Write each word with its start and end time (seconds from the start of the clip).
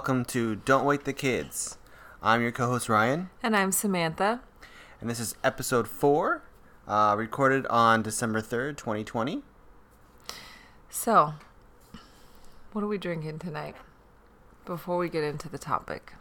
Welcome 0.00 0.24
to 0.28 0.56
Don't 0.56 0.86
Wake 0.86 1.04
the 1.04 1.12
Kids. 1.12 1.76
I'm 2.22 2.40
your 2.40 2.52
co-host 2.52 2.88
Ryan, 2.88 3.28
And 3.42 3.54
I'm 3.54 3.70
Samantha. 3.70 4.40
and 4.98 5.10
this 5.10 5.20
is 5.20 5.34
episode 5.44 5.86
four, 5.86 6.42
uh, 6.88 7.14
recorded 7.18 7.66
on 7.66 8.00
December 8.02 8.40
third, 8.40 8.78
2020. 8.78 9.42
So, 10.88 11.34
what 12.72 12.82
are 12.82 12.86
we 12.86 12.96
drinking 12.96 13.40
tonight? 13.40 13.76
Before 14.64 14.96
we 14.96 15.10
get 15.10 15.22
into 15.22 15.50
the 15.50 15.58
topic. 15.58 16.14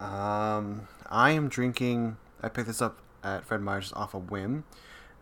Um, 0.00 0.88
I 1.08 1.30
am 1.30 1.48
drinking. 1.48 2.16
I 2.42 2.48
picked 2.48 2.66
this 2.66 2.82
up 2.82 2.98
at 3.22 3.44
Fred 3.44 3.60
Meyer's 3.60 3.92
off 3.92 4.14
a 4.14 4.18
whim. 4.18 4.64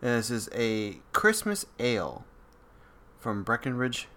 This 0.01 0.31
is 0.31 0.49
a 0.55 1.01
Christmas 1.11 1.67
ale 1.77 2.25
from 3.19 3.43
Breckenridge 3.43 4.07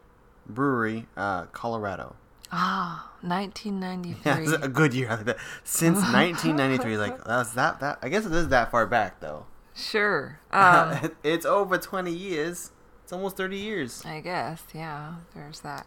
Brewery, 0.48 1.06
uh, 1.18 1.44
Colorado. 1.52 2.16
Ah, 2.52 3.12
Yeah, 3.22 3.28
1993. 3.38 4.32
it's 4.44 4.64
a 4.64 4.68
good 4.68 4.94
year. 4.94 5.08
Like 5.10 5.24
that. 5.24 5.38
Since 5.64 5.98
1993, 5.98 6.96
like 6.96 7.24
that's 7.24 7.50
that 7.52 7.80
that. 7.80 7.98
I 8.02 8.08
guess 8.08 8.24
it 8.26 8.32
is 8.32 8.48
that 8.48 8.70
far 8.70 8.86
back 8.86 9.20
though. 9.20 9.46
sure. 9.74 10.40
Um, 10.52 11.12
it's 11.24 11.44
over 11.46 11.76
20 11.78 12.12
years. 12.12 12.70
It's 13.02 13.12
almost 13.12 13.36
30 13.36 13.56
years. 13.56 14.04
I 14.04 14.20
guess, 14.20 14.62
yeah, 14.74 15.16
there's 15.34 15.60
that. 15.60 15.86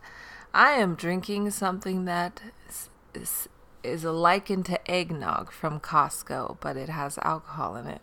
I 0.53 0.71
am 0.71 0.95
drinking 0.95 1.49
something 1.51 2.05
that 2.05 2.41
is, 2.69 2.89
is, 3.13 3.49
is 3.83 4.03
likened 4.05 4.65
to 4.67 4.91
eggnog 4.91 5.51
from 5.51 5.79
Costco, 5.81 6.57
but 6.61 6.77
it 6.77 6.87
has 6.89 7.17
alcohol 7.19 7.75
in 7.75 7.87
it. 7.87 8.01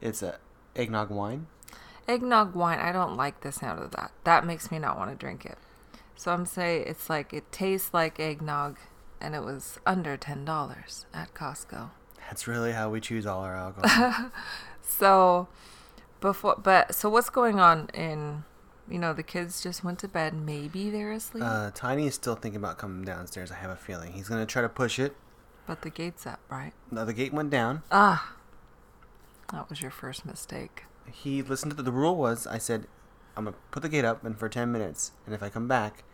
It's 0.00 0.22
a 0.22 0.38
eggnog 0.74 1.10
wine. 1.10 1.46
Eggnog 2.08 2.54
wine, 2.54 2.78
I 2.78 2.90
don't 2.92 3.16
like 3.16 3.40
the 3.42 3.52
sound 3.52 3.82
of 3.82 3.90
that. 3.92 4.12
That 4.24 4.46
makes 4.46 4.70
me 4.70 4.78
not 4.78 4.96
want 4.96 5.10
to 5.10 5.16
drink 5.16 5.44
it. 5.44 5.58
So 6.20 6.32
I'm 6.32 6.44
saying 6.44 6.84
it's 6.86 7.08
like 7.08 7.32
it 7.32 7.50
tastes 7.50 7.94
like 7.94 8.20
eggnog 8.20 8.76
and 9.22 9.34
it 9.34 9.42
was 9.42 9.80
under 9.86 10.18
$10 10.18 11.06
at 11.14 11.32
Costco. 11.32 11.92
That's 12.28 12.46
really 12.46 12.72
how 12.72 12.90
we 12.90 13.00
choose 13.00 13.24
all 13.24 13.40
our 13.40 13.56
alcohol. 13.56 14.30
So 14.82 15.48
before 16.20 16.56
but 16.62 16.94
so 16.94 17.08
what's 17.08 17.30
going 17.30 17.58
on 17.58 17.88
in 17.94 18.44
you 18.86 18.98
know, 18.98 19.14
the 19.14 19.22
kids 19.22 19.62
just 19.62 19.82
went 19.82 19.98
to 20.00 20.08
bed. 20.08 20.34
Maybe 20.34 20.90
they're 20.90 21.12
asleep, 21.12 21.42
uh, 21.42 21.70
Tiny 21.74 22.06
is 22.06 22.16
still 22.16 22.34
thinking 22.34 22.58
about 22.58 22.76
coming 22.76 23.02
downstairs. 23.02 23.50
I 23.50 23.54
have 23.54 23.70
a 23.70 23.76
feeling 23.76 24.12
he's 24.12 24.28
gonna 24.28 24.44
try 24.44 24.60
to 24.60 24.68
push 24.68 24.98
it. 24.98 25.16
but 25.66 25.80
the 25.80 25.90
gate's 25.90 26.26
up, 26.26 26.40
right? 26.50 26.74
Now 26.90 27.06
the 27.06 27.14
gate 27.14 27.32
went 27.32 27.48
down. 27.48 27.82
Ah. 27.90 28.34
That 29.52 29.70
was 29.70 29.80
your 29.80 29.90
first 29.90 30.26
mistake. 30.26 30.84
He 31.10 31.40
listened 31.40 31.70
to 31.70 31.76
the, 31.78 31.84
the 31.84 31.92
rule 31.92 32.16
was 32.16 32.46
I 32.46 32.58
said 32.58 32.88
I'm 33.38 33.44
gonna 33.44 33.56
put 33.70 33.82
the 33.82 33.88
gate 33.88 34.04
up 34.04 34.22
and 34.22 34.38
for 34.38 34.50
10 34.50 34.70
minutes, 34.70 35.12
and 35.24 35.34
if 35.34 35.42
I 35.42 35.48
come 35.48 35.66
back 35.66 36.04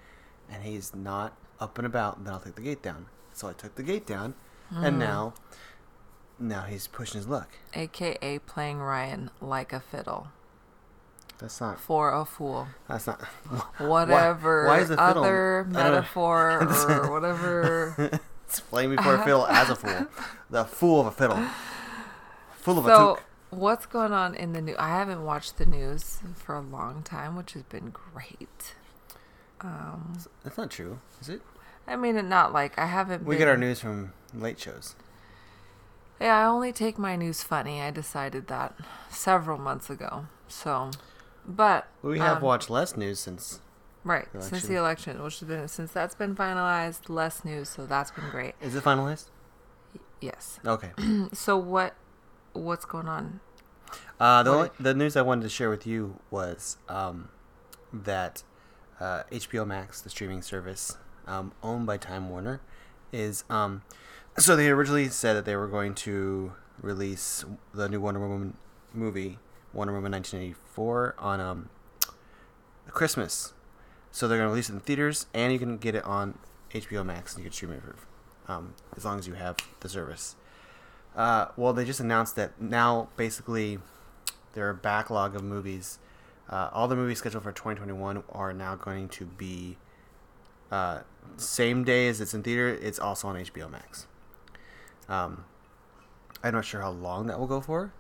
and 0.51 0.63
he's 0.63 0.95
not 0.95 1.37
up 1.61 1.79
and 1.79 1.87
about, 1.87 2.25
then 2.25 2.33
I'll 2.33 2.41
take 2.41 2.55
the 2.55 2.63
gate 2.63 2.83
down. 2.83 3.07
So 3.33 3.49
I 3.49 3.53
took 3.53 3.75
the 3.75 3.83
gate 3.83 4.07
down, 4.07 4.35
and 4.71 4.95
hmm. 4.95 5.01
now 5.01 5.35
now 6.39 6.63
he's 6.63 6.87
pushing 6.87 7.19
his 7.19 7.29
luck. 7.29 7.51
AKA 7.75 8.41
playing 8.41 8.79
Ryan 8.79 9.31
like 9.41 9.73
a 9.73 9.81
fiddle 9.81 10.29
That's 11.39 11.61
not. 11.61 11.81
for 11.81 12.13
a 12.13 12.25
fool. 12.25 12.69
That's 12.89 13.07
not. 13.07 13.23
Whatever 13.79 14.67
why 14.67 14.81
is 14.81 14.89
the 14.89 14.97
fiddle- 14.97 15.25
other 15.25 15.61
I 15.61 15.65
don't 15.65 15.73
know. 15.73 15.91
metaphor 15.91 16.61
or 16.89 17.11
whatever. 17.11 18.21
It's 18.49 18.61
playing 18.61 18.95
before 18.95 19.17
a 19.17 19.25
fiddle 19.25 19.45
as 19.49 19.71
a 19.71 19.75
fool. 19.75 20.07
The 20.51 20.65
fool 20.65 21.01
of 21.01 21.07
a 21.09 21.11
fiddle. 21.11 21.45
Fool 22.53 22.79
of 22.79 22.87
a 22.87 22.89
so 22.89 22.97
toque. 22.97 23.23
what's 23.51 23.87
going 23.87 24.13
on 24.13 24.37
in 24.37 24.53
the 24.53 24.63
news? 24.63 24.77
I 24.79 24.91
haven't 24.91 25.25
watched 25.25 25.59
the 25.59 25.67
news 25.67 26.21
for 26.37 26.55
a 26.55 26.61
long 26.61 27.03
time, 27.03 27.35
which 27.35 27.55
has 27.55 27.65
been 27.65 27.91
great. 27.91 28.75
Um, 29.61 30.19
That's 30.45 30.57
not 30.59 30.71
true, 30.71 30.99
is 31.21 31.29
it? 31.29 31.41
I 31.87 31.97
mean, 31.97 32.29
not 32.29 32.53
like 32.53 32.79
I 32.79 32.87
haven't. 32.87 33.25
We 33.25 33.35
been, 33.35 33.39
get 33.39 33.49
our 33.49 33.57
news 33.57 33.81
from 33.81 34.13
late 34.35 34.59
shows. 34.59 34.95
Yeah, 36.21 36.39
I 36.39 36.45
only 36.47 36.73
take 36.73 36.99
my 36.99 37.17
news 37.17 37.43
funny. 37.43 37.81
I 37.81 37.91
decided 37.91 38.49
that 38.49 38.75
several 39.11 39.59
months 39.59 39.91
ago. 39.91 40.27
So, 40.49 40.91
but 41.47 41.89
We 42.03 42.19
have 42.19 42.39
um, 42.39 42.43
watched 42.43 42.71
less 42.71 42.97
news 42.97 43.21
since. 43.21 43.61
right 44.05 44.27
the 44.33 44.43
since 44.43 44.63
the 44.67 44.77
election, 44.77 45.23
which 45.23 45.41
has 45.41 45.49
been 45.49 45.69
since 45.69 45.93
that's 45.93 46.15
been 46.15 46.35
finalized, 46.35 47.09
less 47.09 47.45
news. 47.45 47.69
So 47.69 47.87
that's 47.87 48.11
been 48.11 48.29
great. 48.31 48.55
Is 48.61 48.75
it 48.75 48.83
finalized? 48.85 49.27
Yes. 50.21 50.59
Okay. 50.65 50.91
So 51.33 51.57
what 51.57 51.95
what's 52.53 52.85
going 52.85 53.09
on? 53.09 53.41
Uh, 54.19 54.43
the 54.43 54.51
only, 54.51 54.71
the 54.81 54.95
news 54.95 55.17
I 55.17 55.23
wanted 55.23 55.43
to 55.43 55.49
share 55.49 55.69
with 55.71 55.87
you 55.87 56.19
was 56.31 56.79
um, 56.89 57.29
that 57.93 58.43
uh, 59.01 59.23
HBO 59.31 59.67
Max, 59.67 60.01
the 60.01 60.11
streaming 60.11 60.43
service 60.43 60.97
um, 61.27 61.53
owned 61.63 61.87
by 61.87 61.97
Time 61.97 62.29
Warner, 62.31 62.61
is 63.13 63.45
um, 63.51 63.83
so 64.39 64.57
they 64.57 64.69
originally 64.69 65.09
said 65.09 65.35
that 65.35 65.45
they 65.45 65.57
were 65.57 65.69
going 65.69 65.95
to 65.95 66.53
release 66.81 67.45
the 67.75 67.89
new 67.89 68.01
Wonder 68.01 68.21
Woman 68.21 68.57
movie, 68.93 69.39
Wonder 69.73 69.95
Woman 69.95 70.13
1984, 70.13 71.15
on 71.19 71.41
um, 71.41 71.69
Christmas. 72.89 73.55
So 74.11 74.29
they're 74.29 74.39
going 74.39 74.49
to 74.49 74.51
release 74.51 74.71
it 74.71 74.75
in 74.75 74.81
theaters, 74.81 75.27
and 75.35 75.53
you 75.53 75.59
can 75.59 75.79
get 75.79 75.95
it 75.95 76.05
on 76.05 76.39
HBO 76.73 77.05
Max, 77.05 77.35
and 77.35 77.45
you 77.45 77.51
can 77.51 77.55
stream 77.55 77.73
it 77.73 77.83
for, 77.83 77.97
um, 78.51 78.75
as 78.97 79.05
long 79.05 79.19
as 79.19 79.27
you 79.27 79.35
have 79.35 79.57
the 79.81 79.89
service. 79.89 80.37
Uh, 81.15 81.47
well, 81.57 81.73
they 81.73 81.85
just 81.85 82.01
announced 82.01 82.37
that 82.37 82.61
now 82.61 83.09
basically 83.17 83.79
their 84.53 84.73
backlog 84.75 85.35
of 85.35 85.43
movies, 85.43 85.99
uh, 86.49 86.71
all 86.73 86.89
the 86.89 86.97
movies 86.97 87.19
scheduled 87.19 87.43
for 87.43 87.53
2021 87.53 88.23
are 88.31 88.53
now 88.53 88.77
going 88.77 89.09
to 89.11 89.25
be 89.25 89.77
uh, 90.71 91.01
same 91.37 91.85
day 91.85 92.09
as 92.09 92.21
it's 92.21 92.35
in 92.35 92.43
theater. 92.43 92.69
It's 92.69 92.99
also 92.99 93.29
on 93.29 93.37
HBO 93.37 93.71
Max. 93.71 94.07
Um, 95.09 95.45
I'm 96.43 96.55
not 96.55 96.65
sure 96.65 96.81
how 96.81 96.91
long 96.91 97.27
that 97.27 97.39
will 97.39 97.47
go 97.47 97.61
for, 97.61 97.93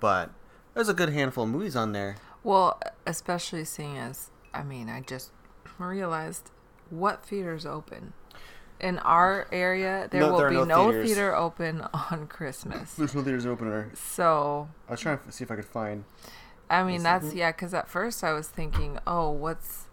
but 0.00 0.30
there's 0.74 0.88
a 0.88 0.94
good 0.94 1.10
handful 1.10 1.44
of 1.44 1.50
movies 1.50 1.76
on 1.76 1.92
there. 1.92 2.16
Well, 2.44 2.80
especially 3.06 3.64
seeing 3.64 3.98
as 3.98 4.30
I 4.54 4.62
mean, 4.62 4.88
I 4.88 5.00
just 5.00 5.30
realized 5.78 6.50
what 6.90 7.24
theaters 7.24 7.66
open. 7.66 8.12
In 8.80 8.98
our 9.00 9.48
area, 9.50 10.06
there 10.10 10.20
No, 10.20 10.30
will 10.30 10.38
there 10.38 10.50
be 10.50 10.54
no 10.54 10.64
no, 10.64 11.04
theater 11.04 11.34
open 11.34 11.80
on 12.10 12.28
Christmas. 12.28 12.94
There's 12.94 13.14
no 13.14 13.22
theaters 13.22 13.44
open. 13.44 13.90
So, 13.94 14.68
I 14.88 14.92
was 14.92 15.00
trying 15.00 15.18
to 15.18 15.32
see 15.32 15.42
if 15.42 15.50
I 15.50 15.56
could 15.56 15.64
find. 15.64 16.04
I 16.70 16.82
mean, 16.84 17.02
that's 17.02 17.34
yeah. 17.34 17.52
Because 17.52 17.72
at 17.74 17.88
first 17.88 18.22
I 18.22 18.32
was 18.32 18.48
thinking, 18.48 18.98
oh, 19.06 19.30
what's 19.30 19.86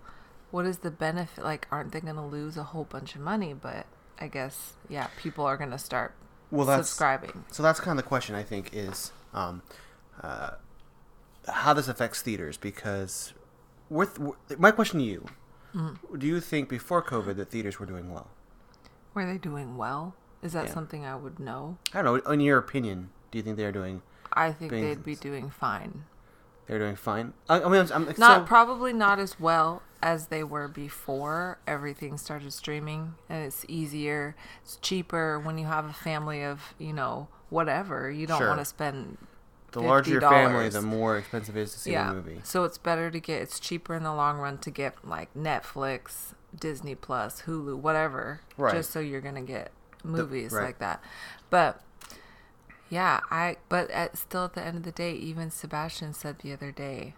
what 0.52 0.66
is 0.66 0.80
the 0.80 0.92
benefit? 0.92 1.44
Like, 1.44 1.68
aren't 1.72 1.92
they 1.92 2.02
going 2.02 2.16
to 2.16 2.22
lose 2.26 2.58
a 2.58 2.64
whole 2.64 2.84
bunch 2.86 3.16
of 3.16 3.22
money? 3.22 3.54
But 3.54 3.86
I 4.20 4.28
guess 4.28 4.74
yeah, 4.90 5.08
people 5.18 5.46
are 5.46 5.58
going 5.58 5.72
to 5.72 5.78
start 5.78 6.14
Well, 6.52 6.66
that's 6.66 6.90
subscribing. 6.90 7.46
So 7.52 7.64
that's 7.64 7.80
kind 7.80 7.98
of 7.98 8.04
the 8.04 8.08
question 8.08 8.36
I 8.36 8.44
think 8.44 8.70
is 8.74 9.12
um, 9.34 9.62
uh, 10.22 10.52
how 11.48 11.74
this 11.74 11.88
affects 11.88 12.22
theaters 12.22 12.58
because 12.58 13.34
with 13.90 14.20
my 14.58 14.72
question 14.72 15.00
to 15.00 15.06
you, 15.06 15.26
Mm-hmm. 15.76 16.18
do 16.18 16.26
you 16.26 16.40
think 16.40 16.70
before 16.70 17.04
COVID 17.04 17.36
that 17.36 17.50
theaters 17.52 17.80
were 17.82 17.86
doing 17.86 18.10
well? 18.14 18.30
Were 19.14 19.26
they 19.26 19.38
doing 19.38 19.76
well? 19.76 20.16
Is 20.42 20.54
that 20.54 20.68
Yeah. 20.68 20.74
something 20.74 21.06
I 21.06 21.18
would 21.18 21.38
know? 21.38 21.78
I 21.94 22.02
don't 22.02 22.26
know. 22.26 22.32
In 22.32 22.40
your 22.40 22.58
opinion, 22.58 23.10
do 23.30 23.38
you 23.38 23.44
think 23.44 23.58
they're 23.58 23.74
doing 23.74 24.02
I 24.32 24.54
think 24.54 24.72
they'd 24.72 25.04
be 25.04 25.16
doing 25.16 25.50
fine. 25.50 26.06
They're 26.68 26.80
doing 26.80 26.96
fine? 26.96 27.34
I, 27.50 27.62
I 27.62 27.70
mean, 27.70 27.82
I'm, 27.82 28.08
I'm 28.10 28.16
Not 28.18 28.42
so- 28.42 28.44
probably 28.46 28.94
not 28.94 29.20
as 29.20 29.40
well 29.40 29.82
as 30.02 30.28
they 30.28 30.44
were 30.44 30.68
before 30.68 31.58
everything 31.66 32.18
started 32.18 32.54
streaming 32.54 33.16
and 33.28 33.44
it's 33.44 33.66
easier, 33.68 34.36
it's 34.64 34.78
cheaper 34.78 35.40
when 35.40 35.58
you 35.58 35.66
have 35.66 35.86
a 35.86 35.94
family 35.94 36.44
of, 36.44 36.76
you 36.78 36.94
know, 36.94 37.28
whatever. 37.50 38.12
You 38.12 38.28
don't 38.28 38.38
Sure. 38.38 38.50
want 38.50 38.60
to 38.60 38.66
spend 38.66 39.18
the 39.72 39.82
larger 39.82 40.12
your 40.12 40.22
family, 40.22 40.70
the 40.70 40.82
more 40.82 41.18
expensive 41.18 41.58
it 41.58 41.62
is 41.62 41.74
to 41.74 41.80
see 41.80 41.92
yeah. 41.92 42.08
the 42.08 42.14
movie. 42.14 42.40
So 42.44 42.64
it's 42.64 42.78
better 42.78 43.12
to 43.12 43.20
get 43.20 43.42
it's 43.42 43.60
cheaper 43.60 43.94
in 43.94 44.04
the 44.04 44.14
long 44.14 44.38
run 44.38 44.58
to 44.60 44.72
get 44.72 45.06
like 45.06 45.34
Netflix, 45.34 46.34
Disney 46.58 46.96
Plus, 46.96 47.42
Hulu, 47.42 47.78
whatever. 47.78 48.42
Right. 48.58 48.74
Just 48.76 48.92
so 48.92 49.00
you're 49.00 49.22
going 49.22 49.36
to 49.36 49.42
get 49.42 49.72
movies 50.04 50.52
right. 50.52 50.66
like 50.66 50.80
that. 50.80 51.04
But 51.50 51.82
yeah, 52.90 53.22
I 53.32 53.58
but 53.70 53.90
at, 53.92 54.18
still 54.18 54.46
at 54.46 54.54
the 54.54 54.64
end 54.64 54.78
of 54.78 54.84
the 54.84 54.92
day, 54.92 55.14
even 55.14 55.50
Sebastian 55.50 56.14
said 56.14 56.40
the 56.40 56.54
other 56.54 56.72
day, 56.72 57.16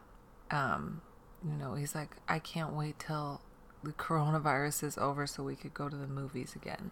um, 0.49 1.01
you 1.43 1.55
know, 1.57 1.75
he's 1.75 1.93
like, 1.93 2.15
I 2.27 2.39
can't 2.39 2.73
wait 2.73 2.99
till 2.99 3.41
the 3.83 3.91
coronavirus 3.91 4.83
is 4.83 4.97
over 4.97 5.27
so 5.27 5.43
we 5.43 5.55
could 5.55 5.73
go 5.73 5.89
to 5.89 5.95
the 5.95 6.07
movies 6.07 6.55
again. 6.55 6.91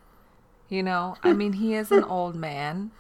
You 0.68 0.84
know, 0.84 1.16
I 1.24 1.34
mean, 1.34 1.54
he 1.54 1.74
is 1.76 1.92
an 1.92 2.04
old 2.10 2.36
man, 2.36 2.92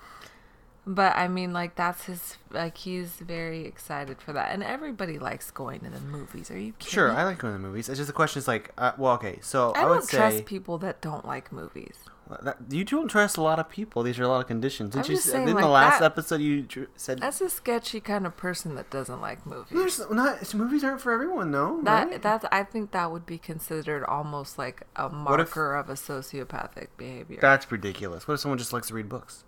but 0.87 1.15
I 1.15 1.27
mean, 1.27 1.51
like 1.51 1.75
that's 1.75 2.05
his 2.05 2.37
like 2.51 2.77
he's 2.77 3.09
very 3.13 3.65
excited 3.65 4.21
for 4.21 4.33
that, 4.33 4.51
and 4.51 4.63
everybody 4.63 5.19
likes 5.19 5.51
going 5.51 5.81
to 5.81 5.89
the 5.89 5.99
movies. 5.99 6.49
Are 6.51 6.59
you 6.59 6.73
kidding? 6.73 6.93
Sure, 6.93 7.11
I 7.11 7.23
like 7.25 7.39
going 7.39 7.55
to 7.55 7.61
the 7.61 7.67
movies. 7.67 7.89
It's 7.89 7.97
just 7.97 8.07
the 8.07 8.13
question 8.13 8.39
is 8.39 8.47
like, 8.47 8.71
uh, 8.77 8.93
well, 8.97 9.13
okay, 9.15 9.39
so 9.41 9.73
I 9.75 9.79
I, 9.79 9.81
don't 9.81 9.95
would 9.95 10.03
say, 10.03 10.17
trust 10.17 10.45
people 10.45 10.77
that 10.77 11.01
don't 11.01 11.25
like 11.25 11.51
movies. 11.51 11.97
That, 12.41 12.57
you 12.71 12.83
don't 12.83 13.07
trust 13.07 13.37
a 13.37 13.41
lot 13.41 13.59
of 13.59 13.69
people. 13.69 14.01
These 14.01 14.17
are 14.17 14.23
a 14.23 14.27
lot 14.27 14.41
of 14.41 14.47
conditions. 14.47 14.93
Didn't 14.93 15.05
I'm 15.05 15.11
you 15.11 15.17
saying, 15.17 15.47
in 15.47 15.55
the 15.57 15.67
last 15.67 15.99
that- 15.99 16.05
episode 16.05 16.41
you 16.41 16.63
tr- 16.63 16.83
said 16.95 17.19
That's 17.19 17.39
a 17.39 17.49
sketchy 17.51 17.99
kind 17.99 18.25
of 18.25 18.35
person 18.35 18.73
that 18.75 18.89
doesn't 18.89 19.21
like 19.21 19.45
movies. 19.45 19.67
there's 19.71 20.09
not 20.09 20.53
movies 20.55 20.83
aren't 20.83 21.01
for 21.01 21.11
everyone 21.11 21.51
though. 21.51 21.81
That 21.83 22.07
right? 22.09 22.21
that's 22.21 22.43
I 22.51 22.63
think 22.63 22.91
that 22.91 23.11
would 23.11 23.27
be 23.27 23.37
considered 23.37 24.03
almost 24.05 24.57
like 24.57 24.81
a 24.95 25.05
if- 25.05 25.11
marker 25.11 25.75
of 25.75 25.87
a 25.89 25.93
sociopathic 25.93 26.87
behavior. 26.97 27.37
That's 27.39 27.71
ridiculous. 27.71 28.27
What 28.27 28.33
if 28.35 28.39
someone 28.39 28.57
just 28.57 28.73
likes 28.73 28.87
to 28.87 28.93
read 28.95 29.07
books? 29.09 29.43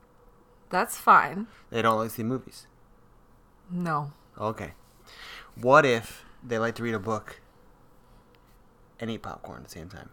that's 0.70 0.98
fine. 0.98 1.48
They 1.72 1.82
don't 1.82 1.98
like 1.98 2.10
to 2.10 2.16
see 2.16 2.24
movies. 2.24 2.68
No. 3.72 4.12
Okay. 4.38 4.74
What 5.60 5.86
if 5.86 6.26
they 6.44 6.60
like 6.60 6.76
to 6.76 6.84
read 6.84 6.94
a 6.94 7.00
book 7.00 7.40
and 9.00 9.10
eat 9.10 9.24
popcorn 9.24 9.60
at 9.60 9.64
the 9.64 9.70
same 9.72 9.90
time? 9.90 10.10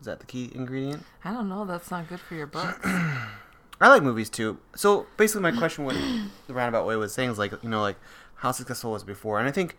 Is 0.00 0.06
that 0.06 0.20
the 0.20 0.26
key 0.26 0.50
ingredient? 0.54 1.04
I 1.24 1.32
don't 1.32 1.48
know. 1.48 1.64
That's 1.64 1.90
not 1.90 2.08
good 2.08 2.20
for 2.20 2.34
your 2.34 2.46
book. 2.46 2.78
I 3.80 3.88
like 3.88 4.02
movies 4.02 4.30
too. 4.30 4.58
So 4.74 5.06
basically, 5.16 5.42
my 5.42 5.56
question, 5.56 5.84
what 5.84 5.96
the 6.46 6.54
roundabout 6.54 6.86
way 6.86 6.96
was 6.96 7.12
saying, 7.12 7.30
is 7.30 7.38
like, 7.38 7.52
you 7.62 7.68
know, 7.68 7.80
like 7.80 7.96
how 8.36 8.52
successful 8.52 8.92
was 8.92 9.02
it 9.02 9.06
before? 9.06 9.38
And 9.38 9.48
I 9.48 9.52
think, 9.52 9.76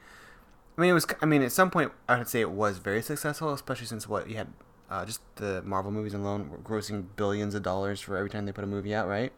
I 0.77 0.81
mean, 0.81 0.91
it 0.91 0.93
was. 0.93 1.05
I 1.21 1.25
mean, 1.25 1.41
at 1.41 1.51
some 1.51 1.69
point, 1.69 1.91
I 2.07 2.17
would 2.17 2.27
say 2.27 2.41
it 2.41 2.51
was 2.51 2.77
very 2.77 3.01
successful, 3.01 3.53
especially 3.53 3.87
since 3.87 4.07
what 4.07 4.29
you 4.29 4.37
had, 4.37 4.47
uh, 4.89 5.05
just 5.05 5.21
the 5.35 5.61
Marvel 5.63 5.91
movies 5.91 6.13
alone 6.13 6.49
were 6.49 6.57
grossing 6.57 7.07
billions 7.15 7.55
of 7.55 7.63
dollars 7.63 7.99
for 7.99 8.15
every 8.15 8.29
time 8.29 8.45
they 8.45 8.51
put 8.51 8.63
a 8.63 8.67
movie 8.67 8.93
out, 8.93 9.07
right? 9.07 9.33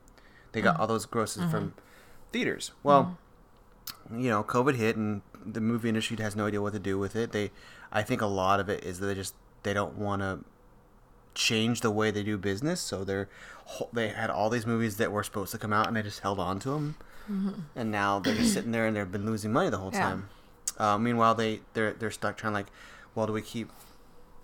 They 0.52 0.62
got 0.62 0.74
mm-hmm. 0.74 0.82
all 0.82 0.88
those 0.88 1.06
grosses 1.06 1.44
from 1.50 1.70
mm-hmm. 1.70 1.80
theaters. 2.32 2.72
Well, 2.84 3.18
mm-hmm. 4.08 4.20
you 4.20 4.30
know, 4.30 4.44
COVID 4.44 4.76
hit, 4.76 4.96
and 4.96 5.22
the 5.44 5.62
movie 5.62 5.90
industry 5.90 6.18
has 6.18 6.36
no 6.36 6.46
idea 6.46 6.62
what 6.62 6.74
to 6.74 6.80
do 6.80 7.00
with 7.00 7.16
it. 7.16 7.32
They, 7.32 7.50
I 7.92 8.04
think, 8.04 8.22
a 8.22 8.28
lot 8.28 8.60
of 8.60 8.70
it 8.70 8.84
is 8.84 9.00
that 9.00 9.08
they 9.08 9.16
just 9.16 9.34
they 9.64 9.74
don't 9.74 9.98
want 9.98 10.22
to 10.22 10.40
change 11.34 11.82
the 11.82 11.92
way 11.92 12.12
they 12.12 12.24
do 12.24 12.38
business. 12.38 12.80
So 12.82 13.04
they're 13.04 13.30
they 13.94 14.10
had 14.10 14.30
all 14.30 14.50
these 14.50 14.66
movies 14.66 14.98
that 14.98 15.12
were 15.12 15.24
supposed 15.24 15.52
to 15.54 15.58
come 15.58 15.72
out, 15.74 15.88
and 15.88 15.96
they 15.96 16.02
just 16.02 16.20
held 16.20 16.40
on 16.40 16.60
to 16.60 16.70
them. 16.72 16.96
And 17.76 17.92
now 17.92 18.20
they're 18.20 18.36
just 18.36 18.54
sitting 18.54 18.72
there, 18.72 18.86
and 18.88 18.96
they've 18.98 19.10
been 19.10 19.26
losing 19.26 19.54
money 19.54 19.70
the 19.70 19.78
whole 19.78 19.92
Yeah. 19.94 20.02
time. 20.02 20.30
Uh, 20.78 20.98
meanwhile, 20.98 21.34
they 21.36 21.62
they're 21.74 21.94
they're 21.94 22.12
stuck 22.12 22.36
trying 22.38 22.54
like, 22.54 22.68
well, 23.16 23.28
do 23.28 23.34
we 23.34 23.42
keep 23.42 23.70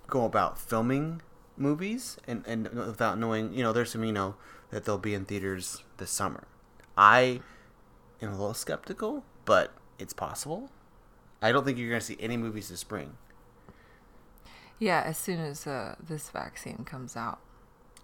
go 0.08 0.24
about 0.24 0.58
filming 0.58 1.22
movies 1.58 2.18
and 2.28 2.46
and 2.48 2.70
without 2.70 3.18
knowing, 3.18 3.54
you 3.54 3.64
know, 3.64 3.74
there's 3.74 3.92
some 3.92 4.04
you 4.04 4.14
know 4.14 4.36
that 4.70 4.86
they'll 4.86 4.98
be 4.98 5.14
in 5.14 5.26
theaters 5.26 5.84
this 5.98 6.12
summer. 6.12 6.44
I 6.98 7.42
am 8.22 8.30
a 8.30 8.38
little 8.38 8.54
skeptical, 8.54 9.24
but 9.46 9.74
it's 10.00 10.14
possible. 10.14 10.70
I 11.42 11.52
don't 11.52 11.66
think 11.66 11.78
you're 11.78 11.90
going 11.90 12.00
to 12.00 12.06
see 12.06 12.18
any 12.20 12.38
movies 12.38 12.70
this 12.70 12.80
spring. 12.80 13.18
Yeah, 14.80 15.02
as 15.06 15.18
soon 15.18 15.40
as 15.40 15.66
uh, 15.68 15.96
this 16.00 16.30
vaccine 16.30 16.84
comes 16.86 17.16
out. 17.16 17.40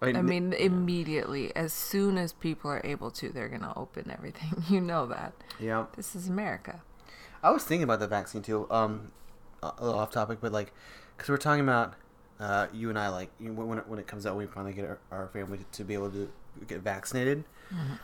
I 0.02 0.08
I 0.08 0.22
mean, 0.22 0.52
immediately, 0.54 1.56
as 1.56 1.72
soon 1.72 2.18
as 2.18 2.34
people 2.34 2.70
are 2.70 2.82
able 2.84 3.10
to, 3.12 3.30
they're 3.30 3.48
going 3.48 3.62
to 3.62 3.74
open 3.78 4.12
everything. 4.12 4.64
You 4.70 4.82
know 4.82 5.06
that. 5.08 5.34
yeah. 5.60 5.86
This 5.96 6.16
is 6.16 6.28
America. 6.28 6.82
I 7.42 7.52
was 7.52 7.64
thinking 7.64 7.84
about 7.84 8.00
the 8.00 8.08
vaccine 8.08 8.42
too. 8.42 8.68
Um, 8.72 9.12
a 9.62 9.74
little 9.84 10.00
off 10.00 10.12
topic, 10.12 10.40
but 10.42 10.52
like, 10.52 10.74
because 11.16 11.30
we're 11.30 11.38
talking 11.38 11.64
about 11.64 11.94
uh, 12.40 12.68
you 12.74 12.90
and 12.90 13.00
I, 13.00 13.10
like, 13.10 13.30
you 13.40 13.50
know, 13.50 13.64
when 13.64 13.78
it, 13.78 13.88
when 13.88 14.00
it 14.00 14.08
comes 14.08 14.26
out, 14.26 14.36
we 14.36 14.46
finally 14.46 14.74
get 14.74 14.86
our, 14.86 15.00
our 15.12 15.28
family 15.30 15.60
to 15.72 15.84
be 15.84 15.94
able 15.94 16.10
to 16.12 16.30
get 16.68 16.82
vaccinated. 16.82 17.46
Um, 17.72 18.00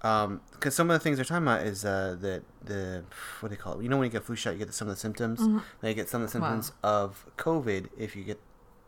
because 0.00 0.74
some 0.74 0.90
of 0.90 0.94
the 0.94 1.00
things 1.00 1.16
they're 1.16 1.24
talking 1.24 1.42
about 1.44 1.62
is 1.66 1.84
uh, 1.84 2.16
that 2.20 2.42
the 2.64 3.04
what 3.40 3.48
do 3.48 3.54
they 3.56 3.60
call 3.60 3.78
it? 3.78 3.82
You 3.82 3.88
know, 3.88 3.96
when 3.98 4.04
you 4.06 4.10
get 4.12 4.22
a 4.22 4.24
flu 4.24 4.36
shot, 4.36 4.52
you 4.52 4.58
get 4.58 4.72
some 4.74 4.88
of 4.88 4.94
the 4.94 5.00
symptoms. 5.00 5.40
They 5.80 5.94
get 5.94 6.08
some 6.08 6.22
of 6.22 6.30
the 6.32 6.38
Wow. 6.38 6.46
symptoms 6.48 6.72
of 6.82 7.26
COVID 7.38 7.88
if 7.98 8.14
you 8.16 8.24
get 8.24 8.40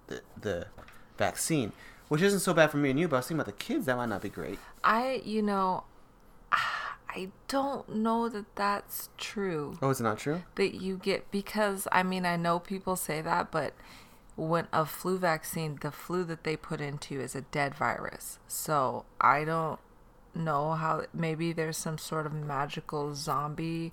the, 0.09 0.21
the 0.41 0.67
vaccine, 1.17 1.73
which 2.09 2.23
isn't 2.23 2.41
so 2.41 2.55
bad 2.55 2.71
for 2.71 2.77
me 2.77 2.91
and 2.91 2.99
you. 3.01 3.09
But 3.09 3.17
I 3.17 3.19
was 3.21 3.27
thinking 3.27 3.41
about 3.41 3.47
the 3.59 3.65
kids. 3.65 3.87
That 3.87 3.97
might 3.97 4.09
not 4.09 4.23
be 4.23 4.29
great. 4.29 4.59
I, 4.85 5.23
you 5.25 5.43
know, 5.43 5.85
I 6.53 7.31
don't 7.49 7.89
know 7.97 8.29
that 8.29 8.55
that's 8.55 9.09
true. 9.17 9.79
Oh, 9.83 9.91
is 9.91 10.01
it 10.01 10.05
not 10.05 10.19
true? 10.19 10.43
that 10.57 10.75
you 10.81 10.97
get 10.99 11.31
because 11.31 11.89
I 11.91 12.03
mean 12.03 12.27
I 12.27 12.37
know 12.37 12.59
people 12.59 12.97
say 12.97 13.23
that, 13.23 13.51
but 13.51 13.73
when 14.37 14.69
a 14.73 14.85
flu 14.87 15.19
vaccine, 15.19 15.79
the 15.81 15.91
flu 15.91 16.23
that 16.25 16.45
they 16.45 16.57
put 16.57 16.81
into 16.81 17.19
is 17.21 17.35
a 17.35 17.41
dead 17.41 17.75
virus. 17.75 18.39
So 18.47 19.05
I 19.21 19.43
don't 19.45 19.81
know 20.35 20.73
how 20.73 21.05
maybe 21.13 21.53
there's 21.53 21.77
some 21.77 21.99
sort 21.99 22.27
of 22.27 22.33
magical 22.33 23.15
zombie 23.15 23.93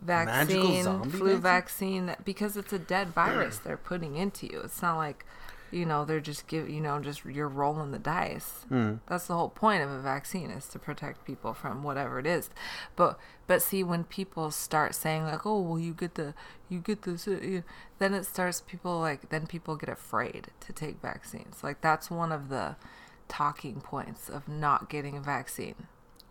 vaccine, 0.00 0.84
zombie 0.84 1.10
flu 1.10 1.36
vaccine? 1.36 1.40
vaccine 1.40 2.06
that 2.06 2.24
because 2.24 2.56
it's 2.56 2.72
a 2.72 2.78
dead 2.78 3.08
virus 3.08 3.58
they're 3.58 3.76
putting 3.76 4.16
into 4.16 4.46
you. 4.46 4.60
It's 4.64 4.82
not 4.82 4.96
like 4.96 5.24
you 5.70 5.84
know 5.84 6.04
they're 6.04 6.20
just 6.20 6.46
give 6.46 6.68
you 6.68 6.80
know 6.80 6.98
just 7.00 7.24
you're 7.24 7.48
rolling 7.48 7.90
the 7.90 7.98
dice. 7.98 8.64
That's 9.06 9.26
the 9.26 9.34
whole 9.34 9.50
point 9.50 9.82
of 9.82 9.90
a 9.90 10.00
vaccine 10.00 10.50
is 10.50 10.66
to 10.68 10.78
protect 10.78 11.24
people 11.24 11.52
from 11.52 11.82
whatever 11.82 12.18
it 12.18 12.26
is. 12.26 12.50
But 12.96 13.18
but 13.46 13.60
see 13.62 13.82
when 13.82 14.04
people 14.04 14.50
start 14.50 14.94
saying 14.94 15.24
like 15.24 15.44
oh 15.44 15.60
well 15.60 15.78
you 15.78 15.92
get 15.94 16.14
the 16.14 16.34
you 16.68 16.78
get 16.78 17.02
this 17.02 17.26
uh, 17.28 17.62
then 17.98 18.14
it 18.14 18.24
starts 18.24 18.60
people 18.60 19.00
like 19.00 19.28
then 19.30 19.46
people 19.46 19.76
get 19.76 19.88
afraid 19.88 20.48
to 20.60 20.72
take 20.72 21.02
vaccines. 21.02 21.62
Like 21.62 21.80
that's 21.80 22.10
one 22.10 22.32
of 22.32 22.48
the 22.48 22.76
talking 23.28 23.80
points 23.80 24.28
of 24.28 24.48
not 24.48 24.88
getting 24.88 25.16
a 25.16 25.20
vaccine. 25.20 25.86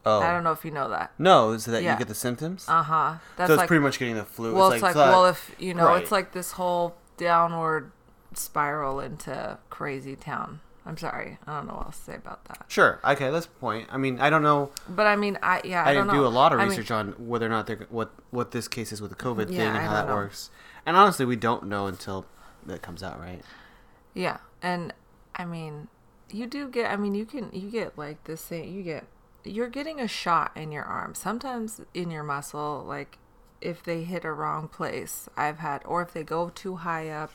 Oh, 0.06 0.20
I 0.22 0.32
don't 0.32 0.44
know 0.44 0.52
if 0.54 0.64
you 0.64 0.72
know 0.72 0.90
that. 0.90 1.12
no, 1.18 1.58
so 1.58 1.72
that 1.72 1.84
Yeah. 1.84 1.94
you 1.94 1.98
get 2.00 2.08
the 2.08 2.16
symptoms. 2.16 2.66
Uh 2.68 2.84
huh. 2.84 3.16
That's 3.36 3.50
so 3.50 3.54
it's 3.56 3.60
like 3.60 3.68
pretty 3.68 3.84
much 3.84 4.00
getting 4.00 4.16
the 4.16 4.24
flu. 4.24 4.54
well, 4.56 4.72
it's 4.72 4.82
like, 4.82 4.94
so 4.94 5.00
that- 5.00 5.10
well, 5.10 5.26
if 5.26 5.54
you 5.60 5.74
know, 5.74 5.88
right. 5.88 6.02
it's 6.02 6.12
like 6.12 6.32
this 6.32 6.54
whole 6.54 6.96
downward 7.18 7.92
spiral 8.34 9.00
into 9.00 9.58
crazy 9.70 10.16
town. 10.16 10.62
I'm 10.86 10.98
sorry, 10.98 11.38
I 11.46 11.58
don't 11.58 11.68
know 11.68 11.74
what 11.74 11.88
else 11.88 11.98
to 11.98 12.04
say 12.12 12.16
about 12.16 12.46
that. 12.46 12.64
Sure. 12.70 13.02
Okay, 13.04 13.30
that's 13.30 13.46
the 13.48 13.52
point. 13.56 13.90
I 13.92 13.98
mean, 13.98 14.22
I 14.22 14.30
don't 14.30 14.44
know. 14.44 14.72
But 14.88 15.06
I 15.06 15.18
mean, 15.18 15.38
I 15.44 15.60
yeah, 15.66 15.84
I, 15.84 15.90
I, 15.90 15.94
didn't 15.94 16.12
do 16.12 16.26
a 16.26 16.30
lot 16.30 16.54
of 16.54 16.60
I 16.60 16.64
mean, 16.64 16.70
research 16.70 16.92
on 16.92 17.10
whether 17.18 17.46
or 17.46 17.50
not 17.50 17.68
they're 17.68 17.86
what 17.90 18.14
what 18.32 18.52
this 18.52 18.70
case 18.70 18.94
is 18.94 19.02
with 19.02 19.12
the 19.12 19.18
COVID 19.18 19.50
Yeah, 19.52 19.58
thing 19.58 19.68
and 19.68 19.78
I 19.78 19.82
how 19.82 19.94
that 19.94 20.08
know. 20.08 20.14
works. 20.16 20.50
And 20.86 20.96
honestly, 20.96 21.26
we 21.26 21.36
don't 21.36 21.66
know 21.66 21.88
until 21.88 22.26
that 22.66 22.82
comes 22.82 23.04
out, 23.04 23.20
right? 23.20 23.42
Yeah, 24.14 24.38
and 24.62 24.94
I 25.36 25.44
mean, 25.44 25.90
you 26.32 26.48
do 26.48 26.70
get. 26.70 26.92
I 26.92 26.96
mean, 26.96 27.16
you 27.16 27.26
can 27.26 27.50
you 27.54 27.70
get 27.70 27.98
like 27.98 28.24
this 28.26 28.44
thing. 28.44 28.74
You 28.74 28.84
get 28.84 29.06
you're 29.44 29.70
getting 29.70 30.00
a 30.00 30.08
shot 30.08 30.52
in 30.56 30.72
your 30.72 30.84
arm. 30.84 31.16
Sometimes 31.16 31.82
in 31.94 32.12
your 32.12 32.24
muscle, 32.24 32.84
like 32.86 33.18
if 33.62 33.84
they 33.84 34.04
hit 34.04 34.24
a 34.24 34.32
wrong 34.32 34.68
place. 34.68 35.28
I've 35.36 35.60
had, 35.60 35.82
or 35.86 36.02
if 36.02 36.14
they 36.14 36.24
go 36.24 36.50
too 36.50 36.78
high 36.78 37.10
up. 37.10 37.34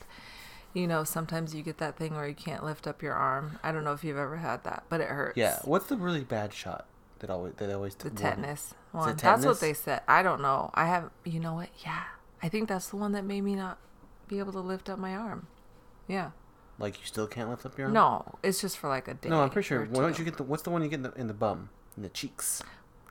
You 0.73 0.87
know, 0.87 1.03
sometimes 1.03 1.53
you 1.53 1.61
get 1.61 1.77
that 1.77 1.97
thing 1.97 2.15
where 2.15 2.27
you 2.27 2.33
can't 2.33 2.63
lift 2.63 2.87
up 2.87 3.03
your 3.03 3.13
arm. 3.13 3.59
I 3.61 3.71
don't 3.71 3.83
know 3.83 3.93
if 3.93 4.03
you've 4.03 4.17
ever 4.17 4.37
had 4.37 4.63
that, 4.63 4.85
but 4.89 5.01
it 5.01 5.07
hurts. 5.07 5.37
Yeah. 5.37 5.59
What's 5.63 5.85
the 5.85 5.97
really 5.97 6.23
bad 6.23 6.51
shot 6.51 6.87
that 7.19 7.29
always 7.29 7.53
that 7.57 7.71
always 7.71 7.93
The 7.93 8.09
tetanus 8.09 8.73
one. 8.91 9.09
That's 9.09 9.21
tetanus? 9.21 9.45
what 9.45 9.59
they 9.59 9.73
said. 9.73 10.01
I 10.07 10.23
don't 10.23 10.41
know. 10.41 10.71
I 10.73 10.87
have. 10.87 11.11
You 11.25 11.39
know 11.39 11.53
what? 11.53 11.69
Yeah, 11.85 12.01
I 12.41 12.49
think 12.49 12.69
that's 12.69 12.89
the 12.89 12.95
one 12.95 13.11
that 13.11 13.23
made 13.23 13.41
me 13.41 13.53
not 13.53 13.77
be 14.27 14.39
able 14.39 14.51
to 14.53 14.61
lift 14.61 14.89
up 14.89 14.97
my 14.97 15.15
arm. 15.15 15.45
Yeah. 16.07 16.31
Like 16.79 16.99
you 16.99 17.05
still 17.05 17.27
can't 17.27 17.49
lift 17.49 17.65
up 17.65 17.77
your 17.77 17.87
arm. 17.87 17.93
No, 17.93 18.35
it's 18.43 18.59
just 18.61 18.77
for 18.77 18.89
like 18.89 19.07
a 19.07 19.13
day. 19.13 19.29
No, 19.29 19.41
I'm 19.41 19.49
pretty 19.49 19.67
sure. 19.67 19.85
Why 19.85 20.01
don't 20.01 20.17
you 20.17 20.25
get 20.25 20.37
the? 20.37 20.43
What's 20.43 20.63
the 20.63 20.69
one 20.71 20.81
you 20.81 20.89
get 20.89 20.97
in 20.97 21.03
the, 21.03 21.13
in 21.13 21.27
the 21.27 21.33
bum, 21.33 21.69
in 21.95 22.03
the 22.03 22.09
cheeks? 22.09 22.63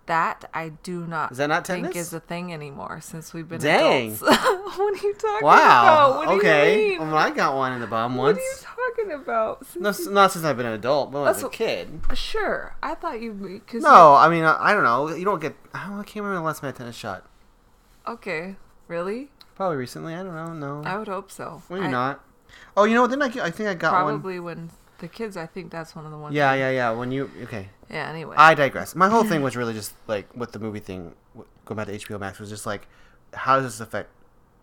That 0.07 0.50
I 0.52 0.71
do 0.71 1.07
not. 1.07 1.31
Is 1.31 1.38
that 1.38 1.47
not 1.47 1.64
think 1.64 1.87
tetanus? 1.87 2.09
is 2.09 2.12
a 2.12 2.19
thing 2.19 2.52
anymore 2.52 3.00
since 3.00 3.33
we've 3.33 3.49
been 3.49 3.61
Dang. 3.61 4.14
adults. 4.14 4.21
what 4.23 4.78
are 4.81 5.07
you 5.07 5.14
talking 5.14 5.47
Wow. 5.47 5.52
about? 6.11 6.16
What 6.16 6.28
do 6.28 6.38
okay. 6.38 6.99
Well, 6.99 7.14
I 7.16 7.31
got 7.31 7.54
one 7.54 7.73
in 7.73 7.81
the 7.81 7.87
bum 7.87 8.16
once. 8.16 8.37
what 8.37 8.99
are 8.99 9.04
you 9.04 9.07
talking 9.07 9.23
about? 9.23 9.64
Since 9.66 10.07
No, 10.07 10.12
not 10.12 10.33
since 10.33 10.45
I've 10.45 10.57
been 10.57 10.66
an 10.66 10.73
adult, 10.73 11.12
but 11.12 11.19
when 11.21 11.28
I 11.28 11.31
was 11.31 11.42
That's 11.42 11.54
a 11.54 11.57
kid. 11.57 12.00
Sure, 12.14 12.75
I 12.83 12.97
thought 12.97 13.21
you 13.21 13.33
because 13.33 13.85
No, 13.85 14.14
I 14.14 14.28
mean, 14.28 14.42
I, 14.42 14.57
I 14.59 14.73
don't 14.75 14.83
know. 14.83 15.14
You 15.14 15.25
don't 15.25 15.40
get. 15.40 15.54
I, 15.73 15.87
don't, 15.87 16.00
I 16.00 16.02
can't 16.02 16.16
remember 16.16 16.35
the 16.35 16.42
last 16.47 16.61
time 16.62 16.66
I 16.66 16.69
had 16.71 16.76
tetanus 16.76 16.97
shot. 16.97 17.25
Okay, 18.09 18.57
really? 18.88 19.31
Probably 19.54 19.76
recently. 19.76 20.14
I 20.14 20.25
don't 20.25 20.35
know. 20.35 20.52
No. 20.52 20.83
I 20.85 20.99
would 20.99 21.07
hope 21.07 21.31
so. 21.31 21.62
Maybe 21.71 21.85
I- 21.85 21.90
not. 21.90 22.25
Oh, 22.76 22.85
you 22.85 22.95
know 22.95 23.02
what? 23.02 23.11
Then 23.11 23.23
I, 23.23 23.26
I 23.26 23.50
think 23.50 23.69
I 23.69 23.75
got 23.75 24.05
one. 24.05 24.14
Probably 24.14 24.41
when 24.41 24.71
the 24.99 25.09
kids. 25.09 25.37
I 25.37 25.47
think 25.47 25.71
that's 25.71 25.95
one 25.95 26.05
of 26.07 26.11
the 26.11 26.19
ones. 26.19 26.35
Yeah, 26.35 26.55
yeah, 26.55 26.71
yeah. 26.71 26.91
When 26.91 27.12
you 27.12 27.31
okay, 27.43 27.69
Yeah. 27.91 28.09
Anyway. 28.09 28.35
I 28.38 28.55
digress. 28.55 28.95
My 28.95 29.09
whole 29.09 29.25
thing 29.25 29.43
was 29.49 29.57
really 29.57 29.75
just 29.75 29.93
like 30.07 30.35
with 30.35 30.52
the 30.52 30.59
movie 30.59 30.81
thing. 30.81 31.14
Going 31.64 31.76
back 31.76 31.87
to 31.87 31.93
HBO 31.97 32.19
Max 32.19 32.38
was 32.38 32.49
just 32.49 32.67
like, 32.67 32.88
how 33.35 33.57
does 33.57 33.64
this 33.64 33.81
affect 33.81 34.11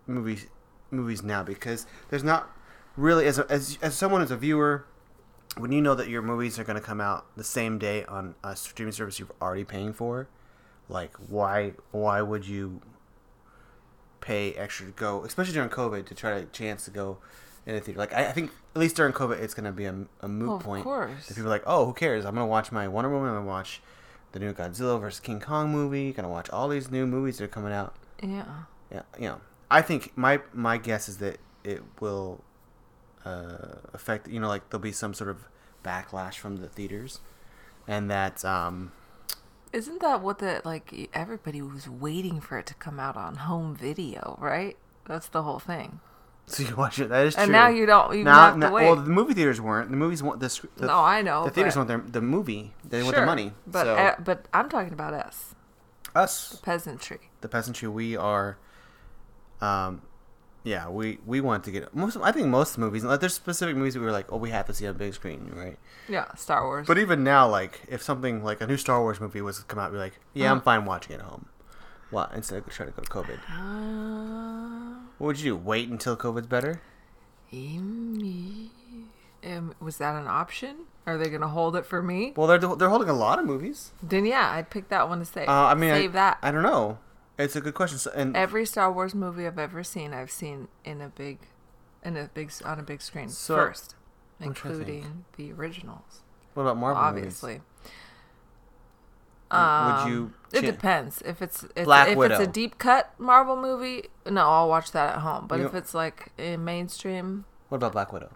movies 0.07 0.47
movies 0.91 1.23
now? 1.23 1.43
Because 1.43 1.85
there's 2.09 2.23
not 2.23 2.49
really 2.97 3.25
as 3.25 3.37
a, 3.37 3.49
as 3.49 3.77
as 3.81 3.95
someone 3.95 4.21
as 4.21 4.31
a 4.31 4.37
viewer, 4.37 4.85
when 5.57 5.71
you 5.71 5.81
know 5.81 5.95
that 5.95 6.09
your 6.09 6.21
movies 6.21 6.57
are 6.57 6.63
going 6.63 6.79
to 6.79 6.85
come 6.85 6.99
out 6.99 7.25
the 7.37 7.43
same 7.43 7.77
day 7.77 8.03
on 8.05 8.35
a 8.43 8.55
streaming 8.55 8.91
service 8.91 9.19
you're 9.19 9.29
already 9.41 9.63
paying 9.63 9.93
for, 9.93 10.27
like 10.87 11.15
why 11.17 11.73
why 11.91 12.21
would 12.21 12.47
you 12.47 12.81
pay 14.21 14.53
extra 14.53 14.85
to 14.85 14.91
go, 14.91 15.23
especially 15.23 15.53
during 15.53 15.69
COVID, 15.69 16.05
to 16.05 16.15
try 16.15 16.39
to 16.39 16.45
chance 16.47 16.85
to 16.85 16.91
go 16.91 17.17
in 17.69 17.75
a 17.75 17.79
theater? 17.79 17.99
Like 17.99 18.13
I, 18.13 18.27
I 18.27 18.31
think 18.31 18.51
at 18.75 18.79
least 18.79 18.95
during 18.95 19.13
COVID, 19.13 19.39
it's 19.39 19.53
going 19.53 19.65
to 19.65 19.71
be 19.71 19.85
a, 19.85 19.95
a 20.21 20.27
moot 20.27 20.65
Well, 20.65 20.75
of 20.75 20.83
course. 20.83 21.27
People 21.27 21.45
are 21.45 21.49
like, 21.49 21.63
oh, 21.65 21.85
who 21.85 21.93
cares? 21.93 22.25
I'm 22.25 22.33
gonna 22.33 22.47
watch 22.47 22.71
my 22.71 22.87
Wonder 22.87 23.09
Woman. 23.09 23.29
I'm 23.29 23.35
gonna 23.35 23.47
watch 23.47 23.81
the 24.31 24.39
new 24.39 24.53
Godzilla 24.53 24.99
versus 24.99 25.19
King 25.19 25.39
Kong 25.39 25.69
movie. 25.69 26.11
Gonna 26.11 26.29
watch 26.29 26.49
all 26.49 26.67
these 26.67 26.91
new 26.91 27.05
movies 27.05 27.37
that 27.37 27.45
are 27.45 27.47
coming 27.47 27.73
out. 27.73 27.95
yeah. 28.21 28.63
Yeah, 28.91 29.03
you 29.19 29.27
know, 29.27 29.41
I 29.69 29.83
think 29.83 30.17
my 30.17 30.41
my 30.51 30.77
guess 30.79 31.07
is 31.07 31.17
that 31.19 31.37
it 31.63 31.83
will 31.99 32.43
uh, 33.23 33.75
affect. 33.93 34.27
You 34.27 34.39
know, 34.39 34.47
like 34.47 34.67
there'll 34.71 34.81
be 34.81 34.91
some 34.91 35.13
sort 35.13 35.29
of 35.29 35.47
backlash 35.83 36.35
from 36.35 36.57
the 36.57 36.67
theaters, 36.67 37.19
and 37.87 38.09
that 38.09 38.43
um, 38.43 38.91
Isn't 39.71 40.01
that 40.01 40.23
what 40.23 40.39
the 40.39 40.63
like 40.65 41.09
everybody 41.13 41.61
was 41.61 41.87
waiting 41.87 42.41
for 42.41 42.57
it 42.57 42.65
to 42.65 42.73
come 42.73 42.99
out 42.99 43.15
on 43.15 43.35
home 43.35 43.75
video, 43.75 44.37
right? 44.41 44.75
That's 45.05 45.27
the 45.27 45.43
whole 45.43 45.59
thing. 45.59 45.99
so 46.53 46.63
you 46.63 46.75
watch 46.75 46.99
it. 46.99 47.09
That 47.09 47.27
is 47.27 47.33
true. 47.35 47.43
And 47.43 47.49
true. 47.49 47.59
now 47.59 47.67
you 47.69 47.85
don't 47.85 48.17
you 48.17 48.23
now, 48.23 48.51
have 48.51 48.59
to 48.59 48.71
wait. 48.71 48.85
well, 48.85 48.95
the 48.95 49.09
movie 49.09 49.33
theaters 49.33 49.61
weren't. 49.61 49.89
The 49.91 49.97
movies 49.97 50.23
want 50.23 50.39
this. 50.39 50.59
The, 50.77 50.87
no, 50.87 50.95
I 50.99 51.21
know. 51.21 51.45
the 51.45 51.51
theaters 51.51 51.75
want 51.75 51.87
their 51.87 51.99
the 51.99 52.21
movie. 52.21 52.73
They 52.83 53.03
want 53.03 53.15
sure, 53.15 53.21
the 53.21 53.25
money. 53.25 53.53
But 53.67 53.83
so 53.83 53.95
uh, 53.95 54.15
but 54.19 54.47
I'm 54.53 54.67
talking 54.69 54.93
about 54.93 55.13
us, 55.13 55.55
us, 56.15 56.49
The 56.49 56.57
peasantry. 56.57 57.19
the 57.41 57.47
peasantry, 57.49 57.87
we 57.87 58.17
are. 58.17 58.57
Um, 59.61 60.01
yeah, 60.63 60.89
we 60.89 61.19
we 61.25 61.39
want 61.41 61.63
to 61.65 61.71
get 61.71 61.93
most. 61.95 62.17
I 62.21 62.31
think 62.31 62.47
most 62.47 62.77
movies. 62.77 63.03
Like, 63.03 63.19
there's 63.21 63.33
specific 63.33 63.75
movies 63.75 63.93
that 63.93 63.99
we 64.01 64.05
were 64.05 64.11
like, 64.11 64.31
oh, 64.31 64.37
we 64.37 64.49
have 64.49 64.65
to 64.67 64.73
see 64.73 64.87
on 64.87 64.95
big 64.97 65.13
screen, 65.13 65.51
right? 65.55 65.77
Yeah, 66.07 66.33
Star 66.35 66.63
Wars. 66.65 66.85
But 66.87 66.97
even 66.97 67.23
now, 67.23 67.47
like 67.47 67.81
if 67.87 68.01
something 68.01 68.43
like 68.43 68.59
a 68.61 68.67
new 68.67 68.77
Star 68.77 69.01
Wars 69.01 69.19
movie 69.21 69.41
was 69.41 69.59
to 69.59 69.63
come 69.65 69.79
out, 69.79 69.91
we're 69.91 69.99
like, 69.99 70.19
yeah, 70.33 70.49
Uh. 70.49 70.55
I'm 70.55 70.61
fine 70.61 70.85
watching 70.85 71.13
it 71.13 71.19
at 71.19 71.25
home. 71.25 71.45
What 72.11 72.31
instead 72.33 72.57
of 72.57 72.69
trying 72.69 72.91
to 72.91 72.95
go 72.95 73.03
to 73.03 73.09
COVID? 73.09 73.39
Uh, 73.49 74.99
What 75.19 75.27
would 75.27 75.39
you 75.39 75.51
do? 75.51 75.55
Wait 75.57 75.89
until 75.89 76.17
COVID's 76.17 76.47
better? 76.47 76.81
um, 79.43 79.73
was 79.79 79.97
that 79.97 80.15
an 80.15 80.27
option? 80.27 80.85
Are 81.05 81.17
they 81.17 81.29
gonna 81.29 81.47
hold 81.47 81.75
it 81.75 81.85
for 81.85 82.01
me? 82.01 82.33
Well, 82.35 82.47
they're 82.47 82.57
they're 82.57 82.89
holding 82.89 83.09
a 83.09 83.13
lot 83.13 83.39
of 83.39 83.45
movies. 83.45 83.91
Then 84.01 84.25
yeah, 84.25 84.51
I'd 84.51 84.69
pick 84.69 84.89
that 84.89 85.09
one 85.09 85.19
to 85.19 85.25
save. 85.25 85.49
Uh, 85.49 85.65
I 85.65 85.75
mean, 85.75 85.93
save 85.93 86.11
I, 86.11 86.13
that. 86.13 86.37
I 86.41 86.51
don't 86.51 86.63
know. 86.63 86.99
It's 87.37 87.55
a 87.55 87.61
good 87.61 87.73
question. 87.73 87.97
So, 87.97 88.11
and 88.15 88.35
Every 88.35 88.65
Star 88.65 88.91
Wars 88.91 89.15
movie 89.15 89.47
I've 89.47 89.59
ever 89.59 89.83
seen, 89.83 90.13
I've 90.13 90.31
seen 90.31 90.67
in 90.83 91.01
a 91.01 91.09
big, 91.09 91.39
in 92.03 92.17
a 92.17 92.29
big 92.33 92.51
on 92.65 92.79
a 92.79 92.83
big 92.83 93.01
screen 93.01 93.29
So, 93.29 93.55
first, 93.55 93.95
I'm 94.39 94.53
trying 94.53 94.79
to 94.79 94.85
think. 94.85 94.89
including 94.89 95.25
the 95.37 95.51
originals, 95.53 96.21
what 96.53 96.63
about 96.63 96.77
Marvel 96.77 97.01
obviously. 97.01 97.53
movies? 97.53 97.65
Um, 99.51 100.03
Would 100.03 100.11
you? 100.13 100.33
It 100.53 100.61
depends. 100.61 101.21
If 101.23 101.41
it's 101.41 101.65
if, 101.75 101.85
Black 101.85 102.09
if 102.09 102.17
Widow. 102.17 102.35
it's 102.35 102.43
a 102.43 102.51
deep 102.51 102.77
cut 102.77 103.13
Marvel 103.19 103.55
movie, 103.55 104.05
no, 104.29 104.41
I'll 104.47 104.69
watch 104.69 104.91
that 104.91 105.15
at 105.15 105.19
home. 105.21 105.47
But 105.47 105.59
You- 105.59 105.65
if 105.67 105.73
it's 105.75 105.93
like 105.93 106.31
a 106.37 106.57
mainstream, 106.57 107.45
What 107.69 107.77
about 107.77 107.91
Black 107.93 108.11
Widow? 108.13 108.29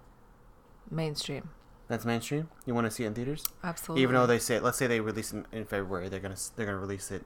mainstream, 0.92 1.50
That's 1.88 2.06
mainstream. 2.06 2.50
You 2.66 2.74
want 2.76 2.86
to 2.86 2.92
see 2.92 3.04
it 3.04 3.08
in 3.08 3.14
theaters, 3.16 3.44
absolutely. 3.64 4.04
even 4.04 4.16
though 4.16 4.26
they 4.28 4.40
say, 4.40 4.60
let's 4.60 4.78
say 4.78 4.88
they 4.88 5.00
release 5.00 5.34
it 5.34 5.46
in 5.52 5.66
February, 5.66 6.10
they're 6.10 6.20
gonna 6.20 6.36
they're 6.56 6.66
gonna 6.66 6.78
release 6.78 7.10
it 7.12 7.26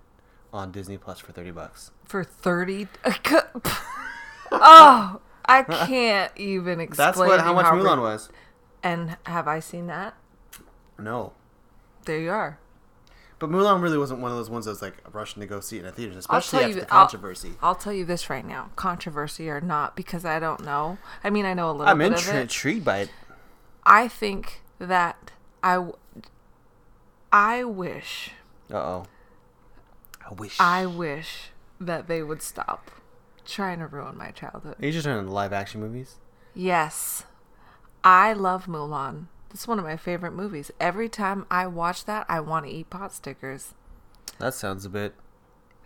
on 0.54 0.72
Disney 0.72 0.98
Plus 0.98 1.20
for 1.20 1.32
thirty 1.32 1.52
bucks. 1.52 1.92
for 2.06 2.24
thirty. 2.24 2.88
oh, 4.52 5.22
I 5.46 5.64
can't 5.64 6.32
even 6.36 6.80
explain. 6.80 7.06
That's 7.08 7.18
what 7.18 7.40
how 7.42 7.54
much 7.54 7.66
how 7.66 7.76
Mulan 7.76 8.02
was. 8.02 8.30
And 8.84 9.18
have 9.24 9.48
I 9.48 9.60
seen 9.60 9.88
that? 9.88 10.16
No, 11.00 11.34
There 12.06 12.20
you 12.20 12.32
are. 12.32 12.60
But 13.40 13.50
Mulan 13.50 13.82
really 13.82 13.98
wasn't 13.98 14.20
one 14.20 14.32
of 14.32 14.38
those 14.38 14.50
ones 14.50 14.66
that 14.66 14.72
was 14.72 14.82
like 14.82 14.96
rushing 15.14 15.42
to 15.42 15.48
go 15.48 15.60
see 15.60 15.78
it 15.78 15.80
in 15.80 15.86
the 15.86 15.92
theaters, 15.92 16.18
especially 16.18 16.60
after 16.60 16.70
you- 16.70 16.76
the 16.82 16.94
I'll- 16.94 17.02
controversy. 17.02 17.54
I'll 17.62 17.76
tell 17.76 17.94
you 17.94 18.04
this 18.06 18.30
right 18.30 18.46
now, 18.46 18.70
controversy 18.76 19.50
or 19.50 19.62
not, 19.62 19.96
because 19.96 20.26
I 20.26 20.40
don't 20.40 20.64
know. 20.64 20.98
I 21.24 21.30
mean, 21.30 21.46
I 21.46 21.54
know 21.54 21.70
a 21.70 21.74
little 21.74 21.96
bit. 21.96 22.06
I'm 22.06 22.14
intri- 22.14 22.42
intrigued 22.42 22.84
by 22.86 22.98
it. 23.00 23.10
I 23.86 24.08
think 24.08 24.62
that 24.80 25.32
I, 25.64 25.76
w- 25.76 25.96
I 27.32 27.64
wish, 27.64 28.32
Uh 28.72 28.76
oh. 28.78 29.06
I 30.30 30.34
wish. 30.34 30.60
I 30.60 30.86
wish 30.86 31.52
that 31.80 32.08
they 32.08 32.22
would 32.24 32.42
stop 32.42 32.92
trying 33.46 33.80
to 33.80 33.88
ruin 33.88 34.18
my 34.18 34.32
childhood. 34.32 34.76
Are 34.82 34.86
you 34.86 34.92
just 34.92 35.06
turning 35.06 35.30
live 35.32 35.54
action 35.54 35.80
movies? 35.80 36.16
Yes, 36.54 37.24
I 38.04 38.34
love 38.34 38.66
Mulan. 38.66 39.28
It's 39.54 39.68
one 39.68 39.80
of 39.80 39.86
my 39.86 39.98
favorite 39.98 40.34
movies. 40.34 40.72
Every 40.80 41.10
time 41.10 41.46
I 41.50 41.68
watch 41.68 42.06
that, 42.06 42.26
I 42.30 42.40
want 42.42 42.66
to 42.66 42.72
eat 42.72 42.90
pot 42.90 43.14
stickers. 43.14 43.74
That 44.40 44.54
sounds 44.54 44.86
a 44.86 44.90
bit. 44.90 45.16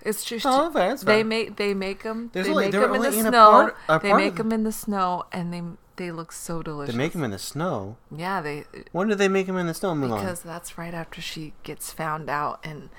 It's 0.04 0.24
just 0.26 0.46
Oh, 0.48 0.72
that's 0.72 1.04
they 1.04 1.20
fine. 1.20 1.28
make 1.28 1.56
they 1.58 1.74
make 1.76 2.02
them 2.04 2.32
There's 2.34 2.48
they 2.48 2.52
only- 2.52 2.66
make 2.66 2.72
them 2.74 2.96
in 2.96 3.02
the 3.04 3.08
in 3.20 3.26
snow. 3.28 3.72
part- 3.88 4.02
they 4.02 4.14
make 4.14 4.36
them 4.36 4.52
in 4.52 4.64
the 4.64 4.72
snow, 4.72 5.26
and 5.32 5.54
they 5.54 5.62
they 5.98 6.12
look 6.12 6.32
so 6.32 6.64
delicious. 6.64 6.96
They 6.96 6.98
make 6.98 7.14
them 7.14 7.24
in 7.24 7.30
the 7.32 7.38
snow. 7.38 7.98
Yeah, 8.10 8.42
they 8.42 8.66
When 8.92 9.08
did 9.10 9.20
they 9.20 9.28
make 9.28 9.46
them 9.46 9.58
in 9.58 9.68
the 9.68 9.74
snow, 9.76 9.94
Mulan? 9.94 10.20
because 10.22 10.42
that's 10.42 10.76
right 10.78 10.94
after 10.94 11.22
she 11.22 11.54
gets 11.62 11.94
found 11.94 12.28
out 12.30 12.60
and 12.64 12.90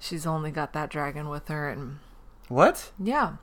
she's 0.00 0.26
only 0.26 0.50
got 0.50 0.72
that 0.72 0.90
dragon 0.90 1.28
with 1.28 1.46
her 1.46 1.68
and 1.68 2.00
what? 2.48 2.90
yeah, 2.98 3.34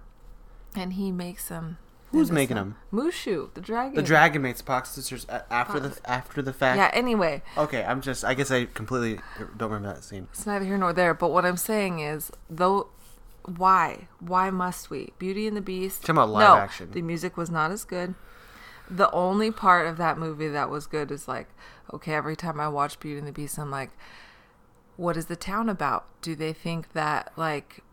and 0.76 0.94
he 0.94 1.10
makes 1.14 1.48
them. 1.48 1.78
Who's 2.18 2.32
making 2.32 2.56
them? 2.56 2.76
Mushu, 2.92 3.54
the 3.54 3.62
dragon. 3.62 3.96
The 3.96 4.04
dragon 4.04 4.42
makes 4.42 4.62
pot 4.62 4.88
stickers 4.88 5.26
after 5.50 5.80
the 5.80 5.98
after 6.06 6.42
the 6.42 6.54
fact. 6.54 6.78
Yeah. 6.78 6.90
Anyway, 6.94 7.42
Okay, 7.58 7.84
I'm 7.84 8.02
just. 8.02 8.26
I 8.26 8.34
guess 8.34 8.52
I 8.52 8.66
completely 8.66 9.20
don't 9.58 9.72
remember 9.72 9.94
that 9.94 10.04
scene. 10.04 10.28
it's 10.32 10.46
neither 10.46 10.66
here 10.66 10.78
nor 10.78 10.94
there. 10.94 11.14
But 11.14 11.32
what 11.32 11.46
I'm 11.46 11.58
saying 11.58 12.00
is, 12.00 12.32
though, 12.50 12.90
why? 13.44 14.08
Why 14.20 14.50
must 14.50 14.90
we? 14.90 15.14
Beauty 15.20 15.48
and 15.48 15.56
the 15.56 15.62
Beast. 15.62 16.02
Talking 16.02 16.16
about 16.16 16.30
live 16.30 16.48
no, 16.48 16.56
action. 16.58 16.92
The 16.92 17.02
music 17.02 17.38
was 17.38 17.50
not 17.50 17.72
as 17.72 17.86
good. 17.86 18.16
The 18.90 19.12
only 19.12 19.52
part 19.52 19.88
of 19.88 19.98
that 19.98 20.18
movie 20.18 20.48
that 20.48 20.70
was 20.70 20.88
good 20.88 21.12
is 21.12 21.28
like, 21.28 21.50
okay, 21.94 22.14
every 22.14 22.36
time 22.36 22.60
I 22.60 22.70
watch 22.70 23.00
Beauty 23.00 23.20
and 23.20 23.28
the 23.28 23.34
Beast, 23.34 23.60
I'm 23.60 23.72
like, 23.72 23.92
what 24.96 25.18
is 25.18 25.26
the 25.26 25.36
town 25.36 25.70
about? 25.70 26.06
Do 26.22 26.36
they 26.36 26.54
think 26.54 26.94
that 26.94 27.32
like 27.36 27.84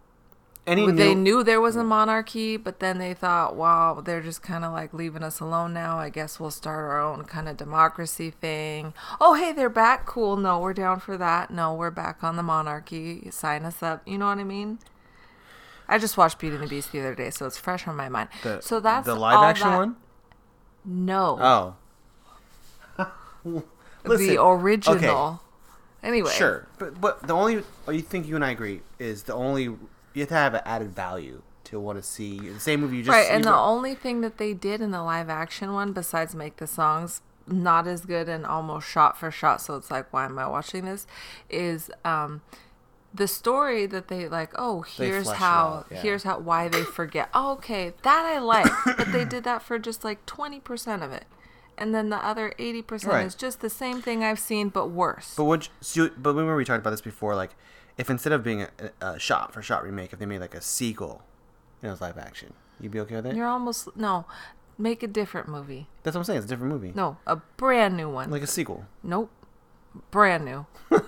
Any 0.67 0.87
new, 0.87 0.93
they 0.93 1.15
knew 1.15 1.45
there 1.45 1.61
was 1.61 1.77
a 1.77 1.85
monarchy, 1.85 2.57
but 2.57 2.81
then 2.81 2.97
they 2.99 3.13
thought, 3.13 3.55
wow, 3.55 4.01
they're 4.03 4.23
just 4.23 4.41
kind 4.43 4.65
of 4.65 4.73
like 4.73 4.95
leaving 4.95 5.23
us 5.23 5.39
alone 5.41 5.75
now. 5.75 5.99
I 5.99 6.09
guess 6.09 6.41
we'll 6.41 6.51
start 6.51 6.79
our 6.87 7.01
own 7.03 7.25
kind 7.25 7.49
of 7.51 7.59
democracy 7.59 8.31
thing. 8.31 8.95
Oh, 9.21 9.35
hey, 9.35 9.53
they're 9.53 9.69
back. 9.69 10.07
Cool. 10.07 10.37
No, 10.39 10.59
we're 10.61 10.73
down 10.73 11.01
for 11.01 11.19
that. 11.19 11.51
No, 11.51 11.75
we're 11.75 11.91
back 11.91 12.25
on 12.25 12.37
the 12.37 12.43
monarchy. 12.43 13.31
Sign 13.31 13.65
us 13.67 13.83
up. 13.83 14.03
You 14.07 14.17
know 14.17 14.27
what 14.27 14.39
I 14.39 14.45
mean? 14.45 14.79
I 15.87 15.99
just 15.99 16.17
watched 16.17 16.39
Beauty 16.39 16.57
and 16.57 16.65
the 16.65 16.69
Beast 16.69 16.93
the 16.93 17.01
other 17.01 17.15
day, 17.15 17.29
so 17.29 17.45
it's 17.45 17.59
fresh 17.59 17.87
on 17.87 17.95
my 17.95 18.09
mind. 18.09 18.31
the, 18.43 18.63
so 18.63 18.81
that's 18.81 19.05
the 19.05 19.15
live 19.15 19.45
action 19.45 19.69
that- 19.69 19.77
one. 19.77 19.97
No, 20.87 21.77
Oh. 22.99 23.05
Listen, 24.05 24.27
the 24.29 24.43
original. 24.43 24.97
Okay. 24.97 25.41
Anyway, 26.09 26.31
Sure, 26.33 26.67
but 26.79 27.01
but 27.01 27.27
the 27.27 27.33
only 27.35 27.63
you 27.91 28.01
think 28.03 28.27
you 28.27 28.35
and 28.35 28.45
I 28.45 28.51
agree 28.51 28.81
is 28.99 29.23
the 29.25 29.35
only 29.35 29.75
you 30.15 30.23
have 30.23 30.29
to 30.31 30.35
have 30.35 30.55
an 30.55 30.63
added 30.65 30.95
value 30.95 31.43
to 31.65 31.81
want 31.81 31.99
to 31.99 32.03
see 32.03 32.39
the 32.41 32.61
same 32.61 32.81
movie 32.81 32.99
you 32.99 33.03
just 33.03 33.15
right, 33.15 33.31
and 33.31 33.45
the 33.45 33.55
only 33.55 33.95
thing 33.95 34.21
that 34.21 34.39
they 34.39 34.53
did 34.53 34.81
in 34.81 34.91
the 34.91 35.03
live 35.03 35.29
action 35.29 35.73
one, 35.73 35.93
besides 35.93 36.35
make 36.35 36.57
the 36.57 36.67
songs 36.67 37.21
not 37.47 37.87
as 37.87 38.07
good 38.07 38.29
and 38.29 38.47
almost 38.47 38.89
shot 38.89 39.19
for 39.19 39.31
shot, 39.31 39.61
so 39.61 39.77
it's 39.77 39.91
like, 39.91 40.11
why 40.13 40.25
am 40.25 40.39
I 40.39 40.47
watching 40.47 40.85
this? 40.85 41.07
Is 41.51 41.91
um, 42.05 42.43
the 43.13 43.29
story 43.29 43.87
that 43.87 44.09
they 44.09 44.29
like? 44.29 44.53
Oh, 44.57 44.83
here's 44.83 45.31
how, 45.31 45.67
out, 45.67 45.87
yeah. 45.91 46.03
here's 46.03 46.23
how, 46.23 46.39
why 46.39 46.69
they 46.69 46.83
forget. 46.83 47.29
Oh, 47.35 47.53
okay, 47.53 47.93
that 48.03 48.25
I 48.25 48.39
like, 48.39 48.71
but 48.97 49.13
they 49.13 49.25
did 49.25 49.45
that 49.45 49.63
for 49.63 49.79
just 49.79 50.05
like 50.05 50.25
twenty 50.27 50.61
percent 50.61 51.03
of 51.03 51.13
it, 51.13 51.25
and 51.79 51.95
then 51.95 52.09
the 52.09 52.17
other 52.17 52.55
eighty 52.59 52.83
percent 52.83 53.13
Right. 53.13 53.27
is 53.27 53.35
just 53.35 53.61
the 53.61 53.71
same 53.71 54.01
thing 54.03 54.25
I've 54.25 54.39
seen 54.39 54.69
but 54.69 54.89
worse. 54.89 55.35
But 55.37 55.67
you, 55.67 55.71
so, 55.81 56.11
but 56.17 56.31
remember 56.31 56.57
we 56.57 56.65
talked 56.65 56.81
about 56.81 56.91
this 56.91 57.01
before, 57.01 57.35
like 57.35 57.51
if 57.99 58.11
instead 58.11 58.33
of 58.33 58.43
being 58.43 58.63
a, 58.63 58.69
a 59.01 59.19
shot 59.19 59.53
for 59.53 59.63
shot 59.63 59.83
remake, 59.85 60.13
if 60.13 60.19
they 60.19 60.27
made 60.27 60.41
like 60.41 60.55
a 60.55 60.61
sequel, 60.61 61.23
you 61.83 61.89
know, 61.89 61.93
it's 61.93 62.01
live 62.01 62.19
action, 62.19 62.53
you'd 62.81 62.93
be 62.93 63.01
okay 63.01 63.17
with 63.17 63.27
it. 63.27 63.37
You're 63.37 63.47
almost 63.49 63.97
no, 63.97 64.27
make 64.79 65.03
a 65.03 65.07
different 65.07 65.49
movie. 65.49 65.89
That's 66.03 66.15
what 66.15 66.21
I'm 66.21 66.25
saying. 66.25 66.39
It's 66.39 66.47
a 66.47 66.49
different 66.49 66.73
movie, 66.73 66.93
No, 66.95 67.17
a 67.27 67.37
brand 67.57 67.97
new 67.97 68.11
one. 68.11 68.31
like 68.31 68.43
a 68.43 68.47
sequel. 68.47 68.87
Nope. 69.03 69.31
Brand 70.11 70.45
new. 70.45 70.67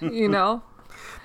you 0.00 0.28
know? 0.28 0.62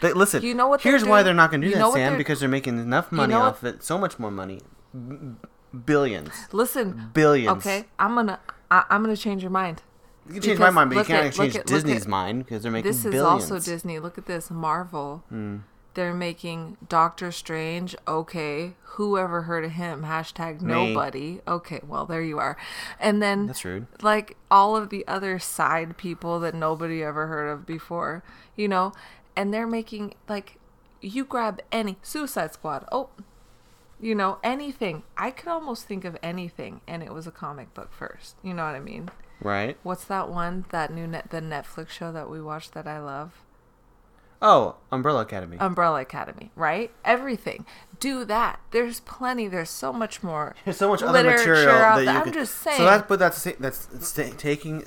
But 0.02 0.16
listen, 0.18 0.42
You 0.44 0.54
know 0.54 0.68
what 0.68 0.82
Here's 0.82 1.06
why 1.06 1.24
they're 1.24 1.34
not 1.34 1.52
going 1.52 1.62
to 1.62 1.68
do 1.68 1.72
You 1.72 1.78
that, 1.78 1.94
Sam, 1.94 2.12
they're- 2.14 2.18
because 2.18 2.40
they're 2.40 2.50
making 2.50 2.78
enough 2.80 3.12
money 3.12 3.34
know 3.34 3.40
what- 3.40 3.46
off 3.50 3.64
it. 3.64 3.84
So 3.84 3.98
much 3.98 4.18
more 4.20 4.32
money, 4.32 4.62
B- 4.94 5.18
billions, 5.86 6.32
Listen. 6.52 7.12
billions. 7.14 7.66
Okay, 7.66 7.86
I'm 8.00 8.16
gonna 8.16 8.40
I, 8.72 8.84
I'm 8.90 9.02
gonna 9.04 9.16
change 9.18 9.44
your 9.44 9.52
mind. 9.52 9.84
You 10.30 10.36
can 10.36 10.42
change 10.44 10.60
my 10.60 10.70
mind, 10.70 10.90
but 10.92 10.98
you 11.00 11.04
can't 11.06 11.28
at- 11.28 11.34
change 11.34 11.56
at- 11.56 11.66
Disney's 11.66 12.04
at- 12.04 12.08
mind 12.08 12.46
because 12.46 12.64
they're 12.64 12.72
making 12.72 12.90
This 12.90 12.98
is 13.06 13.12
billions. 13.12 13.48
Hmm. 13.48 13.54
also 13.54 13.60
Disney. 13.60 14.00
Look 14.00 14.18
at 14.18 14.26
this, 14.26 14.50
Marvel. 14.50 15.24
They're 15.96 16.14
making 16.14 16.78
Doctor 16.88 17.32
Strange. 17.32 17.96
Okay, 18.08 18.76
whoever 18.84 19.42
heard 19.42 19.66
of 19.66 19.72
him? 19.72 20.04
Hashtag 20.04 20.62
Me. 20.62 20.72
nobody. 20.94 21.42
Okay, 21.48 21.82
well 21.86 22.06
there 22.06 22.22
you 22.22 22.38
are. 22.40 22.56
And 23.00 23.22
then 23.22 23.48
That's 23.48 23.66
rude. 23.66 23.88
like 24.02 24.38
all 24.52 24.78
of 24.78 24.90
the 24.90 25.06
other 25.08 25.40
side 25.40 25.98
people 25.98 26.40
that 26.42 26.54
nobody 26.54 27.04
ever 27.04 27.28
heard 27.28 27.50
of 27.50 27.66
before, 27.66 28.24
you 28.56 28.68
know, 28.68 28.94
and 29.36 29.52
they're 29.54 29.68
making 29.68 30.14
like 30.30 30.58
you 31.02 31.26
grab 31.26 31.60
any 31.72 31.98
Suicide 32.04 32.54
Squad. 32.54 32.86
Oh, 32.92 33.10
you 34.00 34.14
know, 34.16 34.38
anything. 34.44 35.04
I 35.18 35.32
could 35.32 35.50
almost 35.50 35.86
think 35.86 36.06
of 36.06 36.16
anything 36.24 36.82
and 36.88 37.02
it 37.04 37.12
was 37.14 37.26
a 37.28 37.32
comic 37.32 37.74
book 37.74 37.92
first. 37.92 38.36
You 38.44 38.54
know 38.54 38.64
what 38.66 38.76
I 38.76 38.80
mean? 38.80 39.10
Right? 39.42 39.78
What's 39.84 40.04
that 40.06 40.30
one 40.30 40.66
that 40.72 40.94
new 40.94 41.08
net 41.08 41.30
the 41.30 41.42
Netflix 41.42 41.90
show 41.90 42.12
that 42.12 42.30
we 42.30 42.42
watched 42.42 42.74
that 42.74 42.88
I 42.88 43.00
love? 43.00 43.44
Oh, 44.42 44.76
Umbrella 44.90 45.22
Academy. 45.24 45.58
Umbrella 45.60 46.00
Academy, 46.02 46.50
right? 46.56 46.92
Everything. 47.04 47.66
Do 48.00 48.24
that. 48.24 48.62
There's 48.72 49.02
plenty. 49.02 49.50
There's 49.50 49.70
so 49.70 49.92
much 49.92 50.24
more. 50.24 50.56
There's 50.64 50.78
so 50.78 50.88
much 50.88 51.04
other 51.04 51.24
material 51.24 51.70
out 51.72 51.98
that 51.98 52.04
you 52.04 52.10
I'm 52.10 52.24
can. 52.24 52.34
just 52.34 52.56
saying. 52.56 52.78
So 52.78 52.86
that's 52.86 53.06
but 53.08 53.20
that's 53.20 53.44
that's 53.44 54.14
taking. 54.38 54.86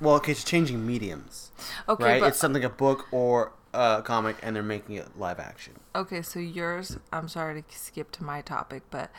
Well, 0.00 0.16
okay, 0.16 0.32
it's 0.32 0.42
changing 0.42 0.84
mediums, 0.84 1.52
okay, 1.88 2.04
right? 2.04 2.20
but 2.20 2.26
it's 2.28 2.38
something 2.38 2.64
a 2.64 2.68
book 2.68 3.06
or 3.12 3.52
a 3.72 4.02
comic, 4.04 4.36
and 4.42 4.56
they're 4.56 4.62
making 4.64 4.96
it 4.96 5.16
live 5.16 5.38
action. 5.38 5.74
okay. 5.94 6.22
So 6.22 6.40
yours. 6.40 6.98
I'm 7.12 7.28
sorry 7.28 7.62
to 7.62 7.78
skip 7.78 8.10
to 8.12 8.24
my 8.24 8.40
topic, 8.40 8.82
but 8.90 9.10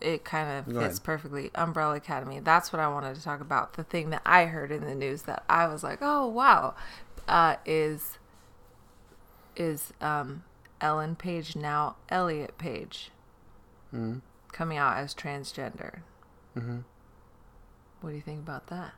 it 0.00 0.24
kind 0.24 0.58
of 0.58 0.72
Go 0.72 0.80
fits 0.80 0.98
ahead. 0.98 1.04
perfectly. 1.04 1.50
Umbrella 1.54 1.96
Academy. 1.96 2.40
That's 2.40 2.72
what 2.72 2.80
I 2.80 2.88
wanted 2.88 3.16
to 3.16 3.22
talk 3.22 3.40
about. 3.40 3.74
The 3.74 3.84
thing 3.84 4.10
that 4.10 4.22
I 4.26 4.46
heard 4.46 4.70
in 4.70 4.84
the 4.84 4.94
news 4.94 5.22
that 5.22 5.44
I 5.48 5.66
was 5.68 5.82
like, 5.82 5.98
oh 6.02 6.26
wow, 6.26 6.74
uh, 7.28 7.56
is 7.64 8.18
is 9.56 9.92
um, 10.00 10.42
Ellen 10.80 11.16
Page 11.16 11.56
now 11.56 11.96
Elliot 12.08 12.58
Page 12.58 13.10
Mm-hmm. 13.94 14.18
coming 14.52 14.76
out 14.76 14.96
as 14.96 15.14
transgender. 15.14 16.00
Mm-hmm. 16.56 16.78
What 18.00 18.10
do 18.10 18.16
you 18.16 18.22
think 18.22 18.40
about 18.40 18.66
that? 18.66 18.92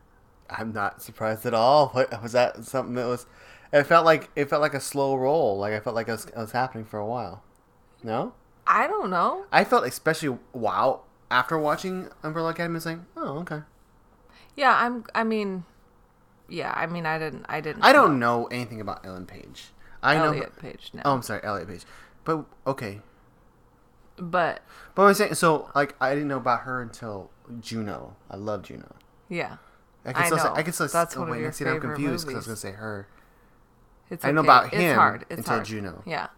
I'm 0.49 0.73
not 0.73 1.03
surprised 1.03 1.45
at 1.45 1.53
all. 1.55 1.89
What 1.89 2.23
was 2.23 2.33
that? 2.33 2.65
Something 2.65 2.95
that 2.95 3.07
was. 3.07 3.27
It 3.73 3.85
felt 3.85 4.07
like 4.07 4.31
it 4.37 4.49
felt 4.49 4.63
like 4.63 4.75
a 4.75 4.81
slow 4.81 5.15
roll. 5.17 5.59
Like 5.59 5.75
I 5.75 5.81
felt 5.81 5.95
like 5.95 6.09
it 6.09 6.13
was, 6.13 6.25
it 6.27 6.37
was 6.37 6.53
happening 6.53 6.85
for 6.87 6.99
a 6.99 7.07
while. 7.07 7.43
No, 8.03 8.33
I 8.67 8.87
don't 8.87 9.11
know. 9.11 9.47
I 9.53 9.65
felt 9.65 9.87
especially 9.87 10.39
wow 10.53 11.03
after 11.31 11.59
watching 11.59 12.09
Umbrella 12.23 12.51
Academy. 12.51 12.77
It's 12.77 12.87
like, 12.87 12.99
oh 13.17 13.39
okay. 13.41 13.61
Yeah, 14.57 14.75
I'm. 14.75 15.05
I 15.15 15.23
mean, 15.25 15.65
yeah. 16.49 16.73
I 16.75 16.87
mean, 16.87 17.07
I 17.07 17.19
didn't. 17.19 17.47
I 17.49 17.61
didn't. 17.61 17.83
I 17.83 17.93
don't 17.93 18.19
know 18.19 18.47
anything 18.47 18.81
about 18.81 19.05
Ellen 19.05 19.27
Page. 19.27 19.69
I 20.03 20.17
know. 20.17 20.25
Elliot 20.27 20.57
Page 20.59 20.91
now, 20.95 21.03
Oh, 21.05 21.13
I'm 21.15 21.23
sorry, 21.23 21.43
Elliot 21.45 21.69
Page. 21.69 21.83
But 22.25 22.45
okay. 22.67 23.01
but 24.17 24.63
But 24.95 25.03
I'm 25.03 25.15
saying 25.15 25.35
so. 25.35 25.71
Like 25.75 25.95
I 26.01 26.15
didn't 26.15 26.29
know 26.29 26.39
about 26.39 26.61
her 26.61 26.81
until 26.83 27.31
Juno. 27.61 28.17
I 28.31 28.37
love 28.37 28.63
Juno. 28.63 28.95
yeah, 29.29 29.57
I 30.05 30.13
can 30.13 30.23
I 30.23 30.27
still 30.27 30.39
say 30.39 30.45
know. 30.45 30.55
I 30.55 30.63
can 30.63 30.73
still. 30.73 30.89
That's 30.89 31.17
oh, 31.17 31.21
one 31.21 31.33
of 31.33 31.41
your 31.41 31.53
see, 31.53 31.65
now 31.65 31.71
I'm 31.73 31.81
favorite 31.81 31.97
confused 31.97 32.27
because 32.27 32.47
I 32.47 32.51
was 32.51 32.63
gonna 32.63 32.75
say 32.75 32.79
her. 32.79 33.09
it's. 34.11 34.25
I 34.25 34.31
know 34.33 34.41
about 34.41 34.67
It's 34.67 34.77
him 34.77 34.95
hard. 34.97 35.25
It's 35.29 35.39
until 35.39 35.55
hard. 35.55 35.67
Juno. 35.67 36.03
Yeah. 36.07 36.29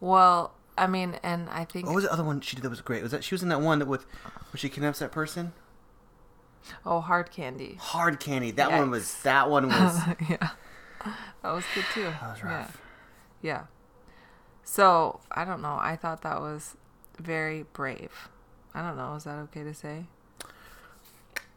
Well, 0.00 0.54
I 0.78 0.86
mean, 0.86 1.18
and 1.22 1.48
I 1.50 1.64
think. 1.64 1.86
What 1.86 1.94
was 1.94 2.04
the 2.04 2.12
other 2.12 2.24
one 2.24 2.40
she 2.40 2.56
did 2.56 2.62
that 2.62 2.70
was 2.70 2.80
great? 2.80 3.02
Was 3.02 3.12
that 3.12 3.24
she 3.24 3.34
was 3.34 3.42
in 3.42 3.48
that 3.50 3.60
one 3.60 3.78
that 3.80 3.86
with 3.88 4.04
where 4.52 4.58
she 4.58 4.68
kidnaps 4.68 4.98
that 5.00 5.12
person? 5.12 5.52
Oh, 6.86 7.00
hard 7.00 7.30
candy. 7.30 7.76
Hard 7.80 8.20
Candy. 8.20 8.50
That 8.52 8.70
one 8.72 8.90
was. 8.90 9.20
That 9.22 9.50
one 9.50 9.66
was. 9.68 9.98
yeah, 10.30 10.50
that 11.42 11.52
was 11.52 11.64
good 11.74 11.84
too. 11.92 12.02
That 12.04 12.22
was 12.22 12.38
Yeah. 12.40 12.46
rough. 12.58 12.80
Yeah. 13.42 13.62
So 14.64 15.20
I 15.32 15.44
don't 15.44 15.60
know. 15.60 15.76
I 15.80 15.96
thought 15.96 16.22
that 16.22 16.40
was 16.40 16.76
very 17.18 17.64
brave. 17.72 18.28
I 18.74 18.80
don't 18.86 18.96
know. 18.96 19.14
Is 19.16 19.24
that 19.24 19.38
okay 19.40 19.64
to 19.64 19.74
say? 19.74 20.04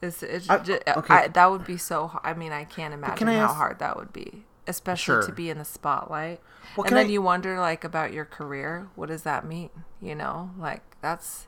It's, 0.01 0.21
it's 0.23 0.49
I- 0.49 0.57
ju- 0.59 0.79
okay. 0.87 1.13
I, 1.13 1.27
that 1.29 1.51
would 1.51 1.65
be 1.65 1.77
so. 1.77 2.19
I 2.23 2.33
mean, 2.33 2.51
I 2.51 2.63
can't 2.65 2.93
imagine 2.93 3.29
I 3.29 3.35
how 3.35 3.45
ask- 3.45 3.55
hard 3.55 3.79
that 3.79 3.95
would 3.95 4.11
be, 4.11 4.43
especially 4.67 5.03
Sure. 5.21 5.23
to 5.23 5.31
be 5.31 5.49
in 5.49 5.57
the 5.57 5.65
spotlight. 5.65 6.41
Well, 6.75 6.87
and 6.87 6.95
then 6.97 7.05
I- 7.07 7.09
you 7.09 7.21
wonder, 7.21 7.59
like, 7.59 7.83
about 7.83 8.11
your 8.13 8.25
career. 8.25 8.87
What 8.95 9.07
does 9.09 9.23
that 9.23 9.45
mean? 9.45 9.69
You 10.01 10.15
know, 10.15 10.51
like 10.57 10.81
that's 11.01 11.47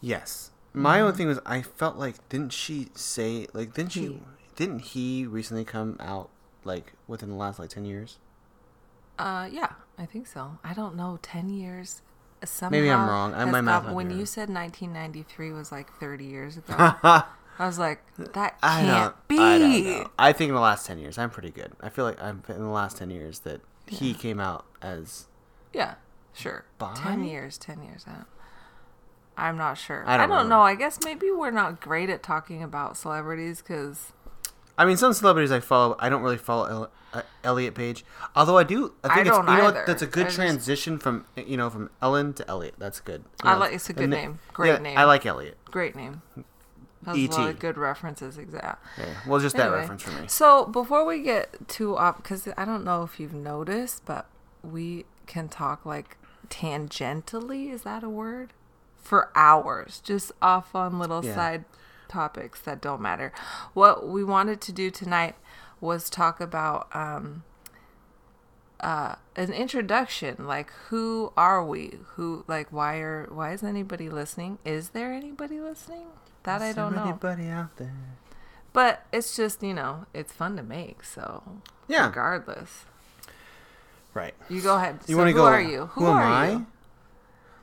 Yes. 0.00 0.50
My 0.72 0.96
Mm-hmm. 0.96 1.04
only 1.04 1.16
thing 1.16 1.26
was 1.28 1.38
I 1.44 1.62
felt 1.62 1.96
like 1.96 2.26
didn't 2.28 2.52
she 2.52 2.88
say 2.94 3.46
like 3.52 3.74
didn't 3.74 3.92
she 3.92 4.00
He. 4.06 4.22
didn't 4.56 4.78
he 4.80 5.26
recently 5.26 5.64
come 5.64 5.96
out 6.00 6.30
like 6.64 6.94
within 7.06 7.28
the 7.28 7.34
last 7.36 7.58
like 7.58 7.68
ten 7.70 7.84
years? 7.84 8.18
Uh, 9.18 9.48
yeah, 9.52 9.72
I 9.98 10.06
think 10.06 10.26
so. 10.26 10.58
I 10.64 10.72
don't 10.74 10.96
know. 10.96 11.18
Ten 11.22 11.48
years. 11.50 12.02
Somehow 12.44 12.70
Maybe 12.72 12.90
I'm 12.90 13.08
wrong. 13.08 13.34
I- 13.34 13.44
my 13.44 13.60
math 13.60 13.88
when 13.92 14.10
you 14.10 14.26
said 14.26 14.48
1993 14.50 15.52
was 15.52 15.70
like 15.70 15.92
30 16.00 16.24
years 16.24 16.56
ago, 16.56 16.74
I 17.58 17.64
I 17.64 17.66
was 17.66 17.78
like, 17.78 18.02
that 18.18 18.56
don't. 18.62 18.86
can't 18.86 19.28
be. 19.28 19.38
I 19.38 19.58
don't 19.58 19.84
know. 19.84 20.10
I 20.18 20.32
think 20.32 20.48
in 20.50 20.54
the 20.54 20.60
last 20.60 20.86
ten 20.86 20.98
years 20.98 21.18
I'm 21.18 21.30
pretty 21.30 21.50
good. 21.50 21.72
I 21.80 21.88
feel 21.90 22.04
like 22.04 22.20
I'm 22.22 22.42
in 22.48 22.58
the 22.60 22.66
last 22.68 22.96
ten 22.96 23.10
years 23.10 23.40
that 23.40 23.60
he 23.86 24.14
came 24.14 24.40
out 24.40 24.64
as 24.80 25.26
Yeah, 25.72 25.94
sure. 26.32 26.64
Ten 26.96 27.24
years. 27.24 27.58
Ten 27.58 27.82
years. 27.82 28.04
I 28.08 28.12
don't, 28.12 28.26
I'm 29.36 29.56
not 29.56 29.78
sure. 29.78 30.04
I 30.06 30.14
I 30.14 30.16
don't 30.18 30.28
don't, 30.28 30.48
know. 30.48 30.60
I 30.60 30.74
guess 30.74 30.98
maybe 31.04 31.30
we're 31.30 31.50
not 31.50 31.80
great 31.80 32.10
at 32.10 32.22
talking 32.22 32.62
about 32.62 32.96
celebrities 32.96 33.62
because 33.62 34.12
I 34.78 34.84
mean, 34.86 34.96
some 34.96 35.12
celebrities 35.12 35.52
I 35.52 35.60
follow, 35.60 35.96
I 35.98 36.08
don't 36.08 36.22
really 36.22 36.38
follow 36.38 36.64
El- 36.66 36.90
uh, 37.12 37.22
Elliot 37.44 37.74
Page. 37.74 38.04
Although 38.34 38.56
I 38.56 38.64
do, 38.64 38.94
I 39.04 39.08
I 39.08 39.14
think 39.14 39.26
it's 39.28 39.36
don't 39.36 39.46
you 39.46 39.56
know 39.56 39.66
either. 39.68 39.84
that's 39.86 40.00
a 40.02 40.06
good 40.06 40.22
I 40.22 40.24
just- 40.26 40.36
transition 40.36 40.98
from 40.98 41.26
you 41.36 41.56
know 41.58 41.68
from 41.70 41.90
Ellen 42.00 42.32
to 42.34 42.48
Elliot. 42.48 42.74
That's 42.78 43.00
good. 43.00 43.24
You 43.44 43.50
I 43.50 43.52
know, 43.54 43.60
like- 43.60 43.72
it's 43.74 43.88
a 43.90 43.92
good 43.92 44.08
name. 44.10 44.38
Great 44.54 44.68
yeah, 44.70 44.78
name. 44.78 44.98
I 44.98 45.04
like 45.04 45.24
Elliot. 45.26 45.58
great 45.66 45.94
name. 45.94 46.22
Has 47.04 47.16
E.T.. 47.16 47.34
a 47.34 47.38
lot 47.38 47.50
of 47.50 47.58
good 47.58 47.76
references. 47.76 48.38
Exact. 48.38 48.84
Yeah. 48.98 49.06
Well, 49.26 49.40
just 49.40 49.56
that 49.56 49.70
reference 49.72 50.02
for 50.02 50.10
me. 50.20 50.28
So 50.28 50.66
before 50.66 51.04
we 51.04 51.22
get 51.22 51.68
too 51.68 51.96
off, 51.96 52.16
because 52.18 52.48
I 52.56 52.64
don't 52.64 52.84
know 52.84 53.02
if 53.02 53.18
you've 53.18 53.34
noticed, 53.34 54.04
but 54.04 54.26
we 54.62 55.04
can 55.26 55.48
talk 55.48 55.84
like 55.84 56.16
tangentially. 56.48 57.72
Is 57.72 57.82
that 57.82 58.02
a 58.02 58.08
word? 58.08 58.52
For 59.00 59.30
hours, 59.34 60.00
just 60.04 60.30
off 60.40 60.76
on 60.76 60.98
little 61.00 61.24
Yeah. 61.24 61.34
side 61.34 61.64
topics 62.08 62.60
that 62.60 62.80
don't 62.80 63.00
matter. 63.00 63.32
What 63.74 64.06
we 64.08 64.22
wanted 64.22 64.60
to 64.60 64.72
do 64.72 64.90
tonight 64.92 65.34
was 65.80 66.08
talk 66.08 66.40
about 66.40 66.86
um, 66.94 67.42
uh, 68.78 69.16
an 69.34 69.52
introduction. 69.52 70.46
Like, 70.46 70.70
who 70.88 71.32
are 71.36 71.64
we? 71.64 71.98
Who 72.14 72.44
like 72.46 72.68
why 72.70 72.98
are 72.98 73.26
why 73.32 73.52
is 73.52 73.64
anybody 73.64 74.08
listening? 74.08 74.58
Is 74.64 74.90
there 74.90 75.12
anybody 75.12 75.60
listening? 75.60 76.06
That 76.44 76.62
I 76.62 76.72
don't 76.72 76.94
know. 76.94 77.02
Anybody 77.04 77.48
out 77.48 77.76
there? 77.76 77.92
But 78.72 79.04
it's 79.12 79.36
just, 79.36 79.62
you 79.62 79.74
know, 79.74 80.06
it's 80.14 80.32
fun 80.32 80.56
to 80.56 80.62
make. 80.62 81.04
So, 81.04 81.42
Yeah. 81.88 82.06
regardless. 82.06 82.84
Right. 84.14 84.34
You 84.48 84.60
go 84.60 84.76
ahead. 84.76 84.98
You 85.06 85.14
so 85.14 85.18
want 85.18 85.28
to 85.28 85.32
who 85.32 85.38
go? 85.38 85.44
are 85.46 85.60
you? 85.60 85.86
Who, 85.92 86.06
am 86.06 86.16
are 86.16 86.22
I? 86.22 86.50
you? 86.50 86.66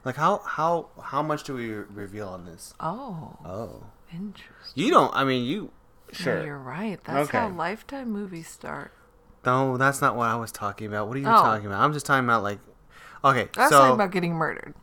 Like 0.06 0.16
how 0.16 0.38
how 0.40 0.88
how 1.02 1.22
much 1.22 1.44
do 1.44 1.54
we 1.54 1.72
reveal 1.72 2.28
on 2.30 2.46
this? 2.46 2.74
Oh, 2.80 3.36
Oh, 3.46 3.84
interesting. 4.12 4.84
you 4.84 4.92
don't. 4.92 5.14
I 5.14 5.24
mean, 5.26 5.46
you. 5.46 5.72
Sure. 6.12 6.44
you're 6.44 6.58
right. 6.58 7.00
That's 7.04 7.30
how 7.30 7.50
Lifetime 7.50 8.10
movies 8.12 8.48
start. 8.48 8.92
No, 9.46 9.78
that's 9.78 10.02
not 10.02 10.16
what 10.16 10.28
I 10.28 10.36
was 10.38 10.52
talking 10.52 10.88
about. 10.88 11.08
What 11.08 11.18
are 11.18 11.20
you 11.20 11.28
Oh. 11.28 11.32
talking 11.34 11.68
about? 11.68 11.82
I'm 11.82 11.94
just 11.94 12.06
talking 12.06 12.24
about 12.24 12.42
like. 12.44 12.60
Okay, 13.24 13.50
I 13.58 13.62
was 13.62 13.70
so 13.70 13.80
talking 13.80 13.94
about 13.96 14.12
getting 14.12 14.34
murdered. 14.34 14.74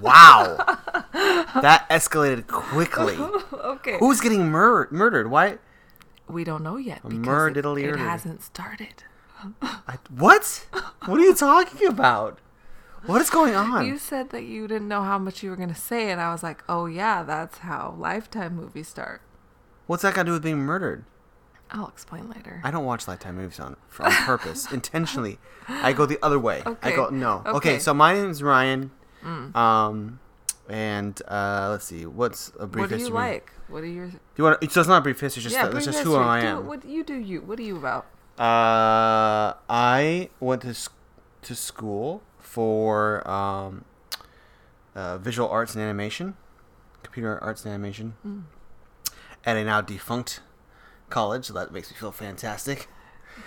Wow, 0.00 0.56
that 1.12 1.86
escalated 1.90 2.46
quickly. 2.46 3.16
okay. 3.52 3.98
Who's 3.98 4.20
getting 4.20 4.50
mur- 4.50 4.88
murdered? 4.90 5.30
Why? 5.30 5.58
we 6.28 6.44
don't 6.44 6.62
know 6.62 6.76
yet 6.76 7.02
because 7.06 7.56
it, 7.56 7.66
it 7.66 7.98
hasn't 7.98 8.42
started. 8.42 9.04
I, 9.62 9.98
what? 10.10 10.66
What 11.04 11.20
are 11.20 11.24
you 11.24 11.34
talking 11.34 11.86
about? 11.86 12.38
What 13.06 13.20
is 13.20 13.28
going 13.28 13.54
on? 13.54 13.86
You 13.86 13.98
said 13.98 14.30
that 14.30 14.44
you 14.44 14.66
didn't 14.66 14.88
know 14.88 15.02
how 15.02 15.18
much 15.18 15.42
you 15.42 15.50
were 15.50 15.56
going 15.56 15.68
to 15.68 15.74
say, 15.74 16.10
and 16.10 16.20
I 16.20 16.32
was 16.32 16.42
like, 16.42 16.64
oh, 16.70 16.86
yeah, 16.86 17.22
that's 17.22 17.58
how 17.58 17.94
Lifetime 17.98 18.56
movies 18.56 18.88
start. 18.88 19.20
What's 19.86 20.02
that 20.02 20.14
got 20.14 20.22
to 20.22 20.26
do 20.28 20.32
with 20.32 20.42
being 20.42 20.60
murdered? 20.60 21.04
I'll 21.70 21.88
explain 21.88 22.30
later. 22.30 22.62
I 22.64 22.70
don't 22.70 22.86
watch 22.86 23.06
Lifetime 23.06 23.36
movies 23.36 23.60
on 23.60 23.76
on 23.98 24.12
purpose, 24.12 24.72
intentionally. 24.72 25.38
I 25.68 25.92
go 25.92 26.06
the 26.06 26.18
other 26.22 26.38
way. 26.38 26.62
I 26.82 26.92
go 26.92 27.10
no. 27.10 27.42
Okay. 27.46 27.56
Okay. 27.56 27.78
so 27.78 27.92
my 27.92 28.14
name 28.14 28.30
is 28.30 28.42
Ryan. 29.24 29.56
Um, 29.56 30.20
and 30.68 31.20
uh, 31.28 31.68
let's 31.70 31.84
see, 31.86 32.06
what's 32.06 32.52
a 32.58 32.66
brief 32.66 32.82
what 32.84 32.88
do 32.90 32.94
you 32.96 33.00
history? 33.00 33.14
like? 33.14 33.52
What 33.68 33.82
are 33.82 33.86
your. 33.86 34.10
You 34.36 34.44
want? 34.44 34.70
So 34.72 34.80
it's 34.80 34.88
not 34.88 34.98
a 34.98 35.00
brief 35.00 35.20
history. 35.20 35.40
It's 35.40 35.44
just 35.52 35.56
yeah, 35.56 35.68
that's 35.68 35.84
just 35.84 35.98
history. 35.98 36.14
who 36.14 36.18
I 36.20 36.40
Do 36.40 36.46
am. 36.46 36.66
What 36.66 36.84
you 36.84 37.02
do 37.04 37.14
you? 37.14 37.40
What 37.40 37.58
are 37.58 37.62
you 37.62 37.76
about? 37.76 38.06
Uh, 38.38 39.54
I 39.68 40.28
went 40.40 40.62
to 40.62 40.74
to 41.42 41.54
school 41.54 42.22
for 42.38 43.26
um, 43.28 43.84
uh, 44.94 45.18
visual 45.18 45.48
arts 45.48 45.74
and 45.74 45.82
animation, 45.82 46.36
computer 47.02 47.42
arts 47.42 47.64
and 47.64 47.72
animation, 47.74 48.14
Mm. 48.26 48.42
at 49.44 49.56
a 49.56 49.64
now 49.64 49.80
defunct 49.80 50.40
college. 51.10 51.46
So 51.46 51.54
that 51.54 51.72
makes 51.72 51.90
me 51.90 51.96
feel 51.96 52.12
fantastic. 52.12 52.88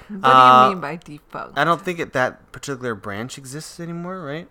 What 0.10 0.22
do 0.22 0.28
Uh, 0.28 0.64
you 0.66 0.70
mean 0.76 0.82
by 0.82 0.96
defunct? 0.98 1.58
I 1.58 1.64
don't 1.64 1.82
think 1.82 2.00
it, 2.00 2.14
that 2.14 2.52
particular 2.52 2.94
branch 2.96 3.38
exists 3.38 3.80
anymore, 3.80 4.22
right? 4.22 4.48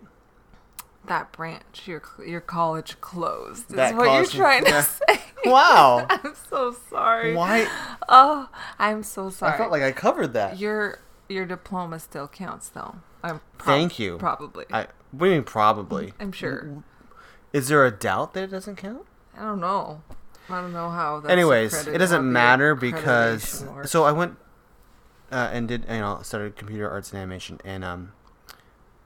That 1.07 1.31
branch, 1.31 1.87
your 1.87 2.01
your 2.25 2.41
college 2.41 2.99
closed. 3.01 3.69
Is 3.71 3.75
That 3.75 3.95
what 3.95 4.11
you're 4.13 4.25
trying 4.25 4.65
yeah. 4.65 4.81
to 4.81 4.83
say. 5.17 5.21
Wow. 5.45 6.07
I'm 6.09 6.33
so 6.49 6.75
sorry. 6.89 7.33
Why? 7.35 7.67
Oh, 8.09 8.49
I'm 8.79 9.03
so 9.03 9.29
sorry. 9.29 9.53
I 9.53 9.57
felt 9.57 9.71
like 9.71 9.83
I 9.83 9.91
covered 9.91 10.33
that. 10.33 10.59
your 10.59 10.99
your 11.29 11.45
diploma 11.45 11.99
still 11.99 12.27
counts, 12.27 12.69
though. 12.69 12.95
I'm 13.23 13.39
Thank 13.59 13.99
you. 13.99 14.17
Probably. 14.17 14.65
I, 14.73 14.87
what 15.11 15.27
do 15.27 15.31
you 15.31 15.35
mean 15.37 15.43
probably? 15.43 16.13
I'm 16.19 16.31
sure. 16.31 16.83
Is 17.53 17.67
there 17.69 17.85
a 17.85 17.91
doubt 17.91 18.33
that 18.33 18.43
it 18.43 18.47
doesn't 18.51 18.75
count? 18.77 19.05
I 19.37 19.43
don't 19.43 19.61
know. 19.61 20.01
I 20.49 20.61
don't 20.61 20.73
know 20.73 20.89
how. 20.89 21.19
That's 21.19 21.31
Anyways, 21.31 21.87
it 21.87 21.97
doesn't 21.97 22.29
matter 22.29 22.75
because 22.75 23.63
works. 23.65 23.91
so 23.91 24.03
I 24.03 24.11
went 24.11 24.37
uh, 25.31 25.49
and 25.51 25.67
did 25.67 25.83
you 25.89 25.99
know 25.99 26.19
started 26.23 26.55
computer 26.55 26.89
arts 26.89 27.11
and 27.11 27.19
animation. 27.19 27.59
And 27.63 27.83
um, 27.83 28.13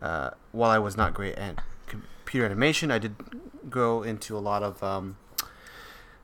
uh, 0.01 0.31
while 0.51 0.71
I 0.71 0.79
was 0.79 0.95
not 0.97 1.13
great 1.13 1.35
at 1.35 1.61
computer 2.31 2.45
animation, 2.45 2.91
I 2.91 2.97
did 2.97 3.13
go 3.69 4.03
into 4.03 4.37
a 4.37 4.39
lot 4.39 4.63
of 4.63 4.81
um, 4.81 5.17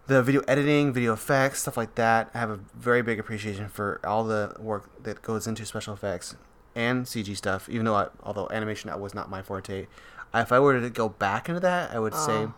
the 0.07 0.23
video 0.23 0.41
editing, 0.47 0.93
video 0.93 1.11
effects, 1.11 1.59
stuff 1.63 1.75
like 1.75 1.95
that. 1.95 2.31
I 2.33 2.37
have 2.39 2.49
a 2.49 2.61
very 2.73 3.01
big 3.01 3.19
appreciation 3.19 3.67
for 3.67 3.99
all 4.05 4.23
the 4.23 4.55
work 4.57 5.03
that 5.03 5.21
goes 5.21 5.47
into 5.47 5.65
special 5.65 5.93
effects 5.93 6.37
and 6.75 7.05
CG 7.05 7.35
stuff. 7.35 7.67
Even 7.67 7.85
though, 7.85 7.95
I, 7.95 8.07
although 8.23 8.47
animation 8.51 8.89
that 8.89 9.01
was 9.01 9.13
not 9.13 9.29
my 9.29 9.41
forte, 9.41 9.87
if 10.33 10.51
I 10.53 10.59
were 10.61 10.79
to 10.79 10.89
go 10.89 11.09
back 11.09 11.49
into 11.49 11.59
that, 11.59 11.93
I 11.93 11.99
would 11.99 12.15
say 12.15 12.45
Oh. 12.45 12.53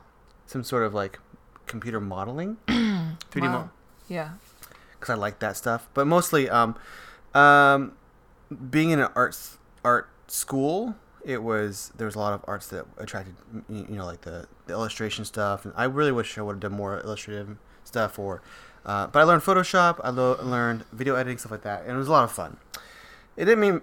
some 0.45 0.63
sort 0.63 0.83
of 0.83 0.93
like 0.93 1.17
computer 1.65 1.99
modeling, 1.99 2.57
3D 2.67 3.41
Wow. 3.47 3.49
model 3.51 3.71
Yeah. 4.07 4.33
because 4.91 5.09
I 5.09 5.15
like 5.15 5.39
that 5.39 5.57
stuff. 5.57 5.89
But 5.95 6.05
mostly, 6.05 6.47
um, 6.51 6.75
um, 7.33 7.93
being 8.69 8.91
in 8.91 8.99
an 8.99 9.09
arts 9.15 9.57
art 9.83 10.07
school, 10.27 10.93
it 11.23 11.43
was 11.43 11.91
there 11.97 12.05
was 12.05 12.15
a 12.15 12.19
lot 12.19 12.33
of 12.33 12.43
arts 12.47 12.67
that 12.67 12.85
attracted 12.97 13.35
you 13.67 13.85
know 13.89 14.05
like 14.05 14.21
the, 14.21 14.47
the 14.67 14.73
illustration 14.73 15.25
stuff. 15.25 15.65
And 15.65 15.73
I 15.75 15.85
really 15.85 16.11
wish 16.11 16.37
I 16.37 16.41
would 16.41 16.53
have 16.53 16.59
done 16.59 16.73
more 16.73 16.99
illustrative 16.99 17.57
stuff. 17.83 18.17
Or, 18.19 18.41
uh, 18.85 19.07
but 19.07 19.19
I 19.19 19.23
learned 19.23 19.43
Photoshop. 19.43 19.99
I 20.03 20.09
lo- 20.09 20.39
learned 20.41 20.85
video 20.91 21.15
editing 21.15 21.37
stuff 21.37 21.51
like 21.51 21.63
that, 21.63 21.83
and 21.83 21.91
it 21.91 21.97
was 21.97 22.07
a 22.07 22.11
lot 22.11 22.23
of 22.23 22.31
fun. 22.31 22.57
It 23.35 23.45
didn't 23.45 23.59
mean 23.59 23.81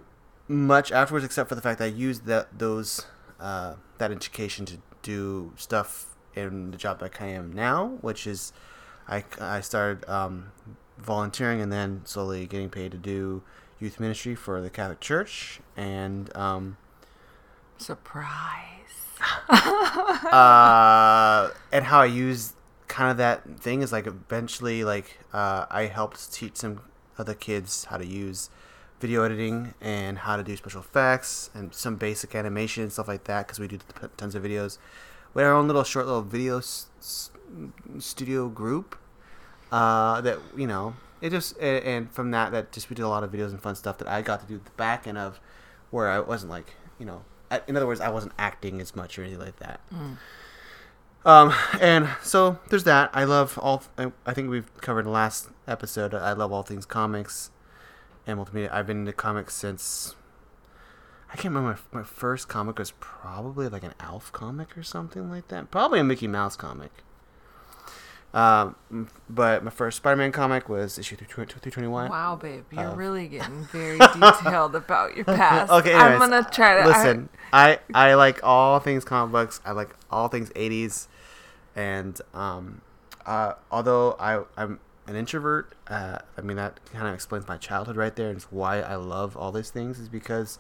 much 0.49 0.93
afterwards, 0.93 1.25
except 1.25 1.49
for 1.49 1.55
the 1.55 1.63
fact 1.63 1.79
that 1.79 1.87
I 1.87 1.89
used 1.89 2.27
that 2.27 2.59
those 2.59 3.07
uh, 3.41 3.75
that 3.99 4.11
education 4.11 4.67
to 4.67 4.79
do 5.03 5.53
stuff 5.57 6.15
in 6.35 6.71
the 6.71 6.77
job 6.77 7.01
that 7.01 7.21
I 7.21 7.27
am 7.27 7.53
now, 7.53 7.99
which 8.01 8.27
is 8.27 8.53
I, 9.09 9.25
I 9.41 9.61
started 9.61 10.09
um, 10.09 10.53
volunteering 10.99 11.61
and 11.61 11.73
then 11.73 12.03
slowly 12.05 12.47
getting 12.47 12.71
paid 12.71 12.93
to 12.93 12.99
do 12.99 13.43
youth 13.79 14.01
ministry 14.01 14.35
for 14.35 14.61
the 14.61 14.71
Catholic 14.71 15.01
Church 15.01 15.61
and 15.77 16.35
um, 16.37 16.77
Surprise. 17.79 18.63
uh, 19.49 21.51
and 21.73 21.85
how 21.85 22.01
I 22.01 22.07
use 22.07 22.55
kind 22.89 23.11
of 23.11 23.17
that 23.19 23.61
thing 23.61 23.83
is 23.83 23.93
like 23.93 24.07
eventually 24.07 24.85
like 24.85 25.19
uh, 25.33 25.67
I 25.71 25.83
helped 25.87 26.33
teach 26.33 26.57
some 26.57 26.81
other 27.19 27.35
kids 27.35 27.87
how 27.87 27.97
to 27.99 28.07
use 28.07 28.51
video 29.01 29.23
editing 29.25 29.75
and 29.81 30.19
how 30.19 30.37
to 30.37 30.43
do 30.43 30.57
special 30.57 30.81
effects 30.81 31.51
and 31.55 31.75
some 31.75 31.97
basic 31.97 32.35
animation 32.35 32.85
and 32.85 32.93
stuff 32.93 33.09
like 33.09 33.25
that 33.25 33.47
because 33.47 33.59
we 33.59 33.69
do 33.69 33.79
tons 34.17 34.35
of 34.35 34.43
videos. 34.43 34.79
We 35.35 35.43
had 35.43 35.49
our 35.49 35.55
own 35.55 35.67
little 35.67 35.85
short 35.85 36.07
little 36.07 36.23
video 36.23 36.59
s- 36.59 37.31
studio 37.99 38.49
group 38.49 38.97
uh, 39.71 40.21
that 40.23 40.39
you 40.57 40.67
know 40.67 40.95
it 41.21 41.31
just 41.31 41.57
a- 41.59 41.87
and 41.87 42.11
from 42.11 42.31
that 42.31 42.53
that 42.53 42.73
just 42.73 42.89
we 42.91 42.97
did 42.97 43.03
a 43.03 43.09
lot 43.09 43.23
of 43.23 43.31
videos 43.33 43.51
and 43.51 43.61
fun 43.61 43.75
stuff 43.77 43.99
that 43.99 44.09
I 44.09 44.23
got 44.23 44.41
to 44.41 44.47
do 44.47 44.61
the 44.65 44.71
back 44.73 45.07
end 45.07 45.19
of 45.19 45.39
where 45.91 46.09
I 46.09 46.21
wasn't 46.21 46.51
like 46.51 46.75
you 46.99 47.05
know 47.07 47.23
in 47.67 47.77
other 47.77 47.87
words 47.87 48.01
I 48.01 48.09
wasn't 48.09 48.33
acting 48.39 48.81
as 48.81 48.95
much 48.97 49.19
or 49.19 49.23
anything 49.23 49.41
like 49.41 49.59
that. 49.59 49.81
Um, 51.25 51.53
and 51.81 52.09
so 52.23 52.59
there's 52.71 52.85
that. 52.85 53.11
I 53.13 53.25
love 53.25 53.59
all. 53.61 53.83
I, 53.99 54.13
I 54.25 54.33
think 54.33 54.49
we've 54.49 54.73
covered 54.81 55.01
in 55.01 55.07
the 55.07 55.11
last 55.11 55.49
episode. 55.67 56.15
I 56.15 56.33
love 56.33 56.53
all 56.53 56.63
things 56.63 56.87
comics 56.87 57.51
and 58.27 58.39
multimedia. 58.39 58.73
I've 58.73 58.87
been 58.87 59.01
into 59.01 59.13
comics 59.13 59.55
since. 59.55 60.15
I 61.29 61.37
can't 61.37 61.53
remember. 61.53 61.81
My, 61.93 62.01
my 62.01 62.05
first 62.05 62.47
comic 62.49 62.79
was 62.79 62.93
probably 63.01 63.69
like 63.69 63.83
an 63.83 63.95
Alf 63.99 64.31
comic 64.33 64.79
or 64.79 64.85
something 64.85 65.29
like 65.29 65.49
that. 65.49 65.73
Probably 65.73 65.99
a 65.99 66.05
Mickey 66.05 66.29
Mouse 66.29 66.55
comic. 66.55 66.93
Um, 68.37 68.77
but 69.31 69.65
my 69.65 69.71
first 69.71 69.97
Spider-Man 69.97 70.31
comic 70.31 70.69
was 70.69 70.99
issue 70.99 71.17
321. 71.17 72.11
Wow, 72.11 72.37
babe, 72.37 72.65
you're 72.71 72.91
Uh, 72.91 72.95
really 72.95 73.29
getting 73.29 73.65
very 73.73 73.97
detailed 73.99 74.77
about 74.77 75.17
your 75.17 75.25
past. 75.25 75.73
Okay, 75.73 75.95
I'm 75.95 76.19
gonna 76.19 76.47
try 76.53 76.83
to 76.83 76.87
Listen, 76.87 77.31
I, 77.51 77.79
I 77.95 78.13
like 78.13 78.41
all 78.43 78.79
things 78.79 79.07
comic 79.07 79.33
books. 79.33 79.63
I 79.65 79.73
like 79.73 79.97
all 80.11 80.29
things 80.29 80.51
80s. 80.51 81.09
And 81.75 82.21
um, 82.35 82.83
uh, 83.25 83.55
although 83.71 84.17
I, 84.21 84.43
I'm 84.59 84.81
an 85.07 85.17
introvert, 85.17 85.75
uh, 85.89 86.19
I 86.37 86.41
mean, 86.43 86.59
that 86.59 86.79
kind 86.93 87.09
of 87.09 87.15
explains 87.15 87.49
my 87.49 87.57
childhood 87.57 87.97
right 87.97 88.15
there. 88.15 88.29
And 88.29 88.37
it's 88.37 88.53
why 88.53 88.81
I 88.83 88.97
love 88.97 89.35
all 89.35 89.51
these 89.51 89.71
things 89.71 89.99
is 89.99 90.11
because 90.11 90.59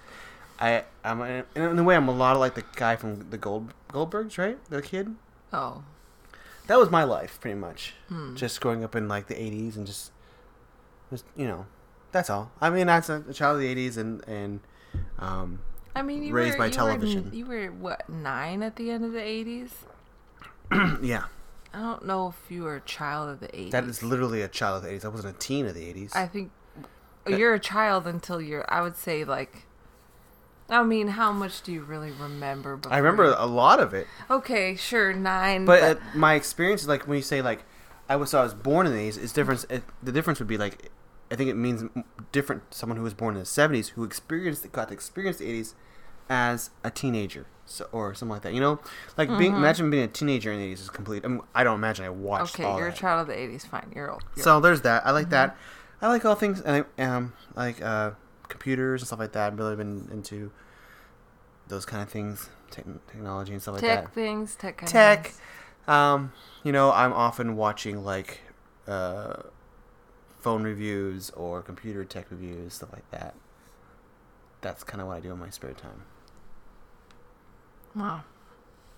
I, 0.59 0.85
I'm, 1.05 1.21
in 1.55 1.79
a 1.79 1.83
way, 1.85 1.95
I'm 1.95 2.09
a 2.09 2.13
lot 2.13 2.37
of 2.37 2.41
like 2.41 2.55
the 2.55 2.65
guy 2.75 2.97
from 2.97 3.29
the 3.29 3.37
Gold 3.37 3.75
Goldbergs, 3.93 4.39
right? 4.39 4.59
The 4.71 4.81
kid. 4.81 5.15
Oh, 5.53 5.83
That 6.67 6.79
was 6.79 6.91
my 6.91 7.05
life, 7.05 7.39
pretty 7.41 7.59
much. 7.59 7.95
Hmm. 8.09 8.35
Just 8.35 8.61
growing 8.61 8.83
up 8.83 8.97
in 8.97 9.09
like 9.09 9.29
the 9.29 9.35
80s 9.35 9.77
and 9.77 9.87
just, 9.87 10.13
just 11.11 11.25
you 11.37 11.47
know, 11.47 11.67
that's 12.13 12.31
all. 12.31 12.51
I 12.61 12.71
mean, 12.71 12.87
that's 12.87 13.09
a, 13.09 13.25
a 13.29 13.33
child 13.33 13.57
of 13.57 13.63
the 13.63 13.75
80s 13.75 13.97
and, 13.97 14.27
and, 14.29 14.61
um, 15.19 15.61
I 15.97 16.03
mean, 16.03 16.23
you 16.23 16.35
Raised 16.35 16.59
were, 16.59 16.65
by 16.65 16.67
you 16.67 16.73
television. 16.73 17.31
Were, 17.31 17.37
you 17.37 17.47
were 17.47 17.67
what 17.69 18.07
nine 18.09 18.63
at 18.63 18.77
the 18.77 18.91
end 18.91 19.03
of 19.07 19.13
the 19.13 19.19
'80s? 19.19 19.71
yeah. 21.03 21.25
I 21.73 21.81
don't 21.81 22.05
know 22.05 22.29
if 22.29 22.51
you 22.51 22.65
were 22.65 22.77
a 22.77 22.81
child 22.83 23.31
of 23.31 23.41
the 23.41 23.49
'80s. 23.49 23.71
That 23.71 23.85
is 23.85 24.03
literally 24.03 24.43
a 24.43 24.49
child 24.49 24.77
of 24.77 24.83
the 24.83 24.95
80s. 24.95 25.07
I 25.07 25.09
wasn't 25.09 25.35
a 25.35 25.39
teen 25.39 25.65
of 25.67 25.75
the 25.75 25.81
80s. 25.81 26.15
I 26.15 26.27
think 26.27 26.53
you're 27.27 27.55
a 27.55 27.59
child 27.59 28.07
until 28.07 28.43
you're. 28.43 28.71
I 28.71 28.83
would 28.83 28.97
say 28.97 29.25
like. 29.25 29.67
I 30.69 30.83
mean, 30.83 31.09
how 31.09 31.33
much 31.33 31.63
do 31.63 31.73
you 31.73 31.83
really 31.83 32.11
remember? 32.11 32.77
Before 32.77 32.93
I 32.93 32.99
remember 32.99 33.35
a 33.39 33.47
lot 33.47 33.79
of 33.81 33.95
it. 33.95 34.07
Okay, 34.31 34.75
sure, 34.77 35.13
nine. 35.13 35.65
But, 35.65 35.81
But, 35.81 35.97
uh, 35.99 36.01
my 36.15 36.35
experience 36.35 36.83
is 36.83 36.89
like 36.89 37.07
when 37.07 37.17
you 37.17 37.23
say 37.23 37.41
like 37.43 37.65
I 38.09 38.17
was 38.17 38.31
so 38.31 38.41
I 38.41 38.43
was 38.43 38.55
born 38.55 38.87
in 38.87 38.93
the 38.93 39.09
80s, 39.09 39.23
it's 39.23 39.33
different. 39.33 39.65
It, 39.71 39.85
the 40.03 40.13
difference 40.13 40.39
would 40.39 40.49
be 40.49 40.59
like 40.59 40.91
I 41.31 41.37
think 41.37 41.51
it 41.51 41.55
means 41.55 41.85
different 42.33 42.75
someone 42.75 42.97
who 42.97 43.03
was 43.05 43.15
born 43.15 43.35
in 43.35 43.41
the 43.41 43.47
70s 43.47 43.91
who 43.91 44.05
experienced 44.05 44.71
got 44.73 44.89
to 44.89 44.95
experience 44.95 45.39
the 45.39 45.47
80s 45.47 45.75
as 46.29 46.71
a 46.85 46.91
teenager. 46.91 47.47
So, 47.69 47.89
or 47.91 48.15
something 48.15 48.33
like 48.33 48.43
that, 48.43 48.55
you 48.55 48.61
know, 48.61 48.79
like 49.17 49.29
being 49.39 49.57
imagine 49.57 49.91
being 49.91 50.05
a 50.05 50.09
teenager 50.09 50.53
in 50.53 50.61
the 50.61 50.73
80s 50.73 50.83
is 50.83 50.91
complete. 50.91 51.25
I, 51.25 51.29
mean, 51.29 51.41
I 51.53 51.65
don't 51.65 51.75
imagine 51.75 52.05
I 52.05 52.11
watched 52.11 52.55
okay, 52.55 52.63
you're 52.63 52.91
that. 52.91 52.97
a 52.97 53.01
child 53.01 53.23
of 53.23 53.27
the 53.27 53.35
'80s. 53.35 53.67
Fine, 53.67 53.93
you're 53.93 54.09
old. 54.09 54.23
You're 54.37 54.45
So 54.45 54.61
there's 54.61 54.83
that. 54.83 55.05
I 55.05 55.11
like 55.11 55.31
that. 55.31 55.57
I 56.01 56.07
like 56.09 56.25
all 56.25 56.37
things 56.37 56.61
and 56.61 56.85
I, 56.97 57.03
um 57.03 57.33
like 57.57 57.83
uh 57.83 58.13
computers 58.49 59.03
and 59.03 59.07
stuff 59.07 59.19
like 59.19 59.33
that. 59.33 59.53
I've 59.53 59.59
really 59.59 59.77
been 59.77 60.09
into 60.13 60.51
those 61.69 61.85
kind 61.85 62.03
of 62.03 62.09
things, 62.09 62.49
tech 62.71 62.85
technology 63.09 63.53
and 63.53 63.63
stuff 63.63 63.75
like 63.75 63.83
that. 63.83 64.05
tech 64.05 64.13
things, 64.13 64.57
tech. 64.57 64.77
kind 64.79 64.89
of 64.89 64.93
Tech. 64.93 65.35
Um, 65.89 66.33
you 66.65 66.73
know, 66.73 66.93
I'm 66.93 67.13
often 67.13 67.57
watching 67.57 68.05
like 68.05 68.41
uh 68.87 69.43
phone 70.41 70.63
reviews 70.63 71.31
or 71.31 71.63
computer 71.63 72.05
tech 72.05 72.27
reviews, 72.31 72.75
stuff 72.75 72.93
like 72.93 73.09
that. 73.11 73.35
That's 74.61 74.85
kind 74.85 75.01
of 75.01 75.09
what 75.09 75.17
I 75.17 75.21
do 75.21 75.33
in 75.33 75.39
my 75.39 75.51
spare 75.51 75.73
time. 75.73 76.03
Wow. 77.95 78.23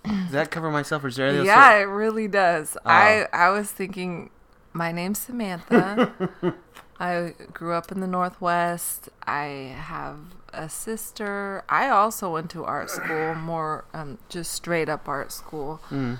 Does 0.04 0.32
that 0.32 0.50
cover 0.50 0.70
myself, 0.70 1.04
or 1.04 1.08
is 1.08 1.16
there 1.16 1.26
anything 1.28 1.48
else? 1.48 1.56
Yeah, 1.56 1.74
it 1.76 1.82
really 1.84 2.28
does. 2.28 2.76
Oh. 2.84 2.90
I 2.90 3.26
I 3.32 3.50
was 3.50 3.70
thinking, 3.70 4.30
my 4.72 4.92
name's 4.92 5.18
Samantha. 5.18 6.12
I 7.00 7.34
grew 7.52 7.74
up 7.74 7.92
in 7.92 8.00
the 8.00 8.06
Northwest. 8.06 9.08
I 9.26 9.74
have 9.76 10.18
a 10.52 10.68
sister. 10.68 11.64
I 11.68 11.88
also 11.88 12.32
went 12.32 12.50
to 12.50 12.64
art 12.64 12.90
school, 12.90 13.34
more 13.34 13.84
um, 13.94 14.18
just 14.28 14.52
straight 14.52 14.88
up 14.88 15.08
art 15.08 15.30
school. 15.30 15.80
Mm. 15.90 16.18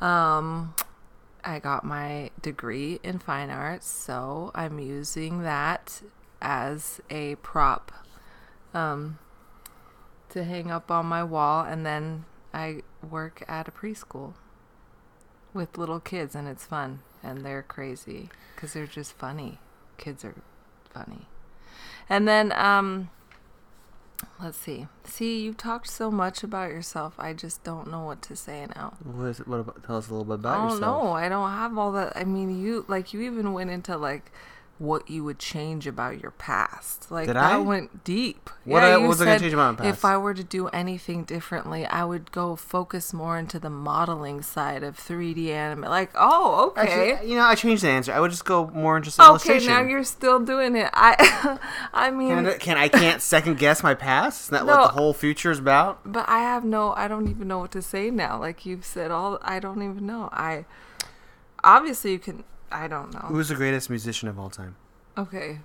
Um, 0.00 0.74
I 1.44 1.58
got 1.58 1.84
my 1.84 2.30
degree 2.40 3.00
in 3.02 3.18
fine 3.18 3.50
arts, 3.50 3.88
so 3.88 4.52
I'm 4.54 4.78
using 4.78 5.42
that 5.42 6.02
as 6.40 7.00
a 7.10 7.34
prop 7.36 7.92
um, 8.72 9.18
to 10.30 10.44
hang 10.44 10.70
up 10.70 10.90
on 10.90 11.06
my 11.06 11.24
wall, 11.24 11.64
and 11.64 11.84
then 11.84 12.24
I 12.54 12.82
work 13.08 13.42
at 13.48 13.68
a 13.68 13.72
preschool 13.72 14.34
with 15.52 15.76
little 15.76 16.00
kids, 16.00 16.34
and 16.34 16.46
it's 16.46 16.64
fun, 16.64 17.00
and 17.22 17.44
they're 17.44 17.62
crazy 17.62 18.28
because 18.54 18.74
they're 18.74 18.86
just 18.86 19.12
funny. 19.14 19.58
Kids 20.00 20.24
are 20.24 20.34
funny, 20.92 21.28
and 22.08 22.26
then 22.26 22.52
um. 22.52 23.10
Let's 24.38 24.58
see. 24.58 24.86
See, 25.04 25.40
you 25.40 25.54
talked 25.54 25.88
so 25.88 26.10
much 26.10 26.42
about 26.42 26.70
yourself. 26.70 27.14
I 27.18 27.32
just 27.32 27.64
don't 27.64 27.90
know 27.90 28.04
what 28.04 28.20
to 28.22 28.36
say 28.36 28.66
now. 28.74 28.92
What 29.02 29.24
is 29.26 29.40
it? 29.40 29.48
What 29.48 29.60
about? 29.60 29.82
Tell 29.84 29.96
us 29.96 30.08
a 30.08 30.10
little 30.12 30.26
bit 30.26 30.34
about 30.34 30.52
I 30.52 30.62
don't 30.68 30.76
yourself. 30.76 31.04
know. 31.04 31.12
I 31.12 31.28
don't 31.30 31.48
have 31.48 31.78
all 31.78 31.92
that. 31.92 32.14
I 32.16 32.24
mean, 32.24 32.60
you 32.60 32.84
like 32.86 33.14
you 33.14 33.22
even 33.22 33.54
went 33.54 33.70
into 33.70 33.96
like 33.96 34.30
what 34.80 35.10
you 35.10 35.22
would 35.22 35.38
change 35.38 35.86
about 35.86 36.18
your 36.22 36.30
past. 36.30 37.10
Like 37.10 37.26
Did 37.26 37.36
that 37.36 37.52
I? 37.52 37.58
went 37.58 38.02
deep. 38.02 38.48
What 38.64 38.80
yeah, 38.82 38.94
I- 38.94 38.96
was 38.96 39.20
I 39.20 39.26
gonna 39.26 39.38
change 39.38 39.52
about 39.52 39.78
my 39.78 39.84
past? 39.84 39.98
If? 39.98 40.04
I 40.06 40.16
were 40.16 40.32
to 40.32 40.42
do 40.42 40.68
anything 40.68 41.24
differently, 41.24 41.84
I 41.84 42.02
would 42.04 42.32
go 42.32 42.56
focus 42.56 43.12
more 43.12 43.36
into 43.36 43.58
the 43.58 43.68
modeling 43.68 44.40
side 44.40 44.82
of 44.82 44.96
3D 44.96 45.50
anime. 45.50 45.82
Like, 45.82 46.10
oh, 46.14 46.72
okay. 46.78 47.12
Actually, 47.12 47.28
you 47.30 47.36
know, 47.36 47.42
I 47.44 47.54
changed 47.56 47.82
the 47.82 47.88
answer. 47.90 48.10
I 48.10 48.20
would 48.20 48.30
just 48.30 48.46
go 48.46 48.68
more 48.68 48.96
into 48.96 49.10
Okay, 49.10 49.28
illustration. 49.28 49.68
now 49.68 49.82
you're 49.82 50.02
still 50.02 50.40
doing 50.40 50.74
it. 50.76 50.88
I, 50.94 51.58
I 51.92 52.10
mean, 52.10 52.30
Can 52.30 52.46
I, 52.46 52.56
can 52.56 52.78
I 52.78 52.88
can't 52.88 53.20
second 53.34 53.58
guess 53.58 53.82
my 53.82 53.92
past? 53.92 54.44
Isn't 54.46 54.54
that 54.54 54.64
No. 54.66 54.78
what 54.80 54.86
the 54.94 54.98
whole 54.98 55.12
future 55.12 55.50
is 55.50 55.58
about? 55.58 56.00
But 56.10 56.26
I 56.26 56.38
have 56.38 56.64
no, 56.64 56.94
I 56.94 57.06
don't 57.06 57.28
even 57.28 57.48
know 57.48 57.58
what 57.58 57.72
to 57.72 57.82
say 57.82 58.10
now. 58.10 58.38
Like 58.40 58.64
you've 58.64 58.86
said 58.86 59.10
all, 59.10 59.38
I 59.42 59.58
don't 59.60 59.82
even 59.82 60.06
know. 60.06 60.30
I, 60.32 60.64
obviously 61.62 62.12
you 62.12 62.18
can, 62.18 62.44
I 62.70 62.88
don't 62.88 63.12
know. 63.12 63.20
Who's 63.20 63.48
the 63.48 63.54
greatest 63.54 63.90
musician 63.90 64.28
of 64.28 64.38
all 64.38 64.50
time? 64.50 64.76
Okay. 65.18 65.60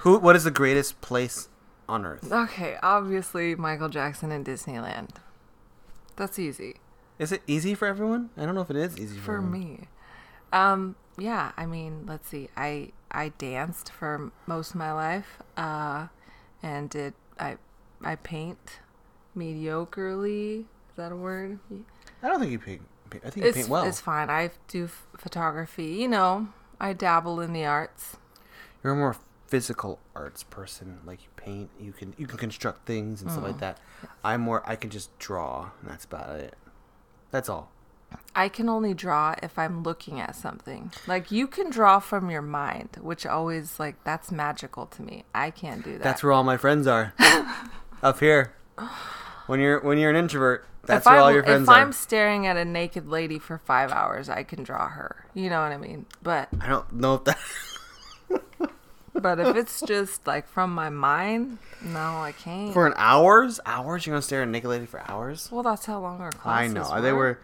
Who? 0.00 0.18
What 0.18 0.36
is 0.36 0.44
the 0.44 0.50
greatest 0.50 1.00
place 1.00 1.48
on 1.88 2.04
earth? 2.04 2.30
Okay, 2.32 2.76
obviously 2.82 3.54
Michael 3.54 3.88
Jackson 3.88 4.32
and 4.32 4.44
Disneyland. 4.44 5.16
That's 6.16 6.38
easy 6.38 6.76
Is 7.18 7.32
it 7.32 7.42
easy 7.46 7.74
for 7.74 7.86
everyone? 7.88 8.30
I 8.36 8.44
don't 8.44 8.54
know 8.54 8.60
if 8.60 8.70
it 8.70 8.76
is 8.76 8.98
easy 8.98 9.18
for, 9.18 9.36
for 9.36 9.42
me. 9.42 9.88
Um, 10.52 10.96
yeah, 11.18 11.52
I 11.56 11.66
mean, 11.66 12.04
let's 12.06 12.28
see. 12.28 12.48
I 12.56 12.90
I 13.10 13.30
danced 13.38 13.90
for 13.90 14.30
most 14.46 14.70
of 14.70 14.76
my 14.76 14.92
life, 14.92 15.38
uh, 15.56 16.08
and 16.62 16.90
did 16.90 17.14
I 17.38 17.56
I 18.02 18.16
paint 18.16 18.80
mediocrely. 19.36 20.60
Is 20.60 20.96
that 20.96 21.12
a 21.12 21.16
word? 21.16 21.58
I 22.22 22.28
don't 22.28 22.40
think 22.40 22.52
you 22.52 22.58
paint. 22.58 22.82
I 23.16 23.30
think 23.30 23.44
you 23.44 23.48
It's 23.48 23.58
paint 23.58 23.68
well. 23.68 23.84
it's 23.84 24.00
fine. 24.00 24.30
I 24.30 24.50
do 24.68 24.88
photography. 25.16 25.86
You 25.86 26.08
know, 26.08 26.48
I 26.80 26.92
dabble 26.92 27.40
in 27.40 27.52
the 27.52 27.64
arts. 27.64 28.16
You're 28.82 28.94
a 28.94 28.96
more 28.96 29.16
physical 29.46 29.98
arts 30.16 30.42
person. 30.44 31.00
Like 31.04 31.22
you 31.22 31.28
paint, 31.36 31.70
you 31.78 31.92
can 31.92 32.14
you 32.16 32.26
can 32.26 32.38
construct 32.38 32.86
things 32.86 33.22
and 33.22 33.30
stuff 33.30 33.44
like 33.44 33.56
mm. 33.56 33.60
that. 33.60 33.78
I'm 34.24 34.40
more. 34.40 34.62
I 34.66 34.76
can 34.76 34.90
just 34.90 35.16
draw, 35.18 35.70
and 35.80 35.90
that's 35.90 36.04
about 36.04 36.40
it. 36.40 36.54
That's 37.30 37.48
all. 37.48 37.70
I 38.34 38.48
can 38.48 38.68
only 38.68 38.94
draw 38.94 39.34
if 39.42 39.58
I'm 39.58 39.82
looking 39.82 40.20
at 40.20 40.34
something. 40.34 40.92
Like 41.06 41.30
you 41.30 41.46
can 41.46 41.70
draw 41.70 41.98
from 41.98 42.30
your 42.30 42.42
mind, 42.42 42.96
which 43.00 43.26
always 43.26 43.78
like 43.78 44.02
that's 44.04 44.32
magical 44.32 44.86
to 44.86 45.02
me. 45.02 45.24
I 45.34 45.50
can't 45.50 45.84
do 45.84 45.92
that. 45.92 46.02
That's 46.02 46.22
where 46.22 46.32
all 46.32 46.44
my 46.44 46.56
friends 46.56 46.86
are. 46.86 47.14
Up 48.02 48.20
here. 48.20 48.54
When 49.46 49.60
you're 49.60 49.80
when 49.80 49.98
you're 49.98 50.10
an 50.10 50.16
introvert, 50.16 50.64
that's 50.84 51.06
if 51.06 51.10
where 51.10 51.16
I'm, 51.16 51.22
all 51.22 51.32
your 51.32 51.42
friends 51.44 51.62
if 51.64 51.68
are. 51.68 51.74
I'm 51.76 51.92
staring 51.92 52.46
at 52.46 52.56
a 52.56 52.64
naked 52.64 53.08
lady 53.08 53.38
for 53.38 53.58
five 53.58 53.90
hours, 53.92 54.28
I 54.28 54.42
can 54.42 54.62
draw 54.62 54.88
her. 54.88 55.26
You 55.34 55.48
know 55.50 55.62
what 55.62 55.72
I 55.72 55.76
mean? 55.78 56.06
But 56.22 56.48
I 56.60 56.68
don't 56.68 56.92
know 56.92 57.14
if 57.16 57.24
that. 57.24 57.38
but 59.14 59.38
if 59.38 59.56
it's 59.56 59.80
just 59.82 60.26
like 60.26 60.48
from 60.48 60.74
my 60.74 60.88
mind, 60.90 61.58
no, 61.82 61.98
I 62.22 62.32
can't. 62.32 62.72
for 62.72 62.86
an 62.86 62.94
hours, 62.96 63.60
hours, 63.66 64.06
you're 64.06 64.14
gonna 64.14 64.22
stare 64.22 64.42
at 64.42 64.48
a 64.48 64.50
naked 64.50 64.70
lady 64.70 64.86
for 64.86 65.02
hours. 65.10 65.48
well, 65.52 65.62
that's 65.62 65.86
how 65.86 66.00
long 66.00 66.20
our 66.20 66.32
classes. 66.32 66.74
I 66.74 66.80
know 66.80 66.90
were. 66.94 67.00
they 67.00 67.12
were. 67.12 67.38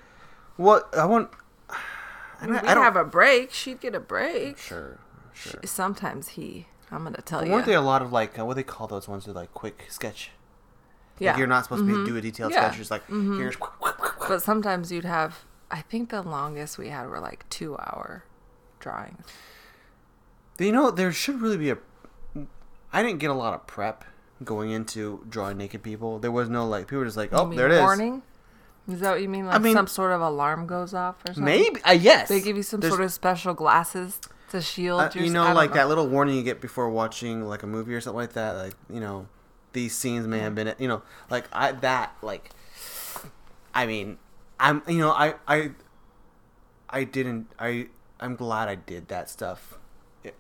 What 0.57 0.89
I 0.97 1.05
want. 1.05 1.31
I, 1.71 1.75
I 2.41 2.47
don't, 2.47 2.51
mean, 2.51 2.59
I 2.59 2.63
we'd 2.63 2.75
don't. 2.75 2.85
have 2.85 2.97
a 2.97 3.05
break. 3.05 3.53
She'd 3.53 3.81
get 3.81 3.95
a 3.95 4.01
break. 4.01 4.59
sure, 4.59 4.99
sure. 5.35 5.61
Sometimes 5.65 6.29
he. 6.31 6.67
I'm 6.91 7.05
gonna 7.05 7.19
tell 7.19 7.41
But 7.41 7.47
you. 7.49 7.53
weren't 7.53 7.67
there 7.67 7.77
a 7.79 7.83
lot 7.83 8.01
of 8.01 8.13
like 8.13 8.39
uh, 8.39 8.45
what 8.45 8.55
do 8.55 8.57
they 8.57 8.63
call 8.65 8.87
those 8.87 9.07
ones 9.07 9.27
with 9.27 9.37
like 9.37 9.53
quick 9.53 9.87
sketch? 9.91 10.31
Yeah. 11.21 11.31
Like 11.33 11.39
you're 11.39 11.47
not 11.47 11.65
supposed 11.65 11.87
to 11.87 12.05
be, 12.05 12.11
do 12.11 12.17
a 12.17 12.21
detailed 12.21 12.53
Yeah. 12.53 12.67
sketch. 12.69 12.79
Just 12.79 12.91
like 12.91 13.07
here's. 13.09 13.57
But 14.29 14.43
sometimes 14.43 14.93
you'd 14.93 15.05
have. 15.07 15.45
I 15.71 15.81
think 15.83 16.11
the 16.11 16.21
longest 16.23 16.77
we 16.79 16.89
had 16.89 17.09
were 17.09 17.21
like 17.21 17.49
two 17.49 17.77
hour 17.79 18.25
drawings. 18.81 19.25
You 20.59 20.73
know, 20.73 20.91
there 20.91 21.13
should 21.13 21.41
really 21.41 21.57
be 21.57 21.71
a. 21.71 21.79
I 22.93 23.03
didn't 23.03 23.19
get 23.21 23.31
a 23.31 23.35
lot 23.35 23.55
of 23.55 23.67
prep 23.67 24.05
going 24.45 24.71
into 24.71 25.25
drawing 25.29 25.57
naked 25.59 25.83
people. 25.83 26.19
There 26.19 26.31
was 26.33 26.49
no 26.49 26.67
like 26.67 26.87
people 26.87 26.99
were 27.01 27.05
just 27.05 27.17
like, 27.17 27.31
oh, 27.33 27.49
there 27.53 27.67
it 27.67 27.73
is. 27.73 27.81
warning? 27.81 28.23
Is 28.89 29.01
that 29.01 29.11
what 29.13 29.23
you 29.23 29.29
mean? 29.29 29.47
Like 29.47 29.61
mean- 29.61 29.75
some 29.75 29.87
sort 29.87 30.13
of 30.13 30.21
alarm 30.21 30.67
goes 30.67 30.95
off 30.95 31.17
or 31.25 31.35
something? 31.35 31.45
Maybe 31.45 31.81
uh, 31.85 31.93
yes. 31.93 32.29
They 32.29 32.41
give 32.41 32.57
you 32.57 32.63
some 32.63 32.81
There's- 32.81 32.93
sort 32.95 33.05
of 33.05 33.13
special 33.13 33.55
glasses 33.55 34.21
to 34.51 34.63
shield 34.63 35.01
uh, 35.01 35.11
you 35.15 35.29
know, 35.31 35.45
I 35.45 35.53
like 35.53 35.75
that 35.75 35.89
little 35.89 36.09
warning 36.09 36.37
you 36.37 36.43
get 36.43 36.61
before 36.63 36.89
watching 36.89 37.45
like 37.47 37.63
a 37.63 37.67
movie 37.67 37.95
or 37.95 38.01
something 38.01 38.17
like 38.19 38.33
that. 38.33 38.53
Like 38.57 38.75
you 38.93 39.01
know, 39.01 39.27
these 39.73 39.95
scenes 39.95 40.27
may 40.27 40.39
have 40.41 40.55
been 40.55 40.75
you 40.79 40.89
know 40.89 41.03
like 41.31 41.45
I 41.53 41.73
that 41.73 42.17
like. 42.23 42.51
I 43.75 43.87
mean, 43.87 44.19
I'm 44.59 44.83
you 44.89 44.99
know 44.99 45.11
I 45.11 45.35
I. 45.47 45.71
I 46.91 47.05
didn't 47.05 47.53
I 47.59 47.89
I'm 48.19 48.35
glad 48.35 48.69
I 48.69 48.75
did 48.75 49.09
that 49.09 49.29
stuff, 49.29 49.79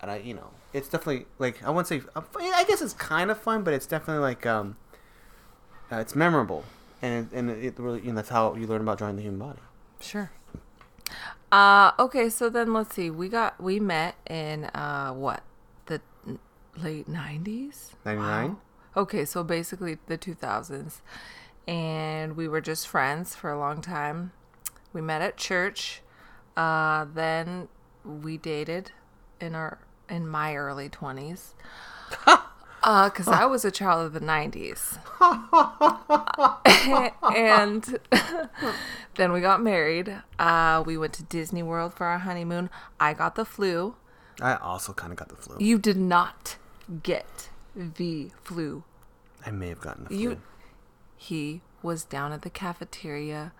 and 0.00 0.10
I 0.10 0.16
you 0.18 0.32
know 0.32 0.50
it's 0.72 0.88
definitely 0.88 1.26
like 1.38 1.62
I 1.62 1.68
wouldn't 1.70 1.88
say 1.88 2.00
I 2.16 2.64
guess 2.66 2.80
it's 2.80 2.94
kind 2.94 3.30
of 3.30 3.38
fun, 3.38 3.62
but 3.64 3.74
it's 3.74 3.86
definitely 3.86 4.22
like 4.22 4.46
um. 4.46 4.76
Uh, 5.90 5.96
it's 5.96 6.14
memorable, 6.14 6.64
and 7.02 7.28
and 7.32 7.50
it 7.50 7.78
really 7.78 8.00
you 8.00 8.08
know 8.08 8.16
that's 8.16 8.30
how 8.30 8.54
you 8.54 8.66
learn 8.66 8.80
about 8.80 8.98
drawing 8.98 9.16
the 9.16 9.22
human 9.22 9.38
body. 9.38 9.58
Sure. 10.00 10.30
Uh 11.50 11.92
okay, 11.98 12.28
so 12.28 12.50
then 12.50 12.72
let's 12.72 12.94
see. 12.94 13.10
We 13.10 13.28
got 13.28 13.60
we 13.62 13.80
met 13.80 14.16
in 14.28 14.64
uh 14.66 15.12
what? 15.12 15.42
The 15.86 16.00
late 16.76 17.08
90s? 17.10 17.92
99? 18.04 18.56
Okay, 18.98 19.24
so 19.24 19.44
basically 19.44 19.98
the 20.06 20.18
2000s. 20.18 21.00
And 21.68 22.36
we 22.36 22.48
were 22.48 22.60
just 22.60 22.88
friends 22.88 23.36
for 23.36 23.52
a 23.52 23.58
long 23.58 23.80
time. 23.80 24.32
We 24.92 25.00
met 25.00 25.22
at 25.22 25.36
church. 25.36 26.02
Uh 26.56 27.06
then 27.14 27.68
we 28.04 28.36
dated 28.36 28.90
in 29.40 29.54
our 29.54 29.78
in 30.08 30.26
my 30.26 30.56
early 30.56 30.88
20s. 30.88 31.54
Uh, 32.80 33.10
cause 33.10 33.26
I 33.26 33.44
was 33.44 33.64
a 33.64 33.72
child 33.72 34.06
of 34.06 34.12
the 34.12 34.20
'90s, 34.20 34.98
and 37.36 37.98
then 39.16 39.32
we 39.32 39.40
got 39.40 39.60
married. 39.60 40.22
Uh, 40.38 40.82
we 40.86 40.96
went 40.96 41.12
to 41.14 41.24
Disney 41.24 41.62
World 41.62 41.92
for 41.92 42.06
our 42.06 42.18
honeymoon. 42.18 42.70
I 43.00 43.14
got 43.14 43.34
the 43.34 43.44
flu. 43.44 43.96
I 44.40 44.54
also 44.54 44.92
kind 44.92 45.12
of 45.12 45.18
got 45.18 45.28
the 45.28 45.36
flu. 45.36 45.56
You 45.58 45.78
did 45.78 45.96
not 45.96 46.56
get 47.02 47.48
the 47.74 48.30
flu. 48.44 48.84
I 49.48 49.50
may 49.50 49.68
have 49.70 49.80
gotten 49.80 50.04
the 50.04 50.10
flu. 50.10 50.18
You, 50.18 50.42
he 51.16 51.62
was 51.82 52.04
down 52.04 52.32
at 52.32 52.42
the 52.42 52.50
cafeteria. 52.50 53.52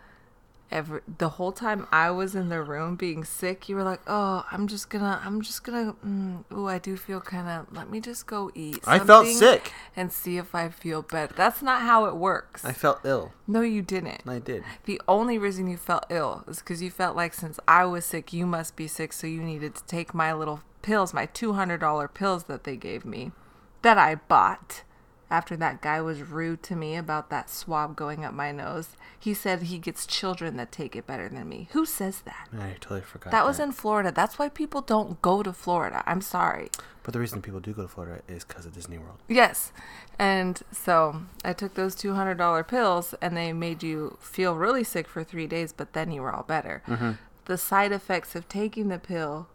Every 0.71 1.01
the 1.07 1.31
whole 1.31 1.51
time 1.53 1.87
I 1.91 2.11
was 2.11 2.35
in 2.35 2.51
the 2.51 2.61
room 2.61 2.95
being 2.95 3.25
sick, 3.25 3.71
you 3.71 3.75
were 3.75 3.83
like, 3.85 4.03
"Oh, 4.07 4.45
I'm 4.53 4.67
just 4.69 4.91
gonna, 4.91 5.19
I'm 5.25 5.41
just 5.41 5.65
gonna, 5.65 5.95
mm, 6.05 6.45
ooh, 6.53 6.69
I 6.69 6.79
do 6.79 6.95
feel 6.95 7.23
kind 7.23 7.49
of. 7.49 7.75
Let 7.75 7.89
me 7.91 8.01
just 8.01 8.27
go 8.27 8.51
eat." 8.55 8.81
I 8.87 8.99
felt 8.99 9.27
sick. 9.29 9.73
and 9.97 10.13
see 10.13 10.37
if 10.37 10.55
I 10.55 10.69
feel 10.69 11.01
better. 11.01 11.33
That's 11.35 11.63
not 11.63 11.81
how 11.81 12.05
it 12.05 12.17
works. 12.17 12.67
I 12.67 12.73
felt 12.73 13.01
ill. 13.05 13.33
no, 13.47 13.63
you 13.63 13.81
didn't. 13.81 14.25
I 14.27 14.41
did. 14.41 14.63
The 14.85 15.01
only 15.09 15.39
reason 15.39 15.69
you 15.69 15.79
felt 15.79 16.05
ill 16.11 16.45
is 16.47 16.59
because 16.59 16.83
you 16.83 16.91
felt 16.91 17.17
like 17.17 17.33
since 17.33 17.59
I 17.67 17.87
was 17.87 18.05
sick, 18.05 18.35
you 18.35 18.45
must 18.45 18.77
be 18.77 18.89
sick, 18.89 19.15
so 19.15 19.27
you 19.27 19.41
needed 19.41 19.75
to 19.77 19.85
take 19.87 20.13
my 20.13 20.35
little 20.35 20.61
pills, 20.83 21.15
my 21.15 21.27
$200 21.27 22.13
pills 22.13 22.45
that 22.45 22.65
they 22.65 22.77
gave 22.77 23.07
me, 23.07 23.33
that 23.81 23.97
I 23.97 24.17
bought 24.17 24.83
after 25.31 25.57
that 25.57 25.83
guy 25.83 26.01
was 26.01 26.23
rude 26.23 26.63
to 26.65 26.77
me 26.77 26.97
about 26.97 27.29
that 27.31 27.51
swab 27.51 27.97
going 27.97 28.25
up 28.25 28.33
my 28.33 28.51
nose. 28.51 28.97
He 29.19 29.35
said 29.35 29.63
he 29.63 29.79
gets 29.79 30.07
children 30.07 30.57
that 30.57 30.73
take 30.73 30.97
it 30.97 31.07
better 31.07 31.29
than 31.29 31.49
me. 31.49 31.69
Who 31.73 31.85
says 31.85 32.23
that? 32.23 32.49
I 32.53 32.77
totally 32.81 33.03
forgot. 33.03 33.31
That 33.31 33.45
was 33.45 33.61
in 33.61 33.73
Florida. 33.73 34.11
That's 34.11 34.39
why 34.39 34.49
people 34.49 34.81
don't 34.81 35.21
go 35.21 35.43
to 35.43 35.53
Florida. 35.53 36.03
I'm 36.07 36.21
sorry. 36.21 36.71
But 37.03 37.13
the 37.13 37.21
reason 37.21 37.43
people 37.43 37.61
do 37.61 37.73
go 37.73 37.83
to 37.83 37.89
Florida 37.89 38.23
is 38.29 38.45
because 38.45 38.67
of 38.67 38.73
Disney 38.73 38.99
World. 38.99 39.19
Yes. 39.29 39.73
And 40.19 40.61
so 40.73 41.23
I 41.45 41.53
took 41.53 41.75
those 41.75 41.97
$200 41.97 42.69
pills 42.69 43.15
and 43.21 43.37
they 43.37 43.53
made 43.53 43.83
you 43.83 44.19
feel 44.21 44.55
really 44.55 44.85
sick 44.85 45.09
for 45.09 45.25
three 45.25 45.47
days, 45.47 45.73
but 45.73 45.93
then 45.93 46.11
you 46.11 46.23
were 46.23 46.35
all 46.35 46.43
better. 46.43 46.83
Mm-hmm. 46.87 47.13
The 47.45 47.59
side 47.59 47.93
effects 47.93 48.35
of 48.35 48.49
taking 48.49 48.89
the 48.89 48.99
pill 48.99 49.49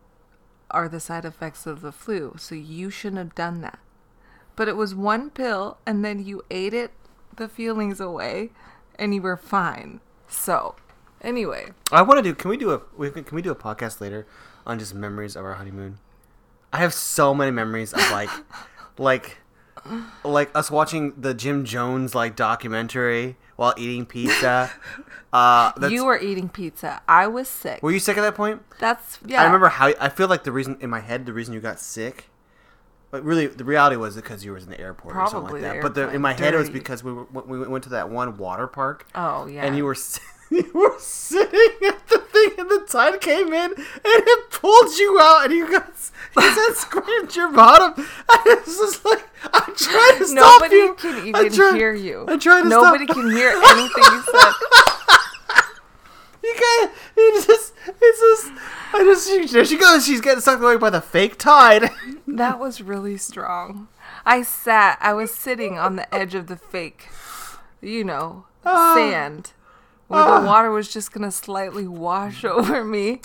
are 0.71 0.89
the 0.89 0.99
side 0.99 1.25
effects 1.25 1.65
of 1.65 1.81
the 1.81 1.91
flu. 1.91 2.35
So 2.37 2.55
you 2.55 2.89
shouldn't 2.89 3.19
have 3.19 3.35
done 3.35 3.61
that. 3.61 3.79
But 4.55 4.67
it 4.67 4.75
was 4.75 4.93
one 4.93 5.29
pill 5.29 5.77
and 5.85 6.03
then 6.05 6.23
you 6.23 6.43
ate 6.51 6.73
it, 6.73 6.91
the 7.35 7.47
feelings 7.47 7.99
away, 7.99 8.51
and 8.99 9.13
you 9.15 9.21
were 9.21 9.37
fine. 9.37 9.99
So, 10.27 10.75
anyway, 11.21 11.71
I 11.91 12.01
want 12.01 12.19
to 12.19 12.23
do. 12.23 12.35
Can 12.35 12.49
we 12.49 12.57
do 12.57 12.71
a? 12.71 12.81
we 12.97 13.09
Can 13.09 13.23
can 13.23 13.35
we 13.35 13.41
do 13.41 13.51
a 13.51 13.55
podcast 13.55 14.01
later 14.01 14.27
on 14.65 14.79
just 14.79 14.93
memories 14.93 15.35
of 15.35 15.45
our 15.45 15.55
honeymoon? 15.55 15.97
I 16.71 16.77
have 16.77 16.93
so 16.93 17.35
many 17.35 17.51
memories 17.51 17.93
of 17.93 17.99
like, 18.11 18.29
like, 18.97 19.37
like 20.23 20.55
us 20.55 20.71
watching 20.71 21.13
the 21.19 21.33
Jim 21.35 21.65
Jones 21.65 22.15
like 22.15 22.35
documentary 22.35 23.37
while 23.55 23.73
eating 23.77 24.05
pizza. 24.05 24.71
Uh, 25.33 25.71
you 25.89 26.05
were 26.05 26.19
eating 26.19 26.47
pizza. 26.47 27.01
I 27.07 27.25
was 27.25 27.47
sick. 27.47 27.81
were 27.81 27.89
you 27.89 27.97
sick 27.97 28.19
at 28.19 28.21
that 28.21 28.35
point? 28.35 28.61
That's, 28.79 29.17
yeah. 29.25 29.41
I 29.41 29.45
remember 29.45 29.67
how 29.67 29.91
I 29.99 30.09
feel 30.09 30.27
like 30.27 30.43
the 30.43 30.51
reason 30.51 30.77
in 30.79 30.91
my 30.91 30.99
head 30.99 31.25
the 31.25 31.33
reason 31.33 31.55
you 31.55 31.59
got 31.59 31.79
sick, 31.79 32.29
but 33.13 33.23
really 33.23 33.45
the 33.45 33.63
reality 33.63 33.95
was 33.95 34.15
because 34.15 34.43
you 34.43 34.49
were 34.51 34.57
in 34.57 34.65
the 34.71 34.79
airport 34.81 35.15
or 35.15 35.19
something 35.27 35.41
Probably 35.41 35.61
like 35.61 35.73
that. 35.73 35.81
But 35.83 35.93
the, 35.93 36.01
in 36.01 36.05
airplane. 36.05 36.21
my 36.23 36.33
head 36.33 36.55
it 36.55 36.57
was 36.57 36.71
because 36.71 37.03
we 37.03 37.13
were, 37.13 37.25
we 37.25 37.59
went 37.59 37.83
to 37.83 37.91
that 37.91 38.09
one 38.09 38.37
water 38.37 38.65
park 38.65 39.05
Oh, 39.13 39.45
yeah. 39.45 39.63
and 39.65 39.77
you 39.77 39.85
were 39.85 39.95
you 40.49 40.69
were 40.73 40.95
sitting 40.99 41.87
at 41.87 42.07
the 42.07 42.17
thing 42.17 42.49
and 42.57 42.69
the 42.71 42.85
tide 42.89 43.21
came 43.21 43.47
in 43.53 43.71
and 43.71 43.77
it 44.03 44.49
pulled 44.49 44.97
you 44.97 45.19
out 45.21 45.45
and 45.45 45.53
you 45.53 45.69
got 45.69 45.87
you 46.37 46.41
said 46.55 46.73
scraped 46.75 47.35
your 47.35 47.51
bottom 47.51 47.93
and 47.95 48.41
it's 48.47 48.75
just 48.79 49.05
like 49.05 49.23
I'm 49.53 49.75
trying 49.75 50.17
to 50.17 50.25
stop 50.25 50.61
Nobody 50.61 50.75
you. 50.75 50.95
can 50.95 51.15
I'm 51.21 51.27
even 51.27 51.53
trying- 51.53 51.75
hear 51.75 51.93
you. 51.93 52.25
I'm 52.27 52.39
trying 52.39 52.63
to 52.63 52.69
Nobody 52.69 53.05
stop. 53.05 53.17
can 53.17 53.29
hear 53.31 53.49
anything 53.49 54.03
you 54.11 54.23
said. 54.31 54.51
You 56.43 56.53
can't. 56.57 56.91
It's 57.15 57.47
just. 57.47 57.73
It's 57.87 58.19
just. 58.43 58.61
I 58.93 59.03
just. 59.03 59.27
She, 59.29 59.47
there 59.47 59.65
she 59.65 59.77
goes. 59.77 60.05
She's 60.05 60.21
getting 60.21 60.41
sucked 60.41 60.61
away 60.61 60.77
by 60.77 60.89
the 60.89 61.01
fake 61.01 61.37
tide. 61.37 61.89
That 62.27 62.57
was 62.59 62.81
really 62.81 63.17
strong. 63.17 63.89
I 64.25 64.41
sat, 64.41 64.97
I 65.01 65.13
was 65.13 65.31
sitting 65.31 65.77
on 65.77 65.97
the 65.97 66.11
edge 66.15 66.33
of 66.33 66.47
the 66.47 66.55
fake, 66.55 67.09
you 67.79 68.03
know, 68.03 68.45
Ah. 68.65 68.95
sand. 68.95 69.51
where 70.07 70.23
Ah. 70.23 70.39
the 70.39 70.47
water 70.47 70.71
was 70.71 70.91
just 70.91 71.11
gonna 71.11 71.31
slightly 71.31 71.87
wash 71.87 72.43
over 72.59 72.83
me. 72.83 73.21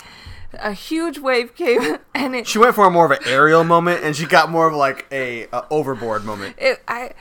A 0.54 0.72
huge 0.72 1.18
wave 1.18 1.54
came 1.54 1.98
and 2.14 2.36
it 2.36 2.46
She 2.46 2.58
went 2.58 2.74
for 2.74 2.84
a 2.86 2.90
more 2.90 3.06
of 3.06 3.12
an 3.12 3.18
aerial 3.26 3.64
moment, 3.64 4.02
and 4.04 4.14
she 4.14 4.26
got 4.26 4.50
more 4.50 4.66
of 4.68 4.74
like 4.74 5.06
a, 5.10 5.44
a 5.52 5.64
overboard 5.70 6.24
moment. 6.24 6.56
it 6.58 6.82
I 6.86 7.12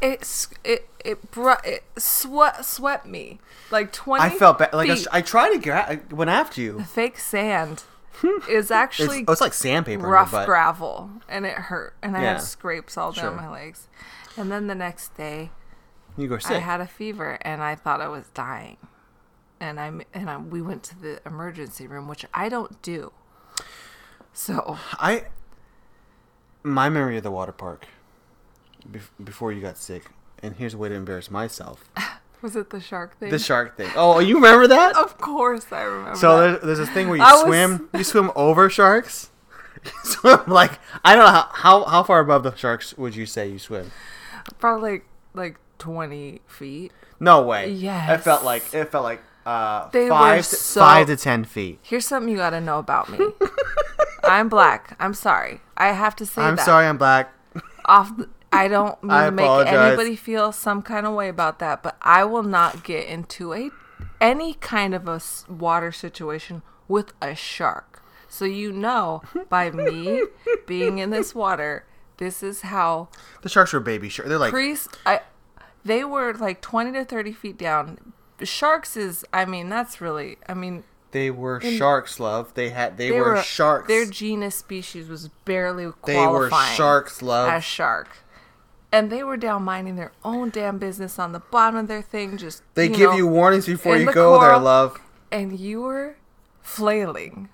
it 0.00 0.46
it 0.64 0.88
it 1.06 1.30
brought 1.30 1.64
it 1.66 1.84
swept 1.96 2.64
swept 2.64 3.06
me 3.06 3.38
like 3.70 3.92
twenty. 3.92 4.24
I 4.24 4.30
felt 4.30 4.58
bad. 4.58 4.72
Like 4.72 4.90
I. 4.90 4.96
I 5.12 5.20
tried 5.22 5.50
to 5.52 5.58
get, 5.58 5.88
I 5.88 6.00
went 6.14 6.30
after 6.30 6.60
you. 6.60 6.80
fake 6.82 7.18
sand 7.18 7.84
is 8.48 8.66
It's, 8.66 8.70
actually 8.70 9.24
oh, 9.28 9.32
it's 9.32 9.40
like 9.40 9.52
sandpaper. 9.54 10.06
rough 10.06 10.32
gravel, 10.46 11.10
and 11.28 11.44
it 11.46 11.54
hurt, 11.54 11.94
and 12.02 12.16
I 12.16 12.20
had 12.20 12.42
scrapes 12.42 12.96
all 12.96 13.12
Sure. 13.12 13.24
down 13.24 13.36
my 13.36 13.48
legs. 13.50 13.88
And 14.36 14.50
then 14.52 14.66
the 14.66 14.74
next 14.74 15.16
day, 15.16 15.50
You 16.16 16.28
go 16.28 16.38
sick. 16.38 16.52
I 16.56 16.58
had 16.58 16.80
a 16.80 16.86
fever, 16.86 17.38
and 17.42 17.62
I 17.62 17.74
thought 17.74 18.00
I 18.00 18.08
was 18.08 18.26
dying. 18.34 18.76
And 19.60 19.80
I 19.80 19.86
and 20.12 20.28
I, 20.28 20.36
we 20.38 20.60
went 20.60 20.82
to 20.84 20.98
the 20.98 21.20
emergency 21.24 21.86
room, 21.86 22.08
which 22.08 22.26
I 22.34 22.48
don't 22.50 22.80
do. 22.82 23.12
So 24.32 24.76
I 24.94 25.24
my 26.62 26.88
memory 26.88 27.16
of 27.16 27.22
the 27.22 27.30
water 27.30 27.52
park 27.52 27.86
bef- 28.90 29.08
before 29.22 29.52
you 29.52 29.60
got 29.60 29.78
sick, 29.78 30.10
and 30.42 30.56
here's 30.56 30.74
a 30.74 30.78
way 30.78 30.88
to 30.88 30.94
embarrass 30.94 31.30
myself: 31.30 31.84
was 32.42 32.56
it 32.56 32.70
the 32.70 32.80
shark 32.80 33.18
thing? 33.18 33.30
the 33.30 33.38
shark 33.38 33.76
thing. 33.76 33.90
Oh, 33.96 34.18
you 34.18 34.36
remember 34.36 34.66
that? 34.68 34.96
Of 34.96 35.18
course, 35.18 35.66
I 35.72 35.82
remember. 35.82 36.16
So 36.18 36.36
that. 36.38 36.42
there's, 36.62 36.62
there's 36.62 36.78
this 36.88 36.90
thing 36.90 37.08
where 37.08 37.16
you 37.18 37.22
I 37.22 37.32
was- 37.34 37.42
swim, 37.44 37.88
you 37.94 38.04
swim 38.04 38.30
over 38.36 38.68
sharks. 38.70 39.30
You 39.84 39.92
swim 40.10 40.40
like 40.48 40.80
I 41.04 41.14
don't 41.14 41.24
know 41.26 41.30
how, 41.30 41.48
how 41.52 41.84
how 41.84 42.02
far 42.02 42.18
above 42.18 42.42
the 42.42 42.52
sharks 42.56 42.96
would 42.98 43.14
you 43.14 43.24
say 43.24 43.48
you 43.48 43.58
swim? 43.60 43.92
probably 44.58 44.90
like 44.92 45.06
like 45.34 45.56
twenty 45.78 46.40
feet. 46.48 46.90
No 47.20 47.42
way. 47.42 47.70
Yes. 47.70 48.18
It 48.18 48.24
felt 48.24 48.42
like 48.42 48.74
it 48.74 48.90
felt 48.90 49.04
like 49.04 49.20
uh 49.44 49.88
They 49.90 50.08
five 50.08 50.38
to, 50.48 50.56
so- 50.56 50.80
five 50.80 51.06
to 51.06 51.16
ten 51.16 51.44
feet. 51.44 51.78
Here's 51.82 52.04
something 52.04 52.28
you 52.32 52.36
got 52.38 52.50
to 52.50 52.60
know 52.60 52.80
about 52.80 53.08
me. 53.10 53.18
I'm 54.24 54.48
black. 54.48 54.96
I'm 54.98 55.14
sorry. 55.14 55.60
I 55.76 55.88
have 55.92 56.16
to 56.16 56.26
say 56.26 56.42
I'm 56.42 56.56
that. 56.56 56.64
sorry, 56.64 56.86
I'm 56.86 56.98
black. 56.98 57.32
Off. 57.84 58.16
The, 58.16 58.28
I 58.52 58.68
don't 58.68 59.02
mean 59.02 59.10
I 59.12 59.26
to 59.26 59.30
make 59.32 59.44
apologize. 59.44 59.74
anybody 59.74 60.16
feel 60.16 60.52
some 60.52 60.82
kind 60.82 61.06
of 61.06 61.14
way 61.14 61.28
about 61.28 61.58
that, 61.58 61.82
but 61.82 61.96
I 62.02 62.24
will 62.24 62.42
not 62.42 62.84
get 62.84 63.06
into 63.06 63.52
a 63.52 63.70
any 64.20 64.54
kind 64.54 64.94
of 64.94 65.08
a 65.08 65.20
water 65.48 65.92
situation 65.92 66.62
with 66.88 67.12
a 67.20 67.34
shark. 67.34 68.02
So 68.28 68.44
you 68.44 68.72
know, 68.72 69.22
by 69.48 69.70
me 69.72 70.24
being 70.66 70.98
in 70.98 71.10
this 71.10 71.34
water, 71.34 71.84
this 72.18 72.42
is 72.42 72.62
how 72.62 73.08
The 73.42 73.48
sharks 73.48 73.72
were 73.72 73.80
baby 73.80 74.08
sharks. 74.08 74.28
They're 74.28 74.38
like 74.38 74.52
Crease, 74.52 74.88
I, 75.04 75.20
they 75.84 76.04
were 76.04 76.34
like 76.34 76.60
20 76.60 76.92
to 76.92 77.04
30 77.04 77.32
feet 77.32 77.58
down. 77.58 78.12
Sharks 78.42 78.96
is, 78.96 79.24
I 79.32 79.44
mean, 79.44 79.68
that's 79.68 80.00
really, 80.00 80.36
I 80.48 80.54
mean, 80.54 80.84
they 81.12 81.30
were 81.30 81.60
sharks, 81.60 82.20
love. 82.20 82.52
They 82.54 82.70
had 82.70 82.98
they, 82.98 83.08
they 83.08 83.18
were, 83.18 83.34
were, 83.34 83.42
sharks. 83.42 83.88
Their 83.88 84.04
genus 84.04 84.56
species 84.56 85.08
was 85.08 85.28
barely 85.46 85.90
they 86.04 86.26
were 86.26 86.50
sharks, 86.50 87.22
love. 87.22 87.48
as 87.48 87.64
shark. 87.64 88.08
And 88.92 89.10
they 89.10 89.22
were 89.24 89.36
down 89.36 89.64
minding 89.64 89.96
their 89.96 90.12
own 90.24 90.50
damn 90.50 90.78
business 90.78 91.18
on 91.18 91.32
the 91.32 91.40
bottom 91.40 91.76
of 91.80 91.88
their 91.88 92.02
thing, 92.02 92.38
just 92.38 92.62
they 92.74 92.84
you 92.88 92.94
give 92.96 93.10
know, 93.10 93.16
you 93.16 93.26
warnings 93.26 93.66
before 93.66 93.96
you 93.96 94.06
the 94.06 94.12
go 94.12 94.40
there, 94.40 94.56
love. 94.58 94.98
and 95.30 95.58
you 95.58 95.82
were 95.82 96.16
flailing. 96.62 97.48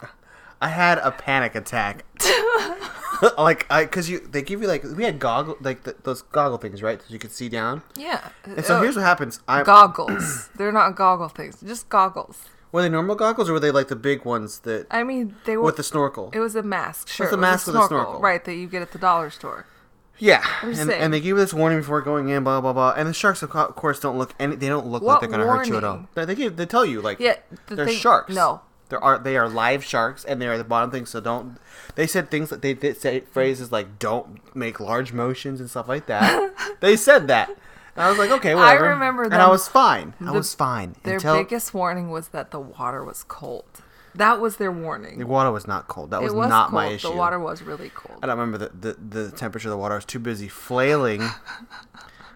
I 0.61 0.69
had 0.69 0.99
a 0.99 1.11
panic 1.11 1.55
attack. 1.55 2.05
like 3.39 3.67
I, 3.71 3.87
cause 3.87 4.09
you, 4.09 4.21
they 4.21 4.43
give 4.43 4.61
you 4.63 4.69
like 4.69 4.85
we 4.85 5.05
had 5.05 5.19
goggle, 5.19 5.57
like 5.61 5.85
the, 5.85 5.97
those 6.03 6.23
goggle 6.23 6.59
things, 6.59 6.83
right? 6.83 7.01
So 7.01 7.07
you 7.09 7.19
could 7.19 7.33
see 7.33 7.49
down. 7.49 7.83
Yeah. 7.97 8.29
And 8.45 8.65
so 8.65 8.77
Uh, 8.77 8.83
here's 8.83 8.97
what 8.97 9.03
happens. 9.05 9.41
I 9.49 9.63
goggles. 9.63 10.49
They're 10.57 10.73
not 10.73 10.97
goggle 10.97 11.29
things, 11.29 11.61
just 11.61 11.89
goggles. 11.89 12.45
were 12.73 12.83
they 12.83 12.89
normal 12.89 13.15
goggles 13.17 13.49
or 13.49 13.55
were 13.55 13.61
they 13.61 13.71
like 13.71 13.89
the 13.89 13.97
big 13.97 14.25
ones 14.25 14.61
that 14.61 14.87
I 14.91 15.03
mean, 15.05 15.37
they 15.45 15.57
were. 15.57 15.65
with 15.65 15.77
the 15.77 15.83
snorkel? 15.83 16.31
it 16.33 16.41
was 16.41 16.55
a 16.57 16.63
mask, 16.63 17.09
sure. 17.09 17.27
a 17.27 17.29
it 17.31 17.37
was 17.37 17.41
mask 17.41 17.67
with 17.69 17.77
a 17.77 17.87
snorkel. 17.87 18.21
right? 18.21 18.45
That 18.45 18.55
you 18.55 18.67
get 18.67 18.83
at 18.83 18.93
the 18.93 18.99
dollar 18.99 19.31
store. 19.31 19.67
Yeah, 20.19 20.45
and, 20.63 20.91
and 20.91 21.13
they 21.13 21.19
give 21.19 21.29
you 21.29 21.37
this 21.37 21.53
warning 21.53 21.79
before 21.81 22.01
going 22.01 22.29
in, 22.29 22.45
blah 22.45 22.61
blah 22.61 22.73
blah. 22.73 22.95
And 22.97 23.09
the 23.09 23.13
sharks, 23.15 23.43
of 23.43 23.51
course, 23.51 23.99
don't 23.99 24.19
look 24.19 24.35
any. 24.39 24.55
They 24.57 24.69
don't 24.69 24.87
look 24.87 25.03
like 25.03 25.21
they're 25.21 25.29
gonna 25.29 25.47
hurt 25.47 25.67
you 25.67 25.77
at 25.77 25.85
all. 25.85 26.07
They, 26.15 26.25
they 26.25 26.35
give, 26.35 26.57
they 26.57 26.67
tell 26.67 26.85
you 26.87 27.01
like 27.01 27.19
Yeah, 27.19 27.37
the 27.67 27.75
they're 27.77 27.87
thing- 27.87 27.97
sharks. 27.99 28.33
no. 28.35 28.61
there 28.89 29.03
are 29.03 29.19
they 29.19 29.37
are 29.37 29.49
live 29.49 29.83
sharks, 29.85 30.25
and 30.25 30.41
they 30.41 30.47
are 30.47 30.57
the 30.59 30.65
bottom 30.65 30.91
thing. 30.93 31.07
So 31.07 31.21
don't. 31.21 31.59
They 31.97 32.07
said 32.07 32.31
things 32.31 32.51
that 32.51 32.63
they 32.63 32.73
did 32.75 32.99
say 33.01 33.21
phrases 33.21 33.73
like 33.73 33.99
"don't 33.99 34.55
make 34.55 34.79
large 34.79 35.13
motions" 35.13 35.59
and 35.61 35.69
stuff 35.69 35.89
like 35.89 36.07
that. 36.07 36.77
they 36.81 36.97
said 36.97 37.27
that. 37.29 37.49
And 37.95 38.05
I 38.05 38.09
was 38.09 38.19
like, 38.19 38.31
okay, 38.31 38.55
whatever. 38.55 38.87
I 38.87 38.91
remember 38.91 39.25
and 39.25 39.35
I 39.35 39.49
was 39.49 39.67
fine. 39.69 40.15
I 40.21 40.27
the- 40.27 40.33
was 40.33 40.55
fine 40.55 40.95
Their 41.03 41.17
until 41.17 41.37
biggest 41.37 41.75
warning 41.75 42.11
was 42.11 42.29
that 42.29 42.51
the 42.51 42.61
water 42.61 43.05
was 43.05 43.23
cold. 43.25 43.65
That 44.15 44.41
was 44.41 44.57
their 44.57 44.73
warning. 44.73 45.19
the 45.19 45.27
water 45.27 45.51
was 45.51 45.67
not 45.67 45.89
cold. 45.89 46.11
That 46.11 46.23
was, 46.23 46.33
was 46.33 46.49
not 46.49 46.71
cold. 46.71 46.75
my 46.75 46.89
issue. 46.89 47.09
The 47.09 47.17
water 47.17 47.39
was 47.39 47.63
really 47.63 47.91
cold. 47.91 48.19
I 48.23 48.27
don't 48.27 48.39
remember 48.39 48.59
the, 48.59 48.93
the, 48.93 48.93
the 49.01 49.31
temperature 49.31 49.69
of 49.69 49.71
the 49.71 49.79
water. 49.79 49.95
I 49.95 49.99
was 49.99 50.05
too 50.05 50.19
busy 50.19 50.49
flailing. 50.49 51.23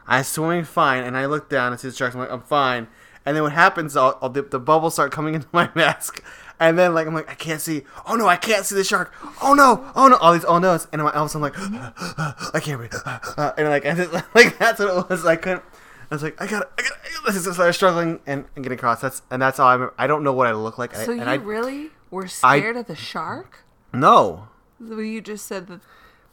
I 0.06 0.18
was 0.18 0.28
swimming 0.28 0.64
fine, 0.64 1.04
and 1.04 1.16
I 1.16 1.26
looked 1.26 1.50
down 1.50 1.72
and 1.72 1.80
see 1.80 1.88
the 1.88 1.94
sharks. 1.94 2.14
I'm 2.14 2.20
like, 2.20 2.30
I'm 2.30 2.42
fine. 2.42 2.88
And 3.26 3.36
then 3.36 3.42
what 3.42 3.52
happens? 3.52 3.96
I'll 3.96 4.28
the, 4.28 4.42
the 4.42 4.60
bubbles 4.60 4.94
start 4.94 5.10
coming 5.10 5.34
into 5.34 5.48
my 5.52 5.68
mask, 5.74 6.22
and 6.60 6.78
then 6.78 6.94
like 6.94 7.08
I'm 7.08 7.14
like, 7.14 7.28
I 7.28 7.34
can't 7.34 7.60
see. 7.60 7.82
Oh 8.06 8.14
no, 8.14 8.28
I 8.28 8.36
can't 8.36 8.64
see 8.64 8.76
the 8.76 8.84
shark. 8.84 9.12
Oh 9.42 9.52
no, 9.52 9.90
oh 9.96 10.06
no, 10.06 10.16
all 10.16 10.32
these 10.32 10.44
oh 10.44 10.58
no's, 10.58 10.86
and 10.92 11.00
then 11.00 11.08
all 11.08 11.24
of 11.24 11.26
a 11.26 11.28
sudden 11.28 11.52
I'm 11.52 11.72
like, 11.72 12.54
I 12.54 12.60
can't 12.60 12.78
breathe, 12.78 12.94
and 13.58 13.68
like 13.68 13.84
I 13.86 13.94
just, 13.94 14.12
like 14.34 14.58
that's 14.58 14.78
what 14.78 14.96
it 14.96 15.10
was. 15.10 15.26
I 15.26 15.34
couldn't. 15.34 15.64
I 16.10 16.14
was 16.14 16.22
like, 16.22 16.40
I 16.40 16.46
gotta, 16.46 16.68
I 16.78 16.82
gotta. 16.82 16.94
I 17.28 17.32
just 17.32 17.52
started 17.54 17.72
struggling 17.72 18.20
and, 18.26 18.44
and 18.54 18.64
getting 18.64 18.78
across. 18.78 19.00
That's 19.00 19.22
and 19.30 19.42
that's 19.42 19.58
all 19.58 19.66
I. 19.68 19.72
Remember. 19.74 19.94
I 19.98 20.06
don't 20.06 20.22
know 20.22 20.32
what 20.32 20.46
I 20.46 20.52
look 20.52 20.78
like. 20.78 20.94
so 20.94 21.12
I, 21.12 21.14
you 21.16 21.22
I 21.22 21.34
really 21.34 21.90
were 22.10 22.28
scared 22.28 22.76
of 22.76 22.86
the 22.86 22.94
shark? 22.96 23.64
no. 23.92 24.48
You 24.78 25.20
just 25.22 25.46
said 25.46 25.66
that. 25.68 25.80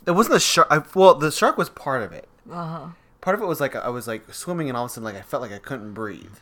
It 0.06 0.12
wasn't 0.12 0.34
the 0.34 0.40
shark. 0.42 0.68
I, 0.70 0.82
well, 0.94 1.16
the 1.16 1.32
shark 1.32 1.58
was 1.58 1.70
part 1.70 2.04
of 2.04 2.12
it. 2.12 2.28
Uh 2.52 2.66
huh. 2.68 2.88
part 3.22 3.36
of 3.36 3.42
it 3.42 3.46
was 3.46 3.62
like 3.62 3.74
I 3.76 3.88
was 3.90 4.06
like 4.08 4.34
swimming 4.34 4.68
and 4.68 4.78
all 4.78 4.84
of 4.86 4.92
a 4.92 4.94
sudden 4.94 5.06
like 5.06 5.16
I 5.16 5.22
felt 5.22 5.42
like 5.42 5.54
I 5.54 5.60
couldn't 5.60 5.94
breathe. 5.94 6.36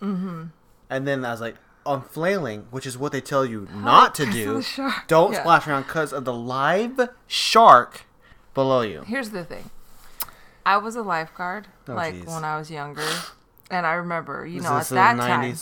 Mm-hmm. 0.00 0.44
And 0.90 1.08
then 1.08 1.24
I 1.24 1.30
was 1.30 1.40
like, 1.40 1.56
I'm 1.86 2.02
flailing, 2.02 2.66
which 2.70 2.86
is 2.86 2.98
what 2.98 3.12
they 3.12 3.20
tell 3.22 3.44
you 3.46 3.66
not 3.74 4.14
to 4.16 4.26
do. 4.26 4.54
the 4.54 4.62
shark. 4.62 5.08
Don't 5.08 5.32
Yeah. 5.32 5.40
splash 5.40 5.66
around 5.66 5.82
because 5.84 6.12
of 6.12 6.24
the 6.24 6.34
live 6.34 7.08
shark 7.26 8.02
below 8.54 8.82
you. 8.82 9.02
Here's 9.06 9.30
the 9.30 9.44
thing. 9.44 9.70
I 10.64 10.76
was 10.76 10.96
a 10.96 11.02
lifeguard, 11.02 11.68
Oh, 11.88 11.94
like 11.94 12.14
jeez. 12.14 12.26
when 12.26 12.44
I 12.44 12.56
was 12.58 12.70
younger, 12.70 13.06
and 13.70 13.86
I 13.86 13.92
remember, 13.94 14.46
you 14.46 14.58
Is 14.58 14.64
know, 14.64 14.76
at 14.78 14.86
that 14.88 15.16
the 15.16 15.22
time. 15.22 15.56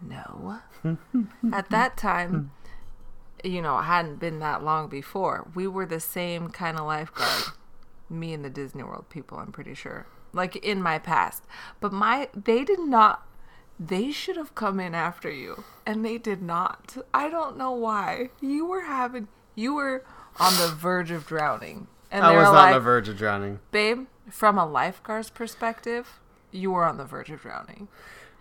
No. 0.00 0.60
At 1.52 1.70
that 1.70 1.96
time, 1.96 2.52
you 3.42 3.60
know, 3.62 3.78
it 3.78 3.82
hadn't 3.84 4.20
been 4.20 4.38
that 4.40 4.62
long 4.62 4.88
before. 4.88 5.48
We 5.54 5.66
were 5.66 5.86
the 5.86 6.00
same 6.00 6.50
kind 6.50 6.78
of 6.78 6.86
lifeguard. 6.86 7.44
Me 8.10 8.32
and 8.32 8.44
the 8.44 8.50
Disney 8.50 8.82
World 8.82 9.06
people, 9.10 9.38
I'm 9.38 9.52
pretty 9.52 9.74
sure. 9.74 10.06
Like 10.32 10.56
in 10.56 10.82
my 10.82 10.98
past. 10.98 11.44
But 11.80 11.92
my 11.92 12.28
they 12.34 12.64
did 12.64 12.80
not 12.80 13.24
they 13.80 14.10
should 14.10 14.36
have 14.36 14.54
come 14.54 14.80
in 14.80 14.94
after 14.94 15.30
you 15.30 15.64
and 15.86 16.04
they 16.04 16.18
did 16.18 16.42
not. 16.42 16.96
I 17.14 17.28
don't 17.28 17.56
know 17.56 17.72
why. 17.72 18.30
You 18.40 18.66
were 18.66 18.82
having 18.82 19.28
you 19.54 19.74
were 19.74 20.04
on 20.38 20.52
the 20.54 20.68
verge 20.68 21.10
of 21.10 21.26
drowning. 21.26 21.86
And 22.10 22.24
I 22.24 22.34
was 22.36 22.46
on 22.48 22.54
like, 22.54 22.74
the 22.74 22.80
verge 22.80 23.08
of 23.08 23.18
drowning. 23.18 23.58
babe, 23.70 24.06
from 24.30 24.58
a 24.58 24.66
lifeguard's 24.66 25.30
perspective, 25.30 26.18
you 26.50 26.70
were 26.70 26.84
on 26.84 26.96
the 26.96 27.04
verge 27.04 27.30
of 27.30 27.40
drowning. 27.42 27.88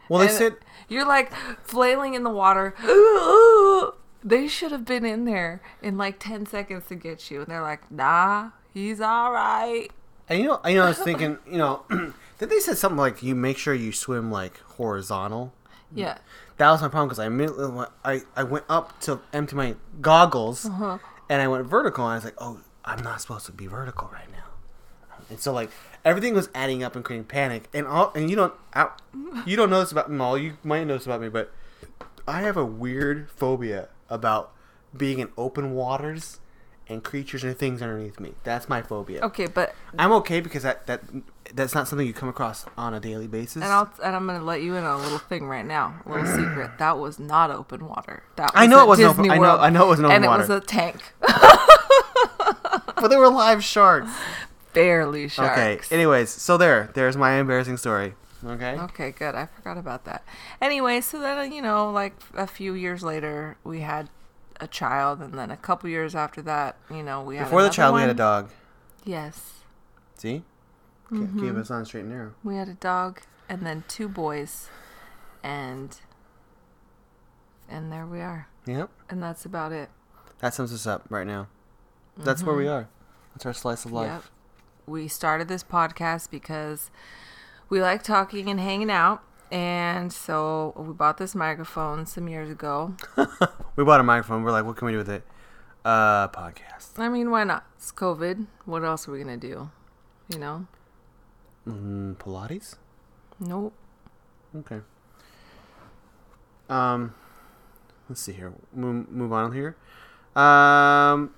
Well, 0.10 0.19
they 0.19 0.28
And 0.28 0.36
said 0.36 0.56
you're 0.88 1.06
like 1.08 1.34
flailing 1.63 2.13
in 2.13 2.23
the 2.23 2.30
water. 2.30 2.73
They 4.23 4.47
should 4.47 4.71
have 4.71 4.84
been 4.84 5.06
in 5.06 5.26
there 5.26 5.62
in 5.82 5.97
like 5.97 6.19
10 6.19 6.47
seconds 6.47 6.88
to 6.88 6.95
get 6.95 7.30
you. 7.32 7.41
And 7.41 7.47
they're 7.47 7.62
like, 7.62 7.89
nah, 7.91 8.50
he's 8.73 9.00
all 9.00 9.32
right. 9.32 9.89
And 10.28 10.39
you 10.41 10.47
know, 10.47 10.60
you 10.65 10.76
know, 10.76 10.86
I 10.86 10.89
was 10.89 10.97
thinking, 11.10 11.38
you 11.50 11.58
know, 11.58 11.84
did 12.39 12.50
they 12.50 12.60
said 12.60 12.78
something 12.78 12.97
like 12.97 13.21
you 13.23 13.36
make 13.36 13.58
sure 13.58 13.73
you 13.73 13.91
swim 13.93 14.32
like 14.32 14.58
horizontal? 14.62 15.54
Yeah. 15.93 16.17
That 16.58 16.71
was 16.71 16.82
my 16.82 16.88
problem 16.89 17.08
because 17.08 17.19
I 17.19 17.28
immediately 17.28 17.69
went, 17.69 17.89
I 18.04 18.23
I 18.36 18.43
went 18.43 18.65
up 18.67 19.00
to 19.02 19.21
empty 19.32 19.56
my 19.56 19.76
goggles, 20.02 20.65
Uh-huh. 20.65 20.97
and 21.30 21.41
I 21.41 21.47
went 21.47 21.66
vertical, 21.68 22.03
and 22.05 22.14
I 22.14 22.16
was 22.16 22.26
like, 22.26 22.36
oh, 22.39 22.59
I'm 22.84 23.01
not 23.03 23.22
supposed 23.22 23.45
to 23.45 23.51
be 23.53 23.68
vertical 23.68 24.09
right 24.12 24.30
now. 24.32 24.37
And 25.30 25.39
so 25.39 25.51
like 25.51 25.69
everything 26.05 26.34
was 26.34 26.49
adding 26.55 26.84
up 26.84 26.95
and 26.95 27.03
creating 27.03 27.25
panic, 27.25 27.67
and 27.73 27.86
all 27.88 28.11
and 28.15 28.30
you 28.30 28.36
don't 28.36 28.53
I, 28.73 28.89
you 29.45 29.55
don't 29.57 29.69
know 29.69 29.80
this 29.82 29.91
about 29.91 30.09
me, 30.11 30.19
all 30.19 30.38
you 30.38 30.57
might 30.63 30.86
know 30.86 30.95
this 30.97 31.05
about 31.05 31.21
me, 31.21 31.30
but 31.30 31.51
I 32.28 32.41
have 32.41 32.57
a 32.57 32.65
weird 32.65 33.30
phobia 33.32 33.89
about 34.09 34.51
being 34.95 35.19
in 35.19 35.30
open 35.38 35.71
waters 35.73 36.39
and 36.89 37.03
creatures 37.03 37.43
and 37.43 37.57
things 37.57 37.82
underneath 37.82 38.19
me. 38.21 38.36
That's 38.45 38.69
my 38.69 38.82
phobia. 38.82 39.21
Okay, 39.21 39.47
but 39.47 39.75
I'm 39.99 40.11
okay 40.13 40.39
because 40.39 40.63
that 40.63 40.88
that 40.88 41.01
that's 41.53 41.73
not 41.75 41.88
something 41.89 42.07
you 42.07 42.13
come 42.13 42.30
across 42.30 42.65
on 42.78 42.93
a 42.93 42.99
daily 43.01 43.28
basis. 43.28 43.55
and 43.63 43.65
I'll 43.65 43.91
and 44.03 44.15
I'm 44.15 44.25
gonna 44.25 44.43
let 44.43 44.61
you 44.61 44.75
in 44.75 44.86
on 44.86 44.99
a 45.01 45.03
little 45.03 45.19
thing 45.19 45.47
right 45.47 45.65
now, 45.65 45.99
a 46.05 46.09
little 46.09 46.25
secret. 46.38 46.71
That 46.80 46.97
was 46.97 47.19
not 47.19 47.51
open 47.51 47.86
water. 47.88 48.23
That 48.38 48.51
I 48.55 48.65
know 48.67 48.82
it 48.82 48.88
wasn't 48.88 49.09
Disney 49.09 49.30
open- 49.30 49.43
I 49.43 49.45
know- 49.45 49.57
I 49.59 49.69
know 49.69 49.84
it 49.84 49.88
wasn't 49.88 50.05
open 50.05 50.15
and 50.15 50.25
water. 50.25 50.43
it 50.43 50.47
was 50.49 50.57
a 50.57 50.65
tank, 50.65 51.01
but 52.95 53.07
they 53.09 53.17
were 53.17 53.30
live 53.30 53.63
sharks. 53.63 54.11
barely 54.78 55.28
sharks. 55.28 55.57
Okay. 55.88 55.95
Anyways, 55.95 56.30
so 56.30 56.57
there, 56.57 56.89
there's 56.93 57.17
my 57.17 57.34
embarrassing 57.34 57.78
story. 57.78 58.13
Okay. 58.45 58.78
Okay, 58.80 59.11
good. 59.11 59.34
I 59.36 59.47
forgot 59.47 59.78
about 59.78 60.05
that. 60.05 60.23
Anyway, 60.61 61.01
so 61.01 61.19
then 61.19 61.51
you 61.51 61.61
know, 61.61 61.91
like 61.91 62.13
a 62.36 62.45
few 62.47 62.73
years 62.73 63.01
later, 63.03 63.57
we 63.63 63.82
had 63.82 64.09
a 64.59 64.67
child, 64.67 65.21
and 65.21 65.34
then 65.34 65.49
a 65.51 65.57
couple 65.57 65.89
years 65.89 66.15
after 66.15 66.41
that, 66.43 66.78
you 66.91 67.01
know, 67.03 67.21
we 67.21 67.36
had 67.38 67.45
Before 67.45 67.63
the 67.63 67.69
child, 67.69 67.95
we 67.95 68.01
had 68.01 68.09
a 68.09 68.13
dog. 68.13 68.49
Yes, 69.03 69.53
See, 70.15 70.43
Mm-hmm. 71.11 71.39
keep 71.39 71.55
us 71.55 71.71
on 71.71 71.86
straight 71.86 72.01
and 72.01 72.09
narrow. 72.09 72.34
we 72.43 72.55
had 72.57 72.67
a 72.67 72.73
dog, 72.73 73.21
and 73.47 73.65
then 73.65 73.84
two 73.88 74.07
boys, 74.09 74.67
and 75.43 75.97
and 77.69 77.91
there 77.91 78.05
we 78.05 78.19
are, 78.21 78.47
Yep. 78.65 78.89
and 79.09 79.21
that's 79.23 79.45
about 79.45 79.71
it. 79.71 79.89
That 80.39 80.53
sums 80.53 80.73
us 80.73 80.86
up 80.86 81.05
right 81.09 81.25
now. 81.28 81.47
That's 82.17 82.43
where 82.43 82.55
we 82.55 82.67
are. 82.67 82.88
That's 83.34 83.45
our 83.45 83.53
slice 83.53 83.86
of 83.86 83.91
life. 83.91 84.32
We 84.88 85.10
started 85.10 85.50
this 85.50 85.64
podcast 85.64 86.32
because 86.32 86.90
we 87.70 87.82
like 87.82 88.04
talking 88.04 88.50
and 88.50 88.58
hanging 88.58 88.90
out. 88.90 89.22
And 89.52 90.12
so 90.14 90.74
we 90.78 90.94
bought 90.94 91.18
this 91.18 91.36
microphone 91.36 92.06
some 92.06 92.28
years 92.28 92.50
ago. 92.50 92.96
We 93.78 93.84
bought 93.84 94.00
a 94.00 94.04
microphone. 94.04 94.42
We're 94.42 94.52
like, 94.52 94.66
what 94.66 94.76
can 94.76 94.88
we 94.88 94.94
do 94.94 94.98
with 94.98 95.10
it? 95.10 95.24
Uh, 95.86 96.30
podcast. 96.30 96.98
I 96.98 97.10
mean, 97.10 97.30
why 97.30 97.44
not? 97.44 97.64
It's 97.76 97.92
COVID. 97.92 98.48
What 98.66 98.84
else 98.84 99.08
are 99.08 99.12
we 99.12 99.22
going 99.22 99.40
to 99.40 99.48
do? 99.48 99.70
You 100.30 100.40
know? 100.40 100.66
Mm, 101.68 102.16
Pilates. 102.16 102.78
Nope. 103.40 103.74
Okay. 104.56 104.80
Um, 106.68 107.14
let's 108.10 108.20
see 108.20 108.34
here. 108.34 108.52
Move, 108.74 109.12
move 109.12 109.32
on 109.32 109.54
here. 109.54 109.76
Um, 110.36 111.36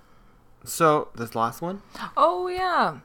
so 0.63 1.09
this 1.15 1.35
last 1.35 1.61
one. 1.61 1.81
Oh, 2.15 2.47
yeah. 2.47 2.99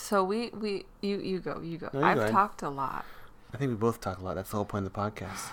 So 0.00 0.24
we, 0.24 0.48
we 0.50 0.86
you, 1.02 1.20
you 1.20 1.38
go, 1.40 1.60
you 1.60 1.78
go. 1.78 1.90
No, 1.92 2.02
I've 2.02 2.30
talked 2.30 2.62
a 2.62 2.68
lot. 2.68 3.04
I 3.54 3.58
think 3.58 3.70
we 3.70 3.76
both 3.76 4.00
talk 4.00 4.18
a 4.18 4.24
lot. 4.24 4.34
That's 4.34 4.50
the 4.50 4.56
whole 4.56 4.64
point 4.64 4.86
of 4.86 4.92
the 4.92 4.98
podcast. 4.98 5.50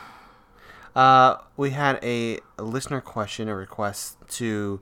Uh, 0.96 1.38
we 1.58 1.72
had 1.72 2.00
a, 2.04 2.40
a 2.58 2.64
listener 2.64 3.02
question, 3.02 3.48
a 3.50 3.56
request 3.56 4.18
to 4.30 4.82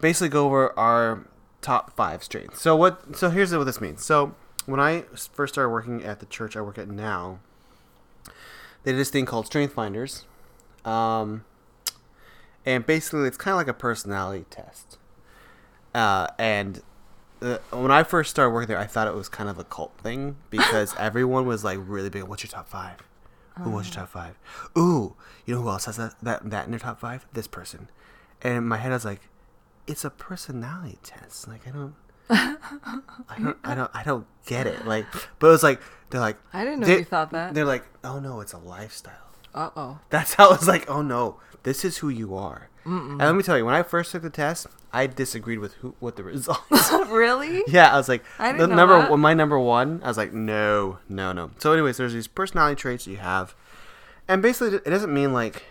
basically 0.00 0.28
go 0.28 0.46
over 0.46 0.78
our 0.78 1.26
top 1.62 1.96
five 1.96 2.22
strengths. 2.22 2.60
So 2.60 2.76
what? 2.76 3.16
So 3.16 3.30
here's 3.30 3.52
what 3.52 3.64
this 3.64 3.80
means. 3.80 4.04
So 4.04 4.34
when 4.66 4.78
I 4.78 5.04
first 5.32 5.54
started 5.54 5.70
working 5.70 6.04
at 6.04 6.20
the 6.20 6.26
church 6.26 6.56
I 6.56 6.60
work 6.60 6.78
at 6.78 6.88
now, 6.88 7.40
they 8.84 8.92
did 8.92 8.98
this 9.00 9.10
thing 9.10 9.26
called 9.26 9.46
Strength 9.46 9.72
Finders, 9.74 10.26
um, 10.84 11.44
and 12.64 12.86
basically 12.86 13.26
it's 13.26 13.36
kind 13.36 13.52
of 13.52 13.58
like 13.58 13.68
a 13.68 13.74
personality 13.74 14.44
test. 14.50 14.98
Uh, 15.92 16.28
and 16.38 16.82
uh, 17.46 17.58
when 17.76 17.90
I 17.90 18.02
first 18.02 18.30
started 18.30 18.50
working 18.50 18.68
there, 18.68 18.78
I 18.78 18.86
thought 18.86 19.06
it 19.08 19.14
was 19.14 19.28
kind 19.28 19.48
of 19.48 19.58
a 19.58 19.64
cult 19.64 19.96
thing 19.98 20.36
because 20.50 20.94
everyone 20.98 21.46
was 21.46 21.64
like 21.64 21.78
really 21.82 22.10
big. 22.10 22.24
What's 22.24 22.42
your 22.42 22.50
top 22.50 22.68
five? 22.68 22.96
Ooh, 23.66 23.70
what's 23.70 23.88
your 23.88 23.94
top 24.04 24.10
five? 24.10 24.38
Ooh, 24.76 25.14
you 25.46 25.54
know 25.54 25.62
who 25.62 25.68
else 25.70 25.86
has 25.86 25.96
that, 25.96 26.14
that 26.22 26.50
that 26.50 26.64
in 26.66 26.72
their 26.72 26.80
top 26.80 27.00
five? 27.00 27.26
This 27.32 27.46
person. 27.46 27.88
And 28.42 28.58
in 28.58 28.68
my 28.68 28.76
head, 28.76 28.92
I 28.92 28.96
was 28.96 29.04
like, 29.06 29.22
it's 29.86 30.04
a 30.04 30.10
personality 30.10 30.98
test. 31.02 31.48
Like 31.48 31.66
I 31.66 31.70
don't, 31.70 31.94
I 32.28 32.56
don't, 33.38 33.56
I 33.64 33.74
don't, 33.74 33.90
I 33.94 34.02
don't 34.02 34.26
get 34.46 34.66
it. 34.66 34.84
Like, 34.86 35.06
but 35.38 35.46
it 35.46 35.50
was 35.50 35.62
like 35.62 35.80
they're 36.10 36.20
like, 36.20 36.36
I 36.52 36.64
didn't 36.64 36.80
know 36.80 36.86
they- 36.86 36.98
you 36.98 37.04
thought 37.04 37.30
that. 37.30 37.54
They're 37.54 37.64
like, 37.64 37.84
oh 38.04 38.18
no, 38.18 38.40
it's 38.40 38.52
a 38.52 38.58
lifestyle. 38.58 39.14
Uh 39.56 39.70
oh. 39.74 39.98
That's 40.10 40.34
how 40.34 40.50
I 40.50 40.56
was 40.56 40.68
like, 40.68 40.88
oh 40.88 41.02
no, 41.02 41.40
this 41.62 41.84
is 41.84 41.98
who 41.98 42.08
you 42.08 42.36
are. 42.36 42.68
And 42.86 43.18
let 43.18 43.34
me 43.34 43.42
tell 43.42 43.58
you, 43.58 43.64
when 43.64 43.74
I 43.74 43.82
first 43.82 44.12
took 44.12 44.22
the 44.22 44.30
test, 44.30 44.68
I 44.92 45.08
disagreed 45.08 45.58
with 45.58 45.74
who 45.74 45.96
with 46.00 46.14
the 46.14 46.22
results. 46.22 46.92
really? 47.08 47.64
yeah, 47.66 47.92
I 47.92 47.96
was 47.96 48.08
like, 48.08 48.24
I 48.38 48.52
the 48.52 48.68
number 48.68 48.96
that. 49.00 49.16
my 49.16 49.34
number 49.34 49.58
one. 49.58 50.00
I 50.04 50.08
was 50.08 50.16
like, 50.16 50.32
no, 50.32 50.98
no, 51.08 51.32
no. 51.32 51.50
So, 51.58 51.72
anyways, 51.72 51.96
there's 51.96 52.12
these 52.12 52.28
personality 52.28 52.76
traits 52.76 53.06
that 53.06 53.10
you 53.10 53.16
have, 53.16 53.56
and 54.28 54.40
basically, 54.40 54.76
it 54.76 54.84
doesn't 54.84 55.12
mean 55.12 55.32
like 55.32 55.64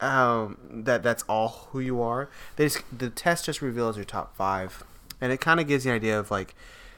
um, 0.00 0.58
that 0.84 1.02
that's 1.02 1.22
all 1.22 1.68
who 1.70 1.80
you 1.80 2.02
are. 2.02 2.28
They 2.56 2.66
just, 2.66 2.82
the 2.96 3.08
test 3.08 3.46
just 3.46 3.62
reveals 3.62 3.96
your 3.96 4.04
top 4.04 4.36
five, 4.36 4.84
and 5.20 5.32
it 5.32 5.40
kind 5.40 5.58
of 5.58 5.66
gives 5.66 5.86
you 5.86 5.92
an 5.92 5.96
idea 5.96 6.18
of 6.18 6.30
like 6.30 6.54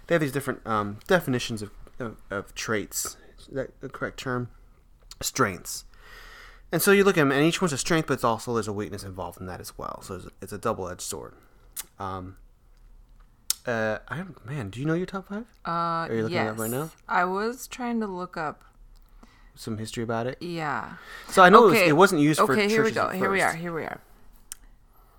they 0.09 0.17
have 0.17 0.23
these 0.23 0.33
different 0.33 0.67
um, 0.67 0.99
definitions 1.07 1.63
of, 1.63 1.71
of, 2.01 2.17
of 2.29 2.55
traits. 2.57 3.17
Is 3.39 3.47
that 3.53 3.81
the 3.81 3.89
correct 3.89 4.19
term? 4.19 4.49
Strengths. 5.21 5.85
And 6.73 6.81
so 6.81 6.93
you 6.93 7.03
look 7.05 7.19
at 7.19 7.23
them, 7.23 7.33
and 7.33 7.45
each 7.45 7.61
one's 7.61 7.73
a 7.73 7.79
strength, 7.79 8.07
but 8.07 8.15
it's 8.15 8.25
also 8.25 8.55
there's 8.55 8.69
a 8.69 8.73
weakness 8.73 9.03
involved 9.03 9.41
in 9.41 9.47
that 9.47 9.61
as 9.61 9.77
well. 9.77 10.03
So 10.03 10.15
it's, 10.15 10.27
it's 10.41 10.53
a 10.53 10.59
double-edged 10.59 11.01
sword. 11.01 11.35
Um, 11.99 12.37
uh, 13.67 13.99
I 14.09 14.25
man, 14.45 14.71
do 14.71 14.81
you 14.81 14.87
know 14.87 14.95
your 14.95 15.07
top 15.07 15.29
five? 15.29 15.47
Uh, 15.67 15.71
Are 15.71 16.15
you 16.15 16.23
looking 16.23 16.39
it 16.39 16.47
up 16.47 16.59
right 16.59 16.71
now? 16.71 16.91
I 17.09 17.25
was 17.25 17.67
trying 17.67 18.01
to 18.01 18.07
look 18.07 18.37
up. 18.37 18.65
Some 19.55 19.79
history 19.79 20.03
about 20.03 20.27
it. 20.27 20.39
Yeah. 20.41 20.95
So 21.29 21.43
I 21.43 21.51
know 21.51 21.67
it, 21.67 21.71
was, 21.71 21.81
it 21.81 21.97
wasn't 21.97 22.23
used 22.23 22.41
for 22.41 22.53
okay 22.53 22.69
here 22.69 22.83
we 22.83 22.93
go 22.93 23.11
here 23.11 23.31
we 23.31 23.43
are 23.43 23.53
here 23.53 23.75
we 23.75 23.83
are 23.83 24.01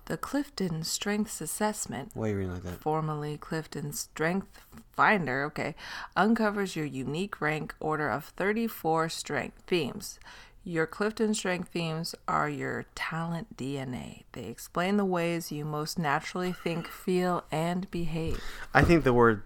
the 0.06 0.16
clifton 0.16 0.82
strengths 0.82 1.40
assessment 1.40 2.10
Why 2.14 2.26
are 2.26 2.28
you 2.30 2.36
reading 2.36 2.52
like 2.54 2.62
that? 2.64 2.80
formerly 2.80 3.36
clifton 3.38 3.92
strength 3.92 4.60
finder 4.92 5.44
okay 5.44 5.74
uncovers 6.16 6.74
your 6.76 6.84
unique 6.86 7.40
rank 7.40 7.74
order 7.80 8.08
of 8.08 8.24
34 8.26 9.08
strength 9.08 9.62
themes 9.66 10.18
your 10.64 10.86
clifton 10.86 11.34
strength 11.34 11.68
themes 11.70 12.14
are 12.28 12.48
your 12.48 12.84
talent 12.94 13.56
dna 13.56 14.22
they 14.32 14.44
explain 14.44 14.96
the 14.96 15.04
ways 15.04 15.50
you 15.52 15.64
most 15.64 15.98
naturally 15.98 16.52
think 16.52 16.86
feel 17.04 17.44
and 17.50 17.90
behave 17.90 18.40
I 18.74 18.82
think 18.82 19.04
the 19.04 19.12
word 19.12 19.42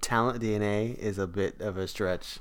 talent 0.00 0.42
DNA 0.42 0.94
is 0.98 1.16
a 1.18 1.26
bit 1.26 1.58
of 1.62 1.78
a 1.78 1.88
stretch. 1.88 2.38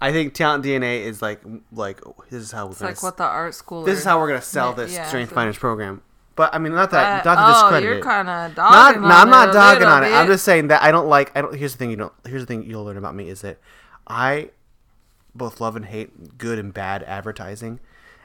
I 0.00 0.10
think 0.10 0.34
talent 0.34 0.64
DNA 0.64 1.02
is 1.04 1.22
like 1.22 1.40
like 1.70 2.00
this 2.30 2.42
is 2.42 2.50
how 2.50 2.66
we're 2.66 2.70
Hmm. 2.70 2.72
it's 2.72 2.80
gonna 2.80 2.90
like 2.94 3.02
what 3.04 3.16
the 3.16 3.22
art 3.24 3.54
school 3.54 3.84
this 3.84 4.00
is 4.00 4.04
how 4.04 4.18
we're 4.18 4.26
gonna 4.26 4.42
sell 4.42 4.72
this 4.72 4.92
yeah, 4.92 5.06
Strength 5.06 5.28
so- 5.30 5.34
Finders 5.36 5.56
program. 5.58 6.02
But 6.40 6.54
I 6.54 6.58
mean, 6.58 6.72
not 6.72 6.90
that 6.92 7.22
But- 7.22 7.34
not 7.34 7.36
to 7.36 7.44
oh, 7.44 7.52
discredit 7.52 7.84
you're 7.86 7.98
it. 7.98 8.02
kind 8.02 8.26
of 8.30 8.56
not, 8.56 8.70
dogging 8.70 9.02
no, 9.02 9.08
on 9.08 9.12
I'm 9.12 9.28
not 9.28 9.52
dogging 9.52 9.86
on 9.88 10.04
it. 10.04 10.06
I'm 10.10 10.26
just 10.26 10.42
saying 10.42 10.68
that 10.68 10.82
I 10.82 10.90
don't 10.90 11.06
like. 11.06 11.36
I 11.36 11.42
don't. 11.42 11.54
Here's 11.54 11.72
the 11.72 11.78
thing. 11.78 11.90
You 11.90 11.96
don't. 11.96 12.12
Here's 12.26 12.40
the 12.40 12.46
thing 12.46 12.62
you'll 12.64 12.82
learn 12.84 12.96
about 12.96 13.14
me 13.14 13.28
is 13.28 13.42
that 13.42 13.58
I 14.06 14.48
both 15.34 15.60
love 15.60 15.76
and 15.76 15.84
hate 15.84 16.38
good 16.38 16.58
and 16.58 16.72
bad 16.72 17.02
advertising, 17.02 17.78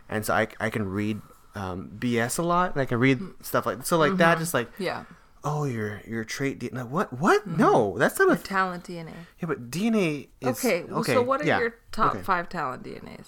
and 0.08 0.26
so 0.26 0.34
I 0.34 0.48
I 0.62 0.70
can 0.70 0.88
read 0.88 1.20
um, 1.56 1.92
BS 2.00 2.40
a 2.40 2.42
lot, 2.44 2.72
and 2.72 2.82
I 2.82 2.86
can 2.86 3.00
read 3.00 3.20
stuff 3.42 3.66
like 3.66 3.86
so 3.86 3.98
like 3.98 4.12
Mm-hmm. 4.12 4.18
that. 4.20 4.38
Just 4.38 4.54
like 4.54 4.70
yeah 4.80 5.04
oh, 5.44 5.66
your 5.66 6.02
your 6.08 6.24
trait. 6.24 6.58
D- 6.60 6.70
no, 6.72 6.86
what 6.86 7.12
what? 7.20 7.46
No, 7.46 7.98
that's 7.98 8.18
not 8.18 8.32
a. 8.32 8.42
Talent 8.42 8.86
dna 8.86 9.12
yeah, 9.42 9.46
but 9.46 9.70
DNA 9.70 10.30
is 10.40 10.58
Okay, 10.58 10.86
well, 10.86 11.00
okay. 11.02 11.14
so 11.16 11.22
what 11.22 11.42
are 11.42 11.46
yeah, 11.46 11.60
your 11.60 11.76
top 11.92 12.14
okay. 12.16 12.24
five 12.24 12.48
talent 12.48 12.84
DNAs? 12.84 13.28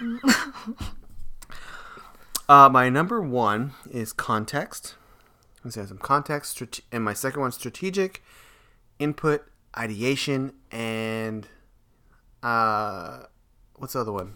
Uh, 2.48 2.68
my 2.68 2.88
number 2.88 3.20
one 3.20 3.72
is 3.90 4.12
context. 4.12 4.94
Let's 5.64 5.76
have 5.76 5.88
some 5.88 5.98
context, 5.98 6.60
and 6.90 7.04
my 7.04 7.14
second 7.14 7.40
one 7.40 7.52
strategic, 7.52 8.22
input, 8.98 9.44
ideation, 9.78 10.52
and 10.72 11.46
uh, 12.42 13.20
what's 13.76 13.92
the 13.92 14.00
other 14.00 14.10
one? 14.12 14.34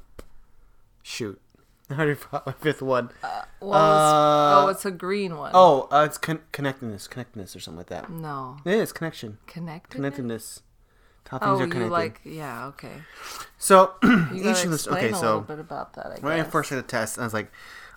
Shoot, 1.03 1.41
I 1.91 1.95
already 1.95 2.15
forgot 2.15 2.47
my 2.47 2.53
fifth 2.53 2.81
one. 2.81 3.11
Well, 3.61 3.73
Uh, 3.75 4.61
it's, 4.61 4.65
oh, 4.65 4.69
it's 4.69 4.85
a 4.85 4.91
green 4.93 5.37
one. 5.37 5.51
oh, 5.53 5.89
uh, 5.91 6.05
it's 6.07 6.17
con- 6.19 6.43
connectedness, 6.53 7.09
connectedness, 7.09 7.57
or 7.57 7.61
something 7.61 7.79
like 7.79 7.89
that. 7.89 8.09
no, 8.09 8.59
It 8.65 8.75
is 8.75 8.93
connection, 8.93 9.39
connected. 9.49 9.97
connectedness. 9.97 10.63
How 11.29 11.39
things 11.41 11.59
Oh, 11.61 11.65
are 11.65 11.67
you 11.67 11.89
like 11.89 12.21
yeah, 12.23 12.67
okay. 12.67 13.03
so 13.59 13.95
You 14.05 14.49
each 14.49 14.63
of 14.65 14.71
this. 14.71 14.87
Okay, 14.87 15.11
a 15.11 15.13
little 15.13 15.41
bit 15.41 15.59
about 15.59 15.95
that. 15.95 16.07
I 16.07 16.19
When 16.21 16.39
I 16.39 16.45
first 16.45 16.69
did 16.71 16.77
the 16.79 16.83
test, 16.85 17.19
I 17.19 17.25
was 17.25 17.35
like, 17.35 17.51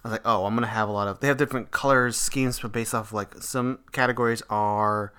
I 0.04 0.08
was 0.08 0.12
like, 0.14 0.22
oh, 0.26 0.46
I'm 0.46 0.56
gonna 0.56 0.68
have 0.68 0.88
a 0.88 0.92
lot 0.92 1.08
of. 1.08 1.20
They 1.20 1.28
have 1.28 1.38
different 1.38 1.72
colors 1.72 2.16
schemes, 2.16 2.60
but 2.60 2.72
based 2.72 2.94
off 2.94 3.12
like 3.12 3.36
some 3.42 3.80
categories 3.92 4.42
are 4.50 5.12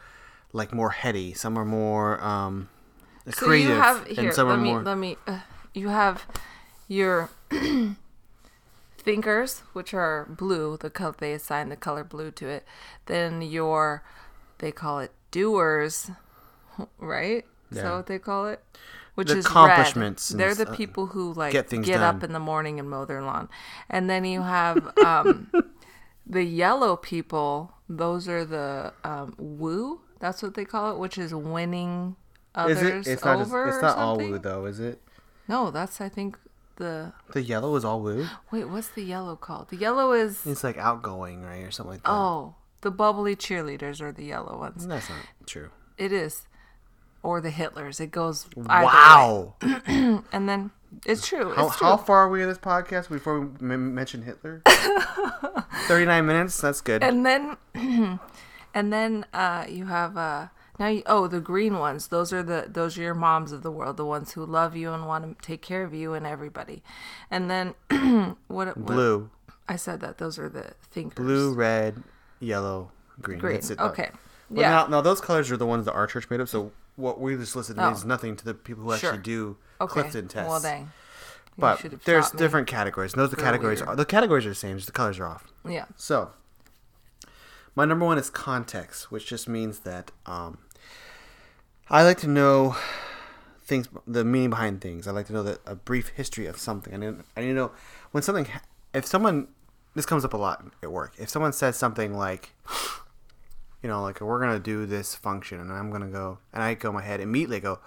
like 0.53 0.73
more 0.73 0.91
heady, 0.91 1.35
some 1.35 1.59
are 1.59 1.65
more 1.65 2.23
um, 2.25 2.69
so 3.29 3.47
creative, 3.47 3.71
you 3.71 3.77
have 3.77 4.07
here. 4.07 4.25
and 4.25 4.35
some 4.35 4.49
let 4.49 4.55
are 4.55 4.61
me 4.61 4.71
more. 4.71 4.83
let 4.83 4.99
me. 4.99 5.17
Uh, 5.27 5.41
you 5.75 5.89
have 5.89 6.27
your 6.89 7.31
thinkers, 8.99 9.61
which 9.73 9.93
are 9.93 10.27
blue. 10.31 10.77
The 10.77 10.91
color 10.91 11.15
they 11.19 11.33
assign 11.33 11.69
the 11.69 11.77
color 11.77 12.05
blue 12.05 12.31
to 12.33 12.49
it. 12.49 12.65
Then 13.07 13.43
your, 13.43 14.03
they 14.59 14.73
call 14.73 14.99
it 15.01 15.13
doers, 15.31 16.11
right? 16.99 17.45
Is 17.71 17.83
that 17.83 17.93
what 17.93 18.07
they 18.07 18.19
call 18.19 18.49
it? 18.49 18.63
Which 19.15 19.29
The 19.29 19.39
is 19.39 19.47
accomplishments 19.47 20.31
red. 20.33 20.41
They're 20.41 20.55
the 20.55 20.71
uh, 20.71 20.75
people 20.77 21.07
who 21.07 21.33
like 21.35 21.53
get 21.53 21.69
get 21.83 22.01
up 22.01 22.23
in 22.23 22.33
the 22.33 22.39
morning 22.41 22.79
and 22.79 22.89
mow 22.89 23.05
their 23.05 23.23
lawn, 23.23 23.49
and 23.89 24.09
then 24.09 24.25
you 24.25 24.43
have 24.43 24.97
um, 25.05 25.51
the 26.27 26.45
yellow 26.45 26.97
people. 26.97 27.73
Those 27.89 28.29
are 28.29 28.45
the 28.45 28.93
um, 29.05 29.35
woo. 29.39 30.01
That's 30.21 30.43
what 30.43 30.55
they 30.55 30.65
call 30.65 30.93
it, 30.93 30.99
which 30.99 31.19
is 31.19 31.35
winning 31.35 32.17
is 32.57 32.79
others 32.79 33.07
it? 33.09 33.13
It's 33.13 33.25
not. 33.25 33.39
Just, 33.39 33.51
over. 33.51 33.69
it's 33.69 33.83
not 33.83 33.99
all 33.99 34.17
woo 34.19 34.39
though, 34.39 34.65
is 34.67 34.81
it? 34.81 35.03
No, 35.49 35.71
that's 35.71 36.01
I 36.01 36.09
think 36.09 36.39
the 36.77 37.13
The 37.33 37.43
yellow 37.43 37.75
is 37.77 37.85
all 37.85 38.01
woo. 38.01 38.27
wait. 38.53 38.65
What's 38.69 38.89
the 38.89 39.03
yellow 39.03 39.37
called? 39.37 39.69
The 39.71 39.77
yellow 39.77 40.13
is 40.13 40.47
It's 40.47 40.63
like 40.65 40.79
outgoing, 40.79 41.43
right, 41.43 41.63
or 41.65 41.71
something 41.71 41.95
like 41.95 42.03
that. 42.05 42.11
oh, 42.13 42.55
the 42.83 42.91
bubbly 42.91 43.35
cheerleaders 43.37 44.01
are 44.01 44.13
the 44.13 44.25
yellow 44.25 44.59
ones. 44.59 44.87
that's 44.87 45.09
not 45.09 45.19
true. 45.47 45.71
It 45.99 46.13
is. 46.13 46.47
Or 47.23 47.41
the 47.41 47.51
Hitlers. 47.51 48.01
It 48.01 48.11
goes 48.11 48.47
Wow. 48.57 49.55
and 49.87 50.49
then 50.49 50.71
it's 51.07 51.27
true. 51.27 51.53
How, 51.55 51.69
It's 51.69 51.77
true. 51.77 51.87
how 51.87 51.97
far 51.97 52.25
are 52.25 52.29
we 52.29 52.43
in 52.43 52.49
this 52.49 52.59
podcast 52.59 53.09
before 53.09 53.41
we 53.41 53.47
m- 53.73 53.95
mention 53.95 54.23
Hitler? 54.23 54.63
39 55.87 56.27
minutes? 56.27 56.61
That's 56.61 56.81
good. 56.81 57.03
and 57.03 57.25
then 57.25 57.57
and 58.75 58.93
then 58.93 59.25
uh 59.35 59.67
you 59.69 59.87
have 59.87 60.17
uh 60.17 60.49
now 60.79 60.89
you, 60.89 61.03
oh 61.07 61.27
the 61.27 61.41
green 61.41 61.79
ones 61.79 62.09
those 62.09 62.33
are 62.33 62.43
the 62.43 62.67
those 62.69 62.97
are 62.99 63.03
your 63.03 63.15
moms 63.15 63.53
of 63.53 63.63
the 63.63 63.71
world 63.71 63.97
the 63.97 64.05
ones 64.05 64.33
who 64.33 64.45
love 64.47 64.77
you 64.77 64.93
and 64.93 65.07
want 65.07 65.25
to 65.41 65.47
take 65.47 65.61
care 65.63 65.83
of 65.85 65.93
you 65.93 66.15
and 66.15 66.27
everybody 66.27 66.83
and 67.31 67.51
then 67.51 67.75
what, 68.49 68.69
what 68.77 68.77
Blue. 68.77 69.31
i 69.69 69.75
said 69.77 70.01
that 70.01 70.19
those 70.19 70.39
are 70.39 70.49
the 70.49 70.73
thinkers 70.91 71.25
Blue, 71.25 71.53
red, 71.53 72.03
yellow, 72.39 72.93
green. 73.21 73.39
green 73.41 73.61
okay 73.79 74.11
yeah 74.53 74.71
now, 74.71 74.87
now, 74.87 75.01
those 75.01 75.21
colors 75.21 75.51
are 75.51 75.57
the 75.57 75.67
ones 75.67 75.85
that 75.87 75.93
our 75.93 76.07
church 76.07 76.29
made 76.31 76.41
up, 76.41 76.49
so 76.49 76.71
what 77.01 77.21
we 77.21 77.37
just 77.37 77.57
listed 77.57 77.77
Oh. 77.79 77.87
means 77.89 78.05
nothing 78.05 78.37
to 78.37 78.45
the 78.45 78.55
people 78.55 78.85
who 78.85 78.93
actually 78.93 79.19
do 79.19 79.57
okay 79.81 79.93
Clifton 79.93 80.29
tests. 80.29 80.49
well 80.49 80.61
dang 80.61 80.93
But 81.59 82.05
there's 82.05 82.33
me. 82.33 82.39
different 82.39 82.67
categories. 82.69 83.13
And 83.15 83.21
those 83.21 83.31
the 83.31 83.37
categories 83.37 83.81
weird. 83.81 83.89
are 83.91 83.97
the 83.97 84.05
categories 84.07 84.47
are 84.47 84.51
the 84.51 84.55
same, 84.55 84.77
just 84.77 84.87
the 84.87 84.93
colors 84.93 85.19
are 85.19 85.27
off. 85.27 85.45
yeah 85.69 85.87
So, 85.97 86.31
my 87.75 87.85
number 87.85 88.05
one 88.07 88.19
is 88.19 88.31
context, 88.31 89.11
which 89.13 89.27
just 89.27 89.49
means 89.49 89.81
that 89.81 90.11
um, 90.27 90.59
I 91.89 92.03
like 92.03 92.19
to 92.19 92.29
know 92.29 92.77
things, 93.63 93.89
the 94.07 94.25
meaning 94.25 94.51
behind 94.51 94.81
things. 94.81 95.07
I 95.07 95.13
like 95.13 95.27
to 95.27 95.33
know 95.33 95.43
that 95.45 95.59
a 95.67 95.75
brief 95.77 96.09
history 96.11 96.47
of 96.47 96.59
something. 96.59 96.93
I 96.95 96.97
need, 96.97 97.15
I 97.37 97.41
need 97.41 97.47
to 97.49 97.55
know 97.55 97.73
when 98.11 98.23
something, 98.23 98.47
if 98.95 99.07
someone, 99.07 99.49
this 99.95 100.07
comes 100.07 100.25
up 100.25 100.35
a 100.35 100.37
lot 100.37 100.65
at 100.83 100.91
work. 100.91 101.15
If 101.19 101.29
someone 101.29 101.53
says 101.53 101.77
something 101.77 102.17
like, 102.17 102.51
you 103.83 103.89
know, 103.89 104.03
like 104.03 104.21
we're 104.21 104.41
gonna 104.41 104.59
do 104.59 104.87
this 104.87 105.15
function, 105.15 105.61
and 105.61 105.73
I'm 105.73 105.91
gonna 105.91 106.09
go, 106.09 106.39
and 106.53 106.63
I 106.63 106.75
go 106.75 106.91
in 106.91 106.95
my 106.95 107.03
head 107.03 107.21
immediately 107.21 107.61
go, 107.61 107.81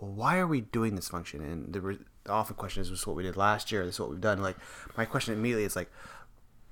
well, 0.00 0.12
why 0.12 0.38
are 0.38 0.46
we 0.46 0.60
doing 0.60 0.96
this 0.96 1.08
function? 1.08 1.40
And 1.40 1.72
the, 1.72 1.80
re- 1.80 1.98
the 2.24 2.32
often 2.32 2.56
question 2.56 2.82
is, 2.82 2.90
this 2.90 3.00
is 3.00 3.06
what 3.06 3.16
we 3.16 3.22
did 3.22 3.36
last 3.36 3.70
year. 3.70 3.84
This 3.84 3.96
is 3.96 4.00
what 4.00 4.10
we've 4.10 4.20
done. 4.20 4.42
Like 4.42 4.56
my 4.96 5.04
question 5.04 5.34
immediately 5.34 5.64
is 5.64 5.76
like, 5.76 5.90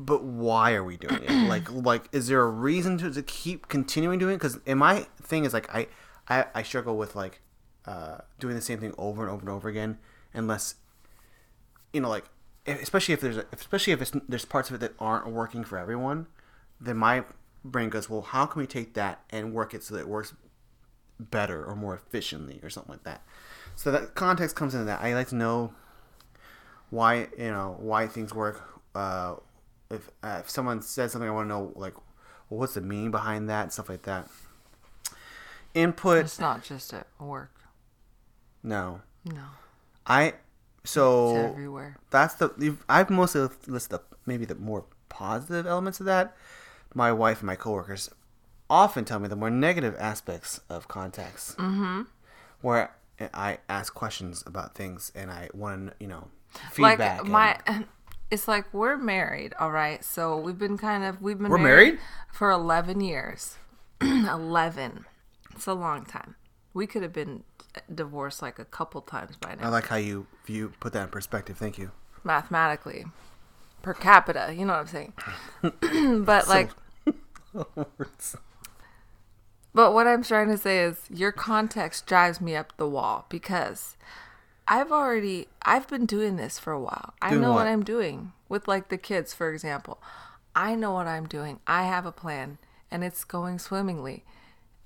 but 0.00 0.24
why 0.24 0.74
are 0.74 0.84
we 0.84 0.96
doing 0.96 1.22
it? 1.22 1.30
like, 1.48 1.70
like, 1.70 2.08
is 2.12 2.28
there 2.28 2.42
a 2.42 2.50
reason 2.50 2.98
to, 2.98 3.10
to 3.12 3.22
keep 3.22 3.68
continuing 3.68 4.18
doing 4.18 4.34
it? 4.34 4.38
Because 4.38 4.58
in 4.66 4.78
my 4.78 5.06
thing 5.22 5.44
is 5.44 5.52
like 5.52 5.72
I, 5.74 5.88
I, 6.28 6.46
I 6.54 6.62
struggle 6.62 6.96
with 6.96 7.14
like 7.14 7.40
uh, 7.86 8.18
doing 8.38 8.54
the 8.54 8.60
same 8.60 8.78
thing 8.78 8.94
over 8.98 9.22
and 9.22 9.30
over 9.30 9.40
and 9.40 9.50
over 9.50 9.68
again, 9.68 9.98
unless 10.34 10.76
you 11.92 12.00
know, 12.00 12.08
like, 12.08 12.24
especially 12.66 13.14
if 13.14 13.20
there's, 13.20 13.36
a, 13.36 13.44
especially 13.52 13.92
if 13.92 14.00
it's, 14.00 14.12
there's 14.28 14.44
parts 14.44 14.70
of 14.70 14.76
it 14.76 14.78
that 14.78 14.92
aren't 14.98 15.28
working 15.28 15.64
for 15.64 15.78
everyone, 15.78 16.26
then 16.80 16.96
my 16.96 17.24
brain 17.64 17.88
goes, 17.88 18.08
well, 18.10 18.22
how 18.22 18.46
can 18.46 18.60
we 18.60 18.66
take 18.66 18.94
that 18.94 19.20
and 19.30 19.52
work 19.54 19.74
it 19.74 19.82
so 19.82 19.94
that 19.94 20.00
it 20.00 20.08
works 20.08 20.34
better 21.18 21.64
or 21.64 21.76
more 21.76 21.94
efficiently 21.94 22.60
or 22.62 22.70
something 22.70 22.92
like 22.92 23.04
that. 23.04 23.22
So 23.76 23.90
that 23.92 24.14
context 24.14 24.56
comes 24.56 24.74
into 24.74 24.86
that. 24.86 25.00
I 25.00 25.14
like 25.14 25.28
to 25.28 25.34
know 25.34 25.72
why 26.90 27.28
you 27.38 27.50
know 27.50 27.76
why 27.78 28.06
things 28.06 28.34
work. 28.34 28.60
Uh, 28.94 29.36
if 29.90 30.10
uh, 30.22 30.38
if 30.40 30.50
someone 30.50 30.82
says 30.82 31.12
something, 31.12 31.28
I 31.28 31.32
want 31.32 31.46
to 31.46 31.48
know 31.48 31.72
like, 31.74 31.94
well, 32.50 32.60
what's 32.60 32.74
the 32.74 32.80
meaning 32.80 33.10
behind 33.10 33.48
that 33.48 33.62
and 33.62 33.72
stuff 33.72 33.88
like 33.88 34.02
that. 34.02 34.28
Input, 35.74 36.18
it's 36.18 36.38
not 36.38 36.62
just 36.62 36.92
at 36.92 37.06
work 37.18 37.50
no. 38.62 39.00
no 39.24 39.42
I 40.06 40.34
it's 40.82 40.92
so 40.92 41.34
everywhere 41.36 41.96
that's 42.10 42.34
the 42.34 42.52
you've- 42.58 42.82
I've 42.88 43.08
mostly 43.08 43.48
listed 43.66 43.98
the, 43.98 44.02
maybe 44.26 44.44
the 44.44 44.54
more 44.54 44.84
positive 45.08 45.66
elements 45.66 45.98
of 46.00 46.06
that. 46.06 46.36
My 46.94 47.12
wife 47.12 47.38
and 47.40 47.46
my 47.46 47.56
coworkers 47.56 48.10
often 48.68 49.04
tell 49.04 49.18
me 49.18 49.28
the 49.28 49.36
more 49.36 49.50
negative 49.50 49.94
aspects 49.98 50.60
of 50.68 50.88
context, 50.88 51.56
mm-hmm. 51.58 52.02
where 52.60 52.94
I 53.34 53.58
ask 53.68 53.94
questions 53.94 54.42
about 54.46 54.74
things 54.74 55.12
and 55.14 55.30
I 55.30 55.48
want 55.54 55.88
to, 55.88 55.94
you 56.00 56.06
know, 56.06 56.28
feedback. 56.72 57.22
like 57.22 57.30
my 57.30 57.58
and- 57.66 57.86
it's 58.30 58.48
like 58.48 58.72
we're 58.72 58.96
married 58.96 59.52
all 59.58 59.70
right 59.70 60.02
so 60.04 60.36
we've 60.38 60.58
been 60.58 60.78
kind 60.78 61.04
of 61.04 61.20
we've 61.20 61.38
been 61.38 61.50
We're 61.50 61.58
married? 61.58 61.98
for 62.32 62.50
11 62.50 63.00
years 63.00 63.56
11 64.02 65.04
it's 65.54 65.66
a 65.66 65.74
long 65.74 66.04
time 66.06 66.36
we 66.74 66.86
could 66.86 67.02
have 67.02 67.12
been 67.12 67.44
divorced 67.94 68.40
like 68.42 68.58
a 68.58 68.64
couple 68.64 69.00
times 69.02 69.36
by 69.36 69.54
now 69.54 69.66
I 69.66 69.68
like 69.68 69.86
how 69.88 69.96
you 69.96 70.26
view 70.46 70.72
put 70.80 70.92
that 70.94 71.04
in 71.04 71.08
perspective. 71.08 71.56
Thank 71.58 71.78
you. 71.78 71.90
mathematically 72.24 73.04
per 73.82 73.92
capita 73.94 74.54
you 74.56 74.64
know 74.64 74.74
what 74.74 74.80
i'm 74.80 74.86
saying 74.86 75.12
but 76.24 76.48
like 76.48 76.70
but 79.74 79.92
what 79.92 80.06
i'm 80.06 80.22
trying 80.22 80.48
to 80.48 80.56
say 80.56 80.78
is 80.78 81.00
your 81.10 81.32
context 81.32 82.06
drives 82.06 82.40
me 82.40 82.56
up 82.56 82.76
the 82.76 82.88
wall 82.88 83.26
because 83.28 83.96
i've 84.66 84.90
already 84.90 85.48
i've 85.62 85.86
been 85.88 86.06
doing 86.06 86.36
this 86.36 86.58
for 86.58 86.72
a 86.72 86.80
while. 86.80 87.14
I 87.20 87.34
know 87.34 87.50
what? 87.50 87.56
what? 87.56 87.66
i'm 87.66 87.84
doing 87.84 88.32
with 88.48 88.68
like 88.68 88.88
the 88.88 88.98
kids 88.98 89.34
for 89.34 89.52
example. 89.52 89.98
I 90.54 90.74
know 90.74 90.92
what 90.92 91.06
i'm 91.06 91.26
doing. 91.26 91.60
I 91.66 91.84
have 91.84 92.06
a 92.06 92.12
plan 92.12 92.58
and 92.90 93.02
it's 93.02 93.24
going 93.24 93.58
swimmingly. 93.58 94.24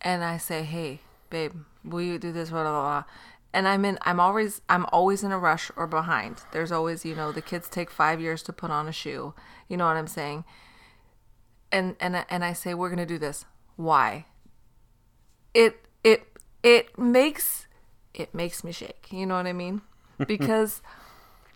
And 0.00 0.24
i 0.24 0.36
say 0.36 0.62
hey 0.62 1.00
babe 1.30 1.52
will 1.84 2.02
you 2.02 2.18
do 2.18 2.32
this 2.32 2.50
blah 2.50 2.62
blah 2.62 2.72
blah? 2.72 3.04
And 3.52 3.68
i'm 3.68 3.84
in 3.84 3.98
i'm 4.02 4.18
always 4.18 4.60
i'm 4.68 4.86
always 4.86 5.22
in 5.22 5.30
a 5.32 5.38
rush 5.38 5.70
or 5.76 5.86
behind. 5.86 6.42
There's 6.52 6.72
always 6.72 7.04
you 7.04 7.14
know 7.14 7.30
the 7.30 7.42
kids 7.42 7.68
take 7.68 7.90
five 7.90 8.20
years 8.20 8.42
to 8.44 8.52
put 8.52 8.70
on 8.70 8.88
a 8.88 8.92
shoe. 8.92 9.34
You 9.68 9.76
know 9.76 9.86
what 9.86 9.96
i'm 9.96 10.08
saying 10.08 10.44
and 11.72 11.96
and 12.00 12.16
I- 12.16 12.24
and 12.30 12.44
I 12.44 12.52
say 12.52 12.74
we're 12.74 12.90
gonna 12.90 13.06
do 13.06 13.18
this. 13.18 13.44
Why? 13.76 14.26
It 15.54 15.86
it 16.04 16.26
it 16.62 16.98
makes 16.98 17.66
it 18.14 18.34
makes 18.34 18.62
me 18.64 18.72
shake. 18.72 19.08
You 19.10 19.26
know 19.26 19.36
what 19.36 19.46
I 19.46 19.52
mean? 19.52 19.82
Because 20.26 20.80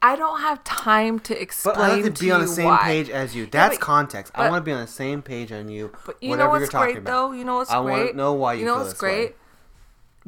I 0.03 0.17
don't 0.17 0.41
have 0.41 0.63
time 0.65 1.19
to 1.21 1.41
explain 1.41 1.75
But 1.77 1.81
I 1.83 1.95
like 1.97 2.05
to 2.15 2.21
be 2.23 2.31
on 2.31 2.41
the 2.43 2.47
same 2.47 2.67
why. 2.67 2.79
page 2.83 3.09
as 3.11 3.35
you. 3.35 3.47
That's 3.47 3.77
but- 3.77 3.81
context. 3.83 4.33
I 4.35 4.49
want 4.51 4.63
to 4.63 4.69
be 4.69 4.73
on 4.73 4.81
the 4.83 4.87
same 4.87 5.23
page 5.23 5.51
on 5.53 5.69
you. 5.71 5.93
But 6.07 6.23
you 6.23 6.37
know 6.37 6.49
what's 6.51 6.69
great 6.69 6.99
about. 6.99 7.11
though? 7.11 7.33
You 7.33 7.45
know 7.45 7.57
what's 7.57 7.71
I 7.71 7.83
great? 7.83 7.93
want 7.99 8.11
to 8.11 8.17
know 8.17 8.33
why 8.35 8.55
you, 8.55 8.65
know 8.67 8.75
feel 8.75 8.83
what's 8.85 8.93
this 8.95 9.03
way. 9.03 9.09
great? 9.27 9.37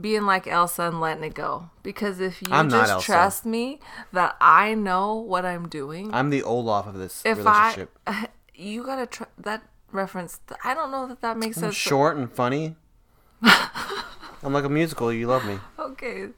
Being 0.00 0.22
like 0.24 0.46
Elsa 0.46 0.84
and 0.84 1.00
letting 1.02 1.24
it 1.24 1.34
go. 1.34 1.68
Because 1.82 2.20
if 2.20 2.40
you 2.40 2.48
I'm 2.50 2.70
just 2.70 3.04
trust 3.04 3.44
me 3.44 3.78
that 4.12 4.36
I 4.40 4.74
know 4.74 5.14
what 5.16 5.44
I'm 5.44 5.68
doing, 5.68 6.12
I'm 6.14 6.30
the 6.30 6.42
Olaf 6.42 6.86
of 6.86 6.94
this 6.94 7.20
if 7.26 7.36
relationship. 7.38 7.98
I 8.06 8.28
you 8.54 8.84
gotta 8.84 9.04
tr- 9.06 9.24
that 9.38 9.62
reference. 9.92 10.40
I 10.64 10.74
don't 10.74 10.90
know 10.90 11.06
that 11.06 11.20
that 11.20 11.36
makes 11.36 11.56
I'm 11.58 11.64
sense. 11.64 11.74
short 11.76 12.16
and 12.16 12.30
funny. 12.30 12.76
I'm 13.42 14.52
like 14.52 14.64
a 14.64 14.68
musical. 14.68 15.12
You 15.12 15.26
love 15.26 15.44
me. 15.44 15.58
Okay, 15.78 16.28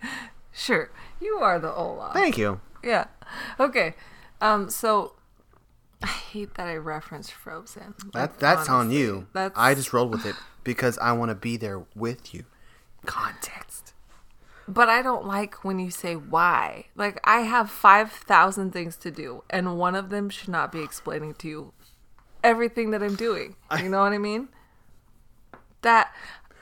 sure. 0.53 0.91
You 1.21 1.37
are 1.37 1.59
the 1.59 1.73
Olaf. 1.73 2.13
Thank 2.13 2.37
you. 2.39 2.61
Yeah. 2.83 3.07
Okay. 3.59 3.95
Um. 4.41 4.69
So 4.71 5.15
I 6.03 6.07
hate 6.09 6.55
that 6.55 6.67
I 6.67 6.77
referenced 6.77 7.33
Frozen. 7.33 7.95
That 8.13 8.15
Like, 8.15 8.39
that's 8.39 8.69
on 8.69 8.91
you. 8.91 9.27
That's 9.33 9.59
I 9.59 9.75
just 9.75 9.93
rolled 9.93 10.11
with 10.11 10.27
it 10.27 10.37
because 10.65 10.99
I 10.99 11.13
want 11.13 11.31
to 11.31 11.35
be 11.35 11.57
there 11.57 11.83
with 11.95 12.35
you. 12.35 12.45
Context. 13.07 13.95
But 14.67 14.89
I 14.89 15.03
don't 15.03 15.27
like 15.27 15.63
when 15.65 15.79
you 15.79 15.91
say 15.91 16.15
why. 16.15 16.87
Like 16.95 17.21
I 17.25 17.41
have 17.41 17.71
five 17.71 18.11
thousand 18.13 18.73
things 18.73 18.97
to 18.99 19.11
do, 19.11 19.45
and 19.51 19.79
one 19.79 19.95
of 19.95 20.11
them 20.11 20.29
should 20.31 20.49
not 20.49 20.73
be 20.73 20.81
explaining 20.83 21.35
to 21.35 21.49
you 21.49 21.73
everything 22.45 22.91
that 22.93 23.03
I'm 23.03 23.17
doing. 23.17 23.57
You 23.83 23.89
know 23.89 24.01
what 24.03 24.13
I 24.13 24.19
mean? 24.19 24.49
That 25.83 26.13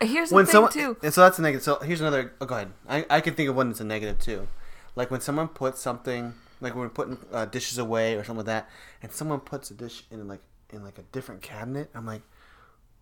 here's 0.01 0.31
the 0.31 0.35
When 0.37 0.47
thing 0.47 0.53
someone, 0.53 0.73
too. 0.73 0.97
and 1.03 1.13
so 1.13 1.21
that's 1.21 1.39
a 1.39 1.43
negative. 1.43 1.63
So 1.63 1.79
here's 1.81 2.01
another. 2.01 2.33
Oh, 2.41 2.47
go 2.47 2.55
ahead. 2.55 2.73
I, 2.89 3.05
I 3.11 3.21
can 3.21 3.35
think 3.35 3.49
of 3.51 3.57
one 3.57 3.69
that's 3.69 3.81
a 3.81 3.85
negative 3.85 4.19
too. 4.19 4.49
Like 4.97 5.11
when 5.11 5.21
someone 5.21 5.49
puts 5.49 5.81
something, 5.81 6.35
like 6.61 6.75
when 6.75 6.83
we're 6.85 6.89
putting 6.91 7.19
uh, 7.33 7.45
dishes 7.45 7.79
away 7.79 8.15
or 8.15 8.25
something 8.25 8.39
like 8.39 8.47
that, 8.47 8.69
and 9.03 9.13
someone 9.13 9.41
puts 9.41 9.71
a 9.71 9.75
dish 9.75 10.05
in 10.11 10.27
like 10.27 10.41
in 10.71 10.83
like 10.83 10.99
a 10.99 11.03
different 11.13 11.43
cabinet. 11.43 11.91
I'm 11.95 12.07
like, 12.07 12.23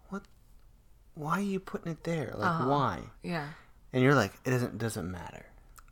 what? 0.09 0.23
Why 1.15 1.39
are 1.39 1.41
you 1.41 1.61
putting 1.61 1.93
it 1.93 2.05
there? 2.05 2.35
Like 2.37 2.51
Uh-huh. 2.51 2.69
why? 2.69 2.99
Yeah. 3.23 3.49
And 3.93 4.03
you're 4.03 4.15
like, 4.15 4.33
it 4.45 4.51
doesn't 4.51 4.79
doesn't 4.79 5.11
matter. 5.11 5.47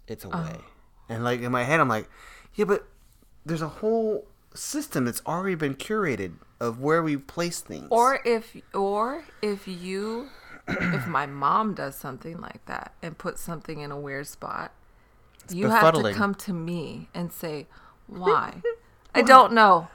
It's 0.07 0.24
Uh-huh. 0.24 0.39
away. 0.39 0.59
And 1.09 1.24
like 1.24 1.41
in 1.41 1.51
my 1.53 1.64
head, 1.64 1.80
I'm 1.80 1.89
like, 1.89 2.09
yeah, 2.55 2.64
but 2.66 2.86
there's 3.47 3.62
a 3.62 3.68
whole 3.68 4.26
system 4.55 5.07
that's 5.07 5.22
already 5.26 5.55
been 5.55 5.74
curated 5.74 6.34
of 6.61 6.80
where 6.80 7.02
we 7.02 7.16
place 7.16 7.61
things. 7.61 7.88
Or 7.90 8.20
if 8.24 8.56
or 8.74 9.24
if 9.42 9.68
you 9.68 10.28
if 10.68 11.06
my 11.06 11.26
mom 11.26 11.74
does 11.74 11.96
something 11.96 12.40
like 12.40 12.64
that 12.66 12.92
and 13.02 13.16
puts 13.16 13.40
something 13.40 13.80
in 13.80 13.90
a 13.90 13.98
weird 13.98 14.26
spot, 14.26 14.72
you 15.50 15.68
have 15.68 15.94
to 15.94 16.12
come 16.12 16.34
to 16.34 16.52
me 16.52 17.09
and 17.14 17.32
say, 17.32 17.66
"Why?" 18.06 18.62
I 19.14 19.22
don't 19.22 19.52
know. 19.52 19.88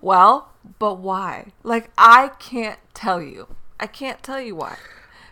Well, 0.00 0.52
but 0.78 0.98
why? 0.98 1.52
Like 1.62 1.90
I 1.96 2.28
can't 2.38 2.78
tell 2.94 3.22
you. 3.22 3.56
I 3.80 3.86
can't 3.86 4.22
tell 4.22 4.40
you 4.40 4.56
why. 4.56 4.76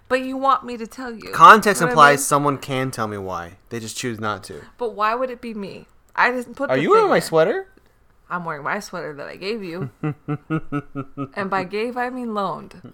But 0.09 0.21
you 0.23 0.37
want 0.37 0.65
me 0.65 0.77
to 0.77 0.87
tell 0.87 1.13
you. 1.13 1.31
context 1.33 1.81
You 1.81 1.87
know 1.87 1.89
what 1.89 1.91
I 1.91 1.93
implies 1.93 2.19
mean? 2.19 2.25
someone 2.25 2.59
can 2.59 2.91
tell 2.93 3.09
me 3.09 3.19
why. 3.19 3.55
They 3.71 3.81
just 3.81 3.97
choose 3.97 4.21
not 4.21 4.45
to. 4.45 4.63
But 4.79 4.95
why 4.95 5.15
would 5.17 5.31
it 5.31 5.41
be 5.41 5.53
me? 5.53 5.89
I 6.15 6.31
didn't 6.31 6.55
put. 6.55 6.71
Are 6.71 6.79
you 6.79 6.91
wearing 6.91 7.09
my 7.09 7.19
sweater? 7.19 7.69
I'm 8.29 8.45
wearing 8.45 8.65
my 8.65 8.81
sweater 8.81 9.15
that 9.15 9.29
I 9.29 9.37
gave 9.37 9.63
you. 9.63 9.91
and 11.35 11.51
by 11.51 11.65
gave 11.65 11.97
I 11.97 12.11
mean 12.11 12.35
loaned. 12.35 12.93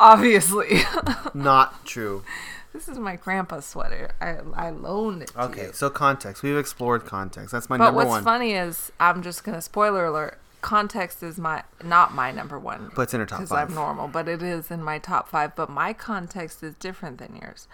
Obviously. 0.00 0.80
Not 1.34 1.84
true. 1.84 2.24
This 2.72 2.88
is 2.88 2.98
my 2.98 3.16
grandpa's 3.16 3.64
sweater. 3.64 4.10
I 4.20 4.38
I 4.54 4.70
loaned 4.70 5.22
it. 5.22 5.28
To 5.28 5.44
Okay, 5.44 5.70
so 5.72 5.90
context. 5.90 6.42
We've 6.42 6.56
explored 6.56 7.04
context. 7.06 7.52
That's 7.52 7.68
my 7.68 7.78
But 7.78 7.86
number 7.86 7.96
one. 7.98 8.06
But 8.06 8.10
what's 8.10 8.24
funny 8.24 8.52
is 8.52 8.92
I'm 9.00 9.22
just 9.22 9.44
gonna 9.44 9.62
spoiler 9.62 10.06
alert. 10.06 10.38
Context 10.60 11.22
is 11.22 11.38
my 11.38 11.62
not 11.82 12.14
my 12.14 12.30
number 12.30 12.58
one. 12.58 12.90
But 12.94 13.02
it's 13.02 13.14
in 13.14 13.20
her 13.20 13.26
top 13.26 13.40
five. 13.40 13.48
because. 13.48 13.68
I'm 13.70 13.74
normal, 13.74 14.08
but 14.08 14.28
it 14.28 14.42
is 14.42 14.70
in 14.70 14.82
my 14.82 14.98
top 14.98 15.28
five. 15.28 15.56
But 15.56 15.70
my 15.70 15.92
context 15.92 16.62
is 16.62 16.74
different 16.74 17.18
than 17.18 17.36
yours. 17.36 17.68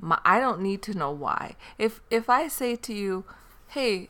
My, 0.00 0.18
I 0.24 0.40
don't 0.40 0.60
need 0.60 0.82
to 0.82 0.94
know 0.94 1.10
why. 1.10 1.56
If 1.78 2.00
if 2.10 2.28
I 2.28 2.48
say 2.48 2.76
to 2.76 2.92
you, 2.92 3.24
"Hey, 3.68 4.08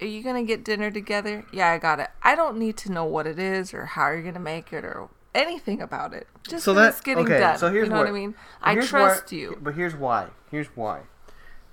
are 0.00 0.06
you 0.06 0.22
gonna 0.22 0.44
get 0.44 0.64
dinner 0.64 0.90
together?" 0.90 1.44
Yeah, 1.52 1.70
I 1.70 1.78
got 1.78 2.00
it. 2.00 2.08
I 2.22 2.34
don't 2.34 2.58
need 2.58 2.76
to 2.78 2.92
know 2.92 3.04
what 3.04 3.26
it 3.26 3.38
is 3.38 3.72
or 3.74 3.86
how 3.86 4.10
you're 4.10 4.22
gonna 4.22 4.40
make 4.40 4.72
it 4.72 4.84
or 4.84 5.08
anything 5.34 5.80
about 5.80 6.14
it. 6.14 6.26
Just 6.48 6.64
so 6.64 6.74
that 6.74 6.94
that 6.94 7.04
getting 7.04 7.24
okay. 7.24 7.38
done. 7.38 7.58
So 7.58 7.70
here's 7.70 7.86
you 7.86 7.90
know 7.90 7.96
what, 7.96 8.06
what 8.06 8.16
I 8.16 8.20
mean. 8.20 8.34
I 8.62 8.74
trust 8.76 9.30
why- 9.32 9.38
you. 9.38 9.58
But 9.60 9.74
here's 9.74 9.94
why. 9.94 10.28
Here's 10.50 10.68
why. 10.68 11.02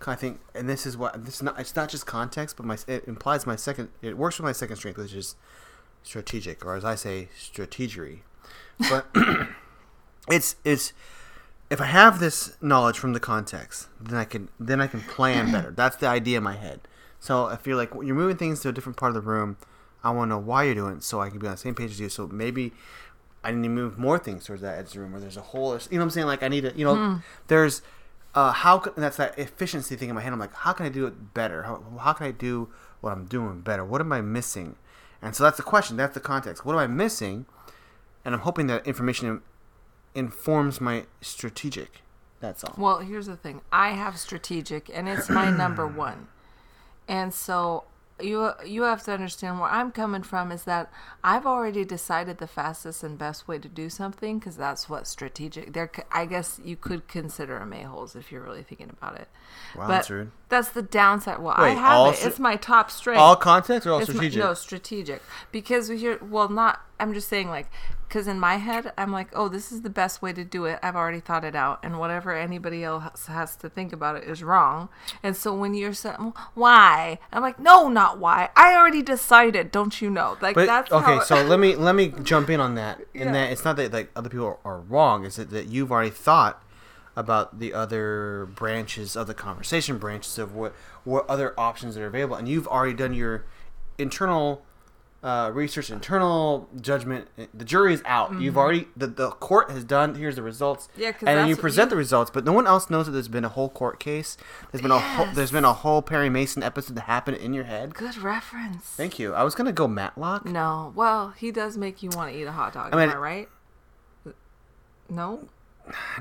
I 0.05 0.15
think, 0.15 0.41
and 0.53 0.67
this 0.67 0.85
is 0.85 0.97
what 0.97 1.23
this 1.25 1.35
is 1.35 1.43
not. 1.43 1.59
It's 1.59 1.75
not 1.75 1.89
just 1.89 2.05
context, 2.05 2.57
but 2.57 2.65
my 2.65 2.77
it 2.87 3.07
implies 3.07 3.45
my 3.45 3.55
second. 3.55 3.89
It 4.01 4.17
works 4.17 4.37
with 4.37 4.43
my 4.43 4.51
second 4.51 4.75
strength, 4.75 4.97
which 4.97 5.13
is 5.13 5.35
strategic, 6.03 6.65
or 6.65 6.75
as 6.75 6.83
I 6.83 6.95
say, 6.95 7.29
strategery. 7.39 8.19
But 8.89 9.07
it's 10.29 10.57
it's 10.65 10.93
if 11.69 11.81
I 11.81 11.85
have 11.85 12.19
this 12.19 12.57
knowledge 12.61 12.99
from 12.99 13.13
the 13.13 13.19
context, 13.19 13.87
then 13.99 14.17
I 14.17 14.25
can 14.25 14.49
then 14.59 14.81
I 14.81 14.87
can 14.87 15.01
plan 15.01 15.51
better. 15.51 15.71
That's 15.71 15.95
the 15.95 16.07
idea 16.07 16.37
in 16.37 16.43
my 16.43 16.55
head. 16.55 16.81
So 17.23 17.47
if 17.47 17.65
you're 17.65 17.77
like 17.77 17.93
you're 17.93 18.15
moving 18.15 18.35
things 18.35 18.59
to 18.59 18.69
a 18.69 18.73
different 18.73 18.97
part 18.97 19.11
of 19.11 19.13
the 19.15 19.21
room. 19.21 19.55
I 20.03 20.11
want 20.11 20.29
to 20.29 20.35
know 20.35 20.41
why 20.41 20.63
you're 20.63 20.75
doing 20.75 20.97
it, 20.97 21.03
so 21.03 21.21
I 21.21 21.29
can 21.29 21.39
be 21.39 21.47
on 21.47 21.53
the 21.53 21.57
same 21.57 21.73
page 21.73 21.91
as 21.91 21.99
you. 22.01 22.09
So 22.09 22.27
maybe 22.27 22.73
I 23.45 23.51
need 23.51 23.63
to 23.63 23.69
move 23.69 23.97
more 23.97 24.19
things 24.19 24.43
towards 24.43 24.61
that 24.61 24.77
edge 24.77 24.87
of 24.87 24.93
the 24.95 24.99
room 24.99 25.13
where 25.13 25.21
there's 25.21 25.37
a 25.37 25.41
hole. 25.41 25.71
Or, 25.73 25.79
You 25.89 25.91
know 25.91 25.99
what 25.99 26.03
I'm 26.03 26.09
saying? 26.09 26.27
Like 26.27 26.43
I 26.43 26.49
need 26.49 26.61
to, 26.65 26.73
you 26.75 26.83
know, 26.83 27.21
there's 27.47 27.81
uh, 28.35 28.51
how 28.51 28.79
can, 28.79 28.91
that's 28.97 29.15
that 29.15 29.39
efficiency 29.39 29.95
thing 29.95 30.09
in 30.09 30.15
my 30.15 30.21
head. 30.21 30.33
I'm 30.33 30.39
like, 30.39 30.53
how 30.53 30.73
can 30.73 30.85
I 30.85 30.89
do 30.89 31.07
it 31.07 31.33
better? 31.33 31.63
How, 31.63 31.81
how 31.97 32.11
can 32.11 32.27
I 32.27 32.31
do 32.31 32.67
what 32.99 33.13
I'm 33.13 33.23
doing 33.23 33.61
better? 33.61 33.85
What 33.85 34.01
am 34.01 34.11
I 34.11 34.19
missing? 34.19 34.75
And 35.21 35.33
so 35.33 35.45
that's 35.45 35.55
the 35.55 35.63
question. 35.63 35.95
That's 35.95 36.13
the 36.13 36.19
context. 36.19 36.65
What 36.65 36.73
am 36.73 36.79
I 36.79 36.87
missing? 36.87 37.45
And 38.25 38.35
I'm 38.35 38.41
hoping 38.41 38.67
that 38.67 38.85
information 38.85 39.41
informs 40.13 40.81
my 40.81 41.05
strategic. 41.21 42.01
That's 42.41 42.65
all. 42.65 42.75
Well, 42.77 42.99
here's 42.99 43.27
the 43.27 43.37
thing. 43.37 43.61
I 43.71 43.91
have 43.91 44.19
strategic, 44.19 44.89
and 44.93 45.07
it's 45.07 45.29
my 45.29 45.49
number 45.49 45.87
one. 46.05 46.27
And 47.07 47.33
so 47.33 47.85
you 48.21 48.51
you 48.65 48.83
have 48.83 49.03
to 49.03 49.11
understand 49.11 49.59
where 49.59 49.69
I'm 49.69 49.91
coming 49.91 50.23
from 50.23 50.51
is 50.51 50.63
that 50.65 50.91
I've 51.23 51.45
already 51.45 51.83
decided 51.83 52.37
the 52.37 52.47
fastest 52.47 53.03
and 53.03 53.17
best 53.17 53.47
way 53.47 53.59
to 53.59 53.67
do 53.67 53.89
something 53.89 54.39
because 54.39 54.55
that's 54.55 54.89
what 54.89 55.07
strategic. 55.07 55.73
There, 55.73 55.91
I 56.11 56.25
guess 56.25 56.59
you 56.63 56.75
could 56.75 57.07
consider 57.07 57.57
a 57.57 57.65
holes 57.83 58.15
if 58.15 58.31
you're 58.31 58.43
really 58.43 58.63
thinking 58.63 58.89
about 58.89 59.19
it. 59.19 59.27
Wow, 59.75 59.87
but 59.87 59.93
that's 59.95 60.09
rude. 60.09 60.31
That's 60.53 60.69
the 60.69 60.83
downside. 60.83 61.39
Well, 61.39 61.55
I 61.57 61.69
have 61.69 62.13
it. 62.13 62.25
it's 62.27 62.37
my 62.37 62.57
top 62.57 62.91
strength. 62.91 63.19
All 63.19 63.35
context 63.35 63.87
or 63.87 63.93
all 63.93 63.99
It's 63.99 64.09
my- 64.09 64.13
strategic? 64.13 64.39
no, 64.43 64.53
strategic. 64.53 65.21
Because 65.51 65.89
we 65.89 65.97
hear, 65.97 66.19
well, 66.21 66.47
not, 66.47 66.79
I'm 66.99 67.11
just 67.15 67.27
saying, 67.27 67.49
like, 67.49 67.71
because 68.07 68.27
in 68.27 68.39
my 68.39 68.57
head, 68.57 68.93
I'm 68.95 69.11
like, 69.11 69.29
oh, 69.33 69.47
this 69.49 69.71
is 69.71 69.81
the 69.81 69.89
best 69.89 70.21
way 70.21 70.31
to 70.33 70.43
do 70.43 70.65
it. 70.65 70.77
I've 70.83 70.95
already 70.95 71.19
thought 71.19 71.43
it 71.43 71.55
out. 71.55 71.79
And 71.81 71.97
whatever 71.97 72.31
anybody 72.35 72.83
else 72.83 73.25
has 73.25 73.55
to 73.55 73.69
think 73.69 73.91
about 73.91 74.15
it 74.15 74.25
is 74.25 74.43
wrong. 74.43 74.89
And 75.23 75.35
so 75.35 75.55
when 75.55 75.73
you're 75.73 75.93
saying, 75.95 76.33
why? 76.53 77.17
I'm 77.31 77.41
like, 77.41 77.57
no, 77.57 77.89
not 77.89 78.19
why. 78.19 78.49
I 78.55 78.75
already 78.75 79.01
decided. 79.01 79.71
Don't 79.71 79.99
you 79.99 80.11
know? 80.11 80.37
Like, 80.39 80.53
But 80.53 80.67
that's 80.67 80.91
okay, 80.91 81.21
so 81.25 81.41
let 81.43 81.59
me 81.59 81.75
let 81.75 81.95
me 81.95 82.13
jump 82.21 82.51
in 82.51 82.59
on 82.59 82.75
that. 82.75 83.01
Yeah. 83.15 83.23
And 83.23 83.33
that 83.35 83.51
it's 83.51 83.65
not 83.65 83.77
that 83.77 83.91
like 83.91 84.11
other 84.15 84.29
people 84.29 84.45
are, 84.45 84.59
are 84.63 84.79
wrong. 84.81 85.25
It's 85.25 85.37
that, 85.37 85.49
that 85.49 85.65
you've 85.69 85.91
already 85.91 86.11
thought 86.11 86.61
about 87.15 87.59
the 87.59 87.73
other 87.73 88.47
branches 88.55 89.15
of 89.15 89.27
the 89.27 89.33
conversation, 89.33 89.97
branches 89.97 90.37
of 90.39 90.55
what 90.55 90.73
what 91.03 91.29
other 91.29 91.53
options 91.59 91.95
that 91.95 92.01
are 92.01 92.07
available, 92.07 92.35
and 92.35 92.47
you've 92.47 92.67
already 92.67 92.93
done 92.93 93.13
your 93.13 93.45
internal 93.97 94.63
uh, 95.21 95.49
research, 95.53 95.89
internal 95.89 96.67
judgment. 96.81 97.29
The 97.53 97.63
jury 97.63 97.93
is 97.93 98.01
out. 98.05 98.41
You've 98.41 98.57
already 98.57 98.87
the, 98.97 99.07
the 99.07 99.29
court 99.29 99.69
has 99.71 99.83
done. 99.85 100.15
Here's 100.15 100.35
the 100.35 100.41
results. 100.41 100.87
Mm-hmm. 100.93 101.01
Yeah, 101.01 101.11
and 101.19 101.27
then 101.39 101.47
you 101.47 101.55
present 101.55 101.87
you- 101.87 101.89
the 101.91 101.95
results, 101.95 102.29
but 102.29 102.43
no 102.43 102.51
one 102.51 102.67
else 102.67 102.89
knows 102.89 103.05
that 103.05 103.13
there's 103.13 103.29
been 103.29 103.45
a 103.45 103.49
whole 103.49 103.69
court 103.69 103.99
case. 104.01 104.35
There's 104.71 104.81
been 104.81 104.91
a 104.91 104.99
whole, 104.99 105.27
there's 105.33 105.51
been 105.51 105.63
a 105.65 105.71
whole 105.73 106.01
Perry 106.01 106.29
Mason 106.29 106.61
episode 106.61 106.95
that 106.95 107.01
happened 107.03 107.37
in 107.37 107.53
your 107.53 107.63
head. 107.65 107.93
Good 107.93 108.17
reference. 108.17 108.83
Thank 108.83 109.17
you. 109.17 109.33
I 109.33 109.43
was 109.43 109.55
gonna 109.55 109.71
go 109.71 109.87
Matlock. 109.87 110.43
No. 110.45 110.91
Well, 110.93 111.29
he 111.37 111.51
does 111.51 111.77
make 111.77 112.03
you 112.03 112.09
want 112.09 112.31
to 112.33 112.37
eat 112.37 112.43
a 112.45 112.51
hot 112.51 112.73
dog. 112.73 112.93
I 112.93 112.97
mean- 112.97 113.09
am 113.09 113.15
I 113.15 113.19
right? 113.19 113.49
No? 115.09 115.47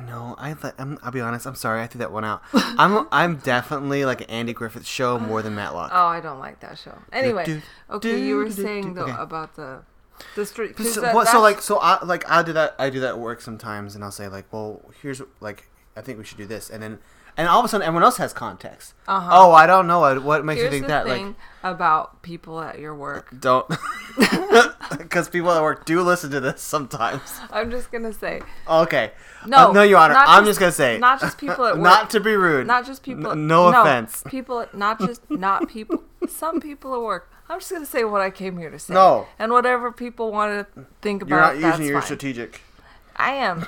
No, 0.07 0.35
I 0.39 0.55
th- 0.55 0.75
I'm, 0.79 0.99
I'll 1.03 1.13
be 1.13 1.21
honest. 1.21 1.47
I'm 1.47 1.55
sorry, 1.55 1.83
I 1.83 1.87
threw 1.87 2.01
that 2.01 2.11
one 2.13 2.25
out. 2.25 2.43
I'm 2.53 3.07
I'm 3.13 3.37
definitely 3.37 4.05
like 4.05 4.23
an 4.23 4.31
Andy 4.31 4.53
Griffith 4.53 4.87
show 4.87 5.19
more 5.19 5.41
than 5.43 5.55
Matlock. 5.55 5.91
Oh, 5.95 6.07
I 6.07 6.21
don't 6.21 6.39
like 6.41 6.61
that 6.61 6.79
show. 6.79 6.99
Anyway, 7.13 7.45
do, 7.45 7.63
okay, 7.91 8.21
you 8.21 8.37
were 8.37 8.45
do, 8.49 8.55
do, 8.55 8.63
saying 8.63 8.89
do. 8.89 8.95
though 8.95 9.03
Okay. 9.05 9.17
about 9.19 9.55
the 9.57 9.83
the 10.35 10.45
street. 10.47 10.79
so, 10.79 11.13
what- 11.15 11.29
so 11.29 11.41
like 11.41 11.61
so 11.63 11.79
I 11.79 12.05
like 12.05 12.29
I 12.31 12.43
do 12.43 12.53
that 12.55 12.75
I 12.79 12.91
do 12.91 13.01
that 13.01 13.11
at 13.11 13.19
work 13.19 13.41
sometimes, 13.41 13.95
and 13.95 14.03
I'll 14.03 14.11
say 14.11 14.27
like, 14.29 14.47
well, 14.53 14.83
here's 15.01 15.23
like 15.41 15.69
I 15.97 16.01
think 16.01 16.19
we 16.19 16.25
should 16.25 16.39
do 16.39 16.47
this, 16.47 16.69
and 16.69 16.83
then 16.83 16.99
and 17.37 17.49
all 17.49 17.59
of 17.61 17.65
a 17.65 17.69
sudden 17.69 17.87
everyone 17.87 18.05
else 18.05 18.17
has 18.19 18.33
context. 18.33 18.95
Uh-huh. 19.09 19.31
Oh, 19.33 19.53
I 19.53 19.67
don't 19.67 19.87
know. 19.87 20.01
What, 20.01 20.23
what 20.23 20.45
makes 20.45 20.61
here's 20.61 20.73
you 20.75 20.81
think 20.81 20.85
the 20.89 20.93
that? 20.93 21.07
thing 21.07 21.27
Like, 21.63 21.75
about 21.75 22.23
people 22.23 22.61
at 22.61 22.79
your 22.79 22.95
work. 22.95 23.29
don't 23.39 23.67
because 24.99 25.29
people 25.29 25.51
at 25.51 25.63
work 25.63 25.85
do 25.85 26.03
listen 26.03 26.31
to 26.31 26.41
this 26.41 26.61
sometimes. 26.61 27.23
I'm 27.51 27.71
just 27.71 27.91
gonna 27.91 28.13
say, 28.13 28.43
Okay. 28.69 29.13
No, 29.47 29.71
Uh, 29.71 29.73
no, 29.73 29.83
Your 29.83 29.99
Honor. 29.99 30.15
I'm 30.17 30.45
just- 30.45 30.59
just 30.59 30.61
gonna 30.61 30.73
say 30.73 30.99
not 30.99 31.21
just 31.21 31.39
people 31.39 31.65
at 31.65 31.75
work. 31.77 31.83
not 31.83 32.11
to 32.11 32.21
be 32.21 32.35
rude. 32.37 32.67
not 32.67 32.87
just 32.87 33.03
people. 33.03 33.33
N- 33.33 33.47
no 33.47 33.69
offense. 33.69 34.23
People, 34.29 34.67
not 34.73 34.99
just 35.01 35.29
not 35.31 35.69
people. 35.69 36.03
Some 36.29 36.61
people 36.61 36.95
at 36.95 37.01
work. 37.01 37.29
I'm 37.49 37.59
just 37.59 37.71
gonna 37.73 37.87
say 37.87 38.05
what 38.05 38.21
I 38.21 38.31
came 38.31 38.57
here 38.59 38.71
to 38.71 38.79
say. 38.79 38.95
No. 38.95 39.27
And 39.39 39.53
whatever 39.53 39.91
people 39.93 40.31
want 40.31 40.69
to 40.75 40.85
think 41.03 41.23
about, 41.23 41.55
You're 41.57 41.61
not 41.63 41.71
using 41.77 41.87
your 41.87 42.01
fine. 42.01 42.07
strategic. 42.07 42.61
I 43.17 43.33
am. 43.33 43.67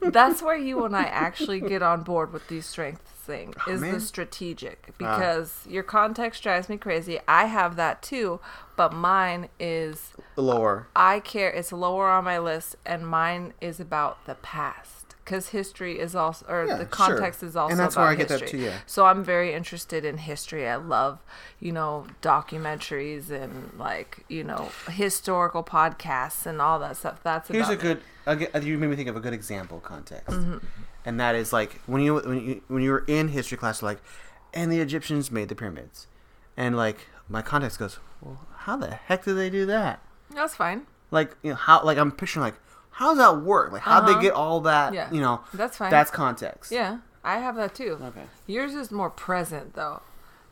That's 0.00 0.42
where 0.42 0.56
you 0.56 0.84
and 0.84 0.96
I 0.96 1.04
actually 1.04 1.60
get 1.60 1.82
on 1.82 2.02
board 2.02 2.32
with 2.32 2.48
these 2.48 2.66
strengths 2.66 3.12
thing 3.22 3.54
oh, 3.66 3.70
is 3.70 3.80
man. 3.80 3.94
the 3.94 4.00
strategic 4.00 4.92
because 4.98 5.64
your 5.68 5.82
context 5.82 6.42
drives 6.42 6.68
me 6.68 6.76
crazy. 6.76 7.20
I 7.28 7.44
have 7.44 7.76
that 7.76 8.02
too, 8.02 8.40
but 8.76 8.92
mine 8.92 9.48
is 9.60 10.12
Lower. 10.36 10.88
I 10.96 11.20
care. 11.20 11.50
It's 11.50 11.72
lower 11.72 12.08
on 12.08 12.24
my 12.24 12.38
list, 12.38 12.76
and 12.84 13.06
mine 13.06 13.52
is 13.60 13.78
about 13.78 14.24
the 14.26 14.34
past 14.34 15.01
because 15.24 15.48
history 15.48 15.98
is 15.98 16.14
also, 16.16 16.44
or 16.48 16.66
Yeah, 16.66 16.74
the 16.76 16.82
sure. 16.84 16.86
context 16.88 17.42
is 17.42 17.54
also 17.56 17.70
And 17.70 17.78
that's 17.80 17.94
about 17.94 18.02
where 18.02 18.10
I 18.10 18.14
get 18.16 18.28
that 18.28 18.40
history. 18.40 18.58
too, 18.60 18.64
yeah. 18.64 18.78
So 18.86 19.06
I'm 19.06 19.22
very 19.24 19.54
interested 19.54 20.04
in 20.04 20.18
history. 20.18 20.68
I 20.68 20.76
love, 20.76 21.20
you 21.60 21.72
know, 21.72 22.06
documentaries 22.20 23.30
and 23.30 23.72
like 23.78 24.24
you 24.28 24.44
know 24.44 24.70
historical 24.90 25.62
podcasts 25.64 26.46
and 26.46 26.60
all 26.60 26.78
that 26.80 26.96
stuff. 26.96 27.20
That's 27.22 27.48
Here's 27.48 27.68
a 27.68 27.76
good. 27.76 28.00
Get- 28.26 28.62
You 28.62 28.78
made 28.78 28.90
me 28.90 28.96
think 28.96 29.08
of 29.08 29.16
a 29.16 29.20
good 29.20 29.32
example 29.34 29.80
context, 29.80 30.28
Mm-hmm. 30.28 30.58
and 31.04 31.18
that 31.20 31.34
is 31.34 31.52
like 31.52 31.80
when 31.86 32.02
you 32.02 32.16
when 32.16 32.40
you 32.46 32.62
when 32.68 32.82
you 32.82 32.90
were 32.92 33.04
in 33.06 33.28
history 33.28 33.58
class, 33.58 33.82
like, 33.82 33.98
and 34.54 34.70
the 34.70 34.80
Egyptians 34.80 35.30
made 35.30 35.48
the 35.48 35.54
pyramids, 35.54 36.06
and 36.56 36.76
like 36.76 37.08
my 37.28 37.42
context 37.42 37.78
goes, 37.78 37.98
well, 38.20 38.46
how 38.58 38.76
the 38.76 38.90
heck 38.94 39.24
did 39.24 39.34
they 39.34 39.50
do 39.50 39.66
that? 39.66 40.00
That's 40.34 40.54
fine. 40.54 40.86
Like, 41.10 41.36
you 41.42 41.50
know, 41.50 41.56
how 41.56 41.82
like 41.84 41.98
I'm 41.98 42.12
picturing 42.12 42.42
like 42.44 42.54
how 42.92 43.08
does 43.10 43.18
that 43.18 43.42
work? 43.42 43.72
Like, 43.72 43.82
how 43.82 44.00
would 44.00 44.10
Uh-huh. 44.10 44.18
they 44.20 44.22
get 44.22 44.34
all 44.34 44.60
that? 44.62 44.92
Yeah. 44.94 45.10
You 45.10 45.20
know, 45.20 45.40
That's 45.52 45.76
fine. 45.76 45.90
That's 45.90 46.10
context. 46.10 46.70
Yeah, 46.72 46.98
I 47.24 47.38
have 47.38 47.56
that 47.56 47.74
too. 47.74 47.98
Okay. 48.00 48.24
Yours 48.46 48.74
is 48.74 48.90
more 48.90 49.10
present 49.10 49.74
though. 49.74 50.02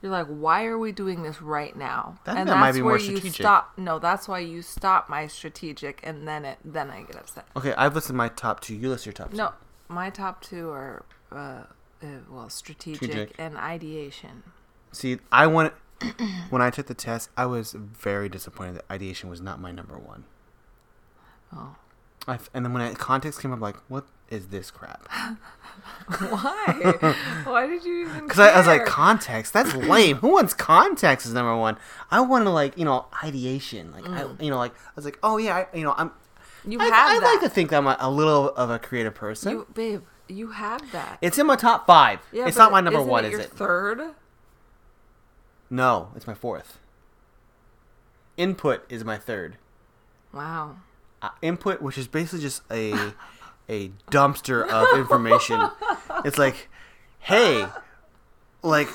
You're 0.02 0.10
like, 0.12 0.28
why 0.28 0.64
are 0.64 0.78
we 0.78 0.92
doing 0.92 1.22
this 1.24 1.42
right 1.42 1.76
now? 1.76 2.16
Think 2.24 2.38
and 2.38 2.48
that 2.48 2.52
that's 2.54 2.60
might 2.60 2.72
be 2.72 2.80
where 2.80 2.98
more 2.98 3.06
you 3.06 3.18
stop. 3.30 3.72
No, 3.76 3.98
that's 3.98 4.26
why 4.26 4.38
you 4.38 4.62
stop 4.62 5.10
my 5.10 5.26
strategic, 5.26 6.00
and 6.02 6.26
then 6.26 6.46
it 6.46 6.58
then 6.64 6.90
I 6.90 7.02
get 7.02 7.16
upset. 7.16 7.46
Okay, 7.54 7.74
I've 7.74 7.94
listed 7.94 8.16
my 8.16 8.28
top 8.28 8.60
two. 8.60 8.74
You 8.74 8.88
list 8.88 9.04
your 9.04 9.12
top 9.12 9.30
two. 9.32 9.36
No, 9.36 9.52
my 9.88 10.08
top 10.08 10.40
two 10.40 10.70
are 10.70 11.04
uh, 11.30 11.64
uh, 12.02 12.06
well, 12.30 12.48
strategic, 12.48 13.10
Strategic. 13.10 13.34
and 13.38 13.56
ideation. 13.58 14.42
See, 14.92 15.18
I 15.30 15.46
want. 15.46 15.74
when 16.48 16.62
I 16.62 16.70
took 16.70 16.86
the 16.86 16.94
test, 16.94 17.28
I 17.36 17.44
was 17.44 17.72
very 17.72 18.30
disappointed 18.30 18.76
that 18.76 18.84
ideation 18.90 19.28
was 19.28 19.42
not 19.42 19.60
my 19.60 19.70
number 19.70 19.98
one. 19.98 20.24
Oh, 21.54 21.76
I 22.26 22.34
f 22.34 22.50
and 22.52 22.64
then 22.64 22.72
when 22.72 22.82
I, 22.82 22.94
context 22.94 23.40
came 23.40 23.52
up, 23.52 23.60
like, 23.60 23.76
what 23.88 24.04
is 24.28 24.48
this 24.48 24.70
crap? 24.70 25.08
why? 26.18 27.14
why 27.44 27.66
did 27.66 27.84
you 27.84 28.08
even? 28.08 28.24
Because 28.24 28.38
I, 28.38 28.50
I 28.50 28.58
was 28.58 28.66
like, 28.66 28.84
context? 28.84 29.52
That's 29.52 29.74
lame. 29.74 30.16
Who 30.18 30.32
wants 30.32 30.54
context 30.54 31.26
Is 31.26 31.32
number 31.32 31.56
one? 31.56 31.76
I 32.10 32.20
want 32.20 32.44
to 32.44 32.50
like, 32.50 32.76
you 32.76 32.84
know, 32.84 33.06
ideation. 33.22 33.92
Like, 33.92 34.06
I, 34.08 34.26
you 34.42 34.50
know, 34.50 34.58
like 34.58 34.74
I 34.74 34.92
was 34.96 35.04
like, 35.04 35.18
oh 35.22 35.38
yeah, 35.38 35.64
I, 35.72 35.76
you 35.76 35.84
know, 35.84 35.94
I'm. 35.96 36.10
Mm. 36.10 36.72
you 36.72 36.80
I, 36.80 36.84
have 36.84 36.92
I 36.94 37.20
that. 37.20 37.26
like 37.26 37.40
to 37.40 37.48
think 37.48 37.70
that 37.70 37.78
I'm 37.78 37.86
a, 37.86 37.96
a 38.00 38.10
little 38.10 38.50
of 38.50 38.70
a 38.70 38.78
creative 38.78 39.14
person. 39.14 39.52
you, 39.52 39.66
babe. 39.74 40.02
You 40.28 40.52
have 40.52 40.92
that. 40.92 41.18
it's 41.20 41.38
in 41.38 41.46
my 41.46 41.56
top 41.56 41.88
five. 41.88 42.20
yeah, 42.30 42.46
it's 42.46 42.56
not 42.56 42.70
my 42.70 42.80
number 42.80 43.02
one, 43.02 43.24
it 43.24 43.32
is 43.32 43.40
it? 43.40 43.50
Third. 43.50 44.14
no, 45.68 46.10
it's 46.14 46.26
my 46.26 46.34
fourth. 46.34 46.78
Input 48.36 48.84
is 48.88 49.04
my 49.04 49.18
third. 49.18 49.56
Wow. 50.32 50.76
Input, 51.42 51.80
which 51.82 51.96
is 51.98 52.06
basically 52.08 52.40
just 52.40 52.62
a 52.70 53.12
a 53.68 53.88
dumpster 54.10 54.66
of 54.68 54.98
information. 54.98 55.70
it's 56.24 56.38
like, 56.38 56.68
hey, 57.20 57.66
like, 58.62 58.88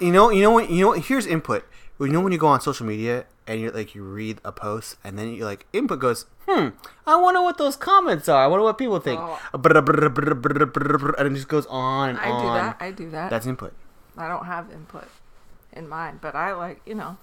you 0.00 0.12
know, 0.12 0.30
you 0.30 0.42
know 0.42 0.50
what, 0.50 0.70
you 0.70 0.80
know, 0.82 0.88
what, 0.88 1.00
here's 1.00 1.26
input. 1.26 1.64
You 2.00 2.08
know 2.08 2.20
when 2.20 2.30
you 2.32 2.38
go 2.38 2.46
on 2.46 2.60
social 2.60 2.86
media 2.86 3.24
and 3.48 3.60
you're 3.60 3.72
like 3.72 3.92
you 3.94 4.04
read 4.04 4.38
a 4.44 4.52
post 4.52 4.96
and 5.02 5.18
then 5.18 5.32
you 5.34 5.44
like 5.44 5.66
input 5.72 5.98
goes, 5.98 6.26
hmm, 6.46 6.68
I 7.06 7.16
wonder 7.16 7.42
what 7.42 7.58
those 7.58 7.74
comments 7.76 8.28
are. 8.28 8.44
I 8.44 8.46
wonder 8.46 8.62
what 8.64 8.78
people 8.78 9.00
think, 9.00 9.20
Oh. 9.20 9.40
and 11.18 11.26
it 11.26 11.34
just 11.34 11.48
goes 11.48 11.66
on 11.66 12.10
and 12.10 12.18
I 12.18 12.30
on. 12.30 12.42
do 12.42 12.48
that. 12.48 12.76
I 12.80 12.90
do 12.92 13.10
that. 13.10 13.30
That's 13.30 13.46
input. 13.46 13.72
I 14.16 14.28
don't 14.28 14.44
have 14.46 14.70
input 14.70 15.08
in 15.72 15.88
mind, 15.88 16.20
but 16.20 16.34
I 16.34 16.54
like 16.54 16.80
you 16.86 16.94
know. 16.94 17.16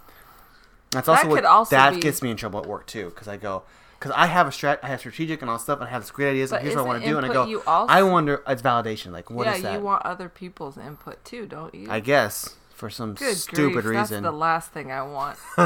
That's 0.92 1.08
That 1.08 1.12
also 1.20 1.28
what 1.30 1.36
could 1.36 1.46
also 1.46 1.76
that 1.76 1.94
be- 1.96 2.00
gets 2.02 2.22
me 2.22 2.32
in 2.32 2.38
trouble 2.38 2.60
at 2.60 2.66
work 2.68 2.86
too, 2.88 3.06
because 3.10 3.28
I 3.28 3.38
go, 3.38 3.64
because 4.00 4.12
I 4.16 4.28
have 4.28 4.48
a 4.48 4.52
strat, 4.52 4.80
I 4.84 4.88
have 4.88 5.00
strategic 5.00 5.42
and 5.42 5.50
all 5.50 5.58
stuff, 5.60 5.80
and 5.80 5.88
I 5.88 5.92
have 5.92 6.02
this 6.04 6.12
great 6.12 6.30
ideas, 6.32 6.52
But 6.52 6.58
and 6.58 6.64
here's 6.66 6.76
what 6.76 6.84
I 6.84 6.88
want 6.88 7.04
to 7.04 7.10
do, 7.10 7.18
and 7.18 7.26
I 7.26 7.34
go, 7.34 7.46
you 7.46 7.62
also- 7.66 7.92
I 7.94 8.04
wonder, 8.04 8.44
it's 8.48 8.62
validation, 8.62 9.12
like 9.12 9.30
what 9.30 9.48
is 9.48 9.54
that? 9.54 9.62
yeah, 9.62 9.70
that? 9.72 9.80
you 9.80 9.84
want 9.86 10.06
other 10.06 10.30
people's 10.30 10.78
input 10.78 11.24
too, 11.26 11.46
don't 11.46 11.74
you? 11.74 11.88
I 11.90 12.00
guess 12.00 12.56
for 12.74 12.90
some 12.90 13.14
Good 13.14 13.38
stupid 13.38 13.84
grief, 13.84 13.86
reason, 14.02 14.24
That's 14.24 14.34
the 14.34 14.38
last 14.38 14.72
thing 14.72 14.92
I 14.92 15.02
want. 15.02 15.38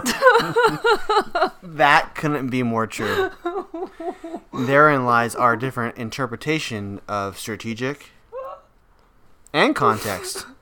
that 1.64 2.12
couldn't 2.16 2.50
be 2.50 2.62
more 2.64 2.86
true. 2.88 3.32
Therein 4.54 5.06
lies 5.06 5.36
our 5.36 5.56
different 5.58 5.98
interpretation 5.98 7.02
of 7.08 7.38
strategic 7.40 8.12
and 9.54 9.76
context. 9.76 10.46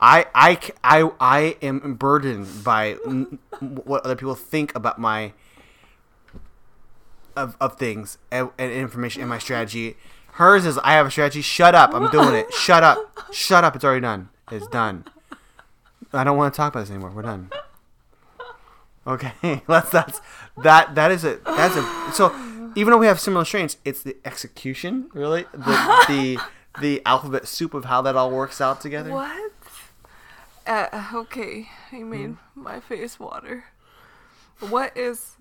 I, 0.00 0.26
I, 0.34 0.58
I, 0.84 1.10
I 1.18 1.56
am 1.62 1.94
burdened 1.94 2.62
by 2.62 2.98
n- 3.06 3.38
what 3.60 4.04
other 4.04 4.14
people 4.14 4.34
think 4.34 4.74
about 4.76 4.98
my 4.98 5.32
of, 7.36 7.56
of 7.60 7.76
things 7.78 8.18
and, 8.30 8.50
and 8.58 8.72
information 8.72 9.22
in 9.22 9.28
my 9.28 9.38
strategy. 9.38 9.96
Hers 10.32 10.66
is 10.66 10.78
I 10.78 10.92
have 10.94 11.06
a 11.06 11.10
strategy. 11.10 11.40
Shut 11.42 11.74
up! 11.74 11.94
I'm 11.94 12.10
doing 12.10 12.34
it. 12.34 12.52
Shut 12.52 12.82
up! 12.82 12.98
Shut 13.32 13.64
up! 13.64 13.74
It's 13.76 13.84
already 13.84 14.00
done. 14.02 14.28
It's 14.50 14.66
done. 14.68 15.04
I 16.12 16.24
don't 16.24 16.36
want 16.36 16.52
to 16.52 16.56
talk 16.56 16.72
about 16.72 16.80
this 16.80 16.90
anymore. 16.90 17.10
We're 17.10 17.22
done. 17.22 17.50
Okay, 19.06 19.32
that's 19.68 19.90
that's 19.90 20.20
that 20.62 20.94
that 20.94 21.10
is 21.10 21.24
a 21.24 21.36
that's 21.44 21.76
a 21.76 22.12
so 22.12 22.34
even 22.74 22.90
though 22.90 22.98
we 22.98 23.06
have 23.06 23.20
similar 23.20 23.44
strains, 23.44 23.76
it's 23.84 24.02
the 24.02 24.16
execution 24.24 25.08
really 25.14 25.44
the 25.52 26.04
the 26.08 26.38
the 26.80 27.02
alphabet 27.06 27.46
soup 27.46 27.72
of 27.72 27.84
how 27.86 28.02
that 28.02 28.16
all 28.16 28.30
works 28.30 28.60
out 28.60 28.80
together. 28.80 29.10
what? 29.12 29.52
Uh, 30.66 31.04
okay, 31.14 31.68
Hmm? 31.90 32.10
made 32.10 32.36
my 32.56 32.80
face 32.80 33.20
water. 33.20 33.64
What 34.58 34.96
is? 34.96 35.36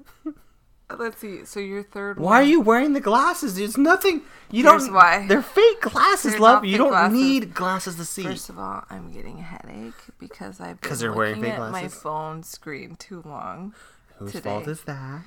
Let's 0.89 1.19
see. 1.19 1.45
So 1.45 1.59
your 1.59 1.81
third 1.81 2.19
Why 2.19 2.35
are 2.41 2.43
you 2.43 2.61
wearing 2.61 2.93
the 2.93 2.99
glasses? 3.01 3.55
There's 3.55 3.77
nothing. 3.77 4.21
You 4.51 4.63
Here's 4.63 4.85
don't. 4.85 4.93
why. 4.93 5.25
They're 5.27 5.41
fake 5.41 5.81
glasses, 5.81 6.33
They're 6.33 6.41
love. 6.41 6.63
You 6.63 6.77
don't 6.77 6.89
glasses. 6.89 7.17
need 7.19 7.53
glasses 7.55 7.95
to 7.95 8.05
see. 8.05 8.21
First 8.23 8.49
of 8.49 8.59
all, 8.59 8.83
I'm 8.89 9.11
getting 9.11 9.39
a 9.39 9.43
headache 9.43 9.93
because 10.19 10.61
I've 10.61 10.79
been 10.81 10.95
they're 10.97 11.13
looking 11.15 11.45
at 11.45 11.71
my 11.71 11.87
phone 11.87 12.43
screen 12.43 12.95
too 12.97 13.23
long, 13.25 13.73
Whose 14.17 14.33
today. 14.33 14.49
fault 14.49 14.67
is 14.67 14.81
that? 14.83 15.21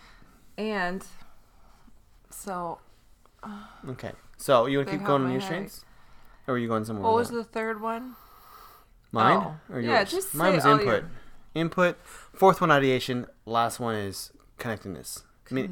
and 0.56 1.04
so 2.30 2.78
Okay, 3.88 4.12
so 4.36 4.66
you 4.66 4.78
want 4.78 4.88
to 4.90 4.96
keep 4.96 5.04
going 5.06 5.22
on 5.24 5.32
your 5.32 5.40
strains, 5.40 5.84
or 6.46 6.54
are 6.54 6.58
you 6.58 6.68
going 6.68 6.84
somewhere? 6.84 7.04
what 7.04 7.14
was 7.14 7.30
that? 7.30 7.36
the 7.36 7.44
third 7.44 7.80
one? 7.80 8.14
Mine 9.10 9.38
Oh. 9.70 9.74
or 9.74 9.80
yours? 9.80 9.90
Yeah, 9.92 10.04
just 10.04 10.34
Mine 10.34 10.54
was 10.54 10.64
input. 10.66 10.86
your- 10.86 11.10
Input. 11.54 11.96
Fourth 12.04 12.60
one 12.60 12.70
ideation. 12.70 13.26
Last 13.46 13.80
one 13.80 13.94
is 13.96 14.32
connectedness. 14.58 15.24
Me- 15.50 15.68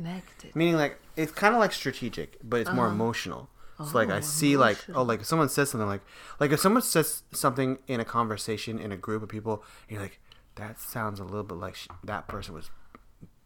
meaning 0.54 0.76
like 0.76 0.98
it's 1.16 1.32
kind 1.32 1.54
of 1.54 1.60
like 1.60 1.72
strategic, 1.72 2.38
but 2.42 2.60
it's 2.60 2.72
more 2.72 2.86
Uh-huh. 2.86 2.94
emotional. 2.94 3.48
So 3.84 3.98
like 3.98 4.10
I 4.10 4.18
Oh, 4.18 4.20
see 4.20 4.56
like 4.56 4.78
oh 4.94 5.02
like 5.02 5.20
if 5.20 5.26
someone 5.26 5.48
says 5.48 5.70
something 5.70 5.88
like 5.88 6.02
like 6.40 6.50
if 6.52 6.60
someone 6.60 6.82
says 6.82 7.22
something 7.32 7.78
in 7.86 8.00
a 8.00 8.04
conversation 8.04 8.78
in 8.78 8.90
a 8.92 8.96
group 8.96 9.22
of 9.22 9.28
people, 9.28 9.62
you're 9.88 10.00
like 10.00 10.18
that 10.56 10.80
sounds 10.80 11.20
a 11.20 11.24
little 11.24 11.42
bit 11.44 11.58
like 11.58 11.74
sh- 11.74 11.88
that 12.04 12.26
person 12.28 12.54
was 12.54 12.70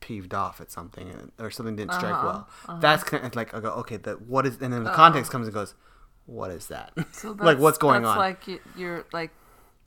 peeved 0.00 0.32
off 0.32 0.60
at 0.60 0.70
something 0.70 1.30
or 1.38 1.50
something 1.50 1.76
didn't 1.76 1.92
strike 1.94 2.22
Uh-huh, 2.22 2.26
well. 2.26 2.48
That's 2.80 3.04
kind 3.04 3.24
of 3.24 3.34
like 3.36 3.52
I 3.54 3.60
go 3.60 3.70
okay 3.82 3.96
that 3.98 4.22
what 4.22 4.46
is 4.46 4.58
and 4.60 4.72
then 4.72 4.84
the 4.84 4.90
context 4.90 5.30
comes 5.32 5.46
and 5.46 5.54
goes 5.54 5.74
what 6.26 6.50
is 6.52 6.68
that 6.68 6.92
So 7.12 7.32
like 7.40 7.58
what's 7.58 7.76
going 7.78 8.02
that's 8.02 8.10
on 8.12 8.18
Like 8.18 8.46
you, 8.48 8.60
you're 8.76 9.04
like, 9.12 9.32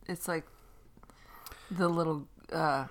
it's 0.07 0.27
like 0.27 0.45
the 1.71 1.87
little 1.87 2.27
uh, 2.51 2.85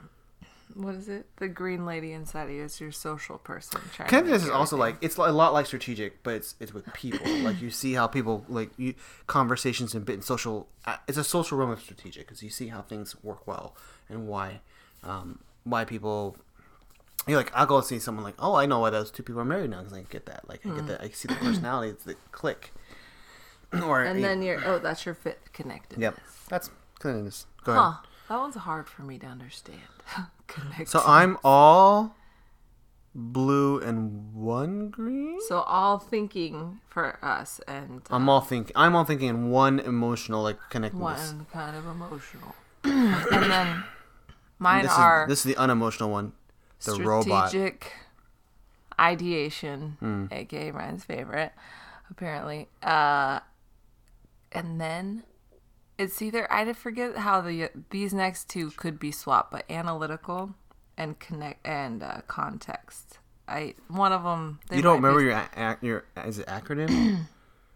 what 0.75 0.95
is 0.95 1.09
it? 1.09 1.27
The 1.37 1.49
green 1.49 1.85
lady 1.87 2.13
inside 2.13 2.45
of 2.45 2.51
you 2.51 2.63
is 2.63 2.81
your 2.81 2.93
social 2.93 3.39
person. 3.39 3.81
Connectedness 3.97 4.45
is 4.45 4.51
also 4.51 4.77
like 4.77 4.97
it's 5.01 5.17
a 5.17 5.33
lot 5.33 5.53
like 5.53 5.67
strategic, 5.67 6.23
but 6.23 6.35
it's 6.35 6.55
it's 6.61 6.73
with 6.75 6.93
people. 6.95 7.27
like 7.43 7.61
you 7.61 7.71
see 7.71 7.95
how 7.95 8.07
people 8.07 8.45
like 8.49 8.71
you 8.77 8.95
conversations 9.27 9.95
and 9.95 10.05
bit 10.05 10.15
and 10.15 10.25
social. 10.25 10.69
Uh, 10.85 10.97
it's 11.07 11.19
a 11.19 11.25
social 11.25 11.59
realm 11.59 11.71
of 11.71 11.81
strategic 11.81 12.27
because 12.27 12.43
you 12.43 12.51
see 12.51 12.69
how 12.69 12.83
things 12.83 13.17
work 13.23 13.47
well 13.47 13.75
and 14.09 14.29
why 14.29 14.61
um, 15.05 15.39
why 15.65 15.85
people. 15.85 16.37
You're 17.29 17.37
like 17.37 17.53
I'll 17.55 17.67
go 17.67 17.81
see 17.83 18.01
someone 18.01 18.25
like 18.25 18.35
oh 18.41 18.57
I 18.57 18.67
know 18.67 18.81
why 18.81 18.91
those 18.91 19.11
two 19.13 19.23
people 19.23 19.41
are 19.41 19.45
married 19.45 19.71
now 19.71 19.79
because 19.79 19.93
I 19.97 20.03
get 20.03 20.27
that 20.27 20.49
like 20.49 20.67
I 20.67 20.71
Hmm. 20.71 20.75
get 20.77 20.87
that 20.89 21.01
I 21.03 21.09
see 21.11 21.29
the 21.29 21.35
personality 21.37 21.91
it's 21.93 22.03
the 22.05 22.17
click. 22.33 22.73
or 23.83 24.03
and 24.03 24.23
then 24.25 24.43
you're 24.43 24.61
oh 24.67 24.79
that's 24.81 25.07
your 25.07 25.15
fit 25.15 25.39
connected. 25.53 26.01
yep 26.01 26.19
that's 26.49 26.71
connectedness. 26.99 27.47
Go 27.65 27.73
ahead. 27.73 27.95
That 28.29 28.39
one's 28.39 28.55
hard 28.57 28.89
for 28.89 29.03
me 29.03 29.19
to 29.19 29.27
understand. 29.27 29.81
connected. 30.53 30.89
So 30.89 31.03
I'm 31.07 31.39
all 31.45 32.17
blue 33.15 33.79
and 33.81 34.33
one 34.35 34.89
green. 34.89 35.39
So 35.49 35.61
all 35.61 35.99
thinking 35.99 36.81
for 36.89 37.19
us 37.25 37.61
and 37.69 38.01
uh, 38.11 38.17
I'm 38.17 38.29
all 38.29 38.41
thinking. 38.41 38.73
I'm 38.77 38.95
all 38.97 39.05
thinking 39.05 39.29
in 39.29 39.51
one 39.51 39.81
emotional 39.81 40.43
like 40.43 40.59
connectedness. 40.71 41.33
one 41.33 41.47
kind 41.53 41.77
of 41.77 41.87
emotional. 41.87 42.55
and 42.85 43.51
then 43.51 43.85
mine 44.59 44.83
This 44.83 44.93
are 44.93 45.25
is 45.25 45.29
this 45.29 45.39
is 45.41 45.55
the 45.55 45.57
unemotional 45.61 46.11
one. 46.11 46.33
The 46.85 46.95
robot. 47.01 47.49
strategic 47.51 47.93
ideation, 48.99 49.97
Hmm. 50.01 50.27
aka 50.31 50.71
Ryan's 50.71 51.05
favorite, 51.05 51.53
apparently. 52.11 52.69
Uh, 52.83 53.41
and 54.53 54.81
then 54.81 55.23
it's 56.03 56.21
either 56.23 56.51
I 56.53 56.71
forget 56.73 57.17
how 57.19 57.41
the 57.41 57.71
these 57.91 58.13
next 58.13 58.49
two 58.49 58.71
could 58.71 58.99
be 58.99 59.11
swapped, 59.13 59.51
but 59.53 59.65
analytical 59.71 60.55
and 60.97 61.19
connect 61.19 61.67
and 61.67 62.03
uh, 62.03 62.21
context. 62.27 63.19
I 63.49 63.75
one 63.89 64.13
of 64.13 64.23
them. 64.23 64.61
They 64.69 64.77
You 64.77 64.83
don't 64.83 64.97
remember 65.03 65.21
be- 65.21 65.27
your 65.27 65.49
ac- 65.57 65.79
your 65.87 66.05
is 66.27 66.39
it 66.39 66.47
acronym? 66.47 67.27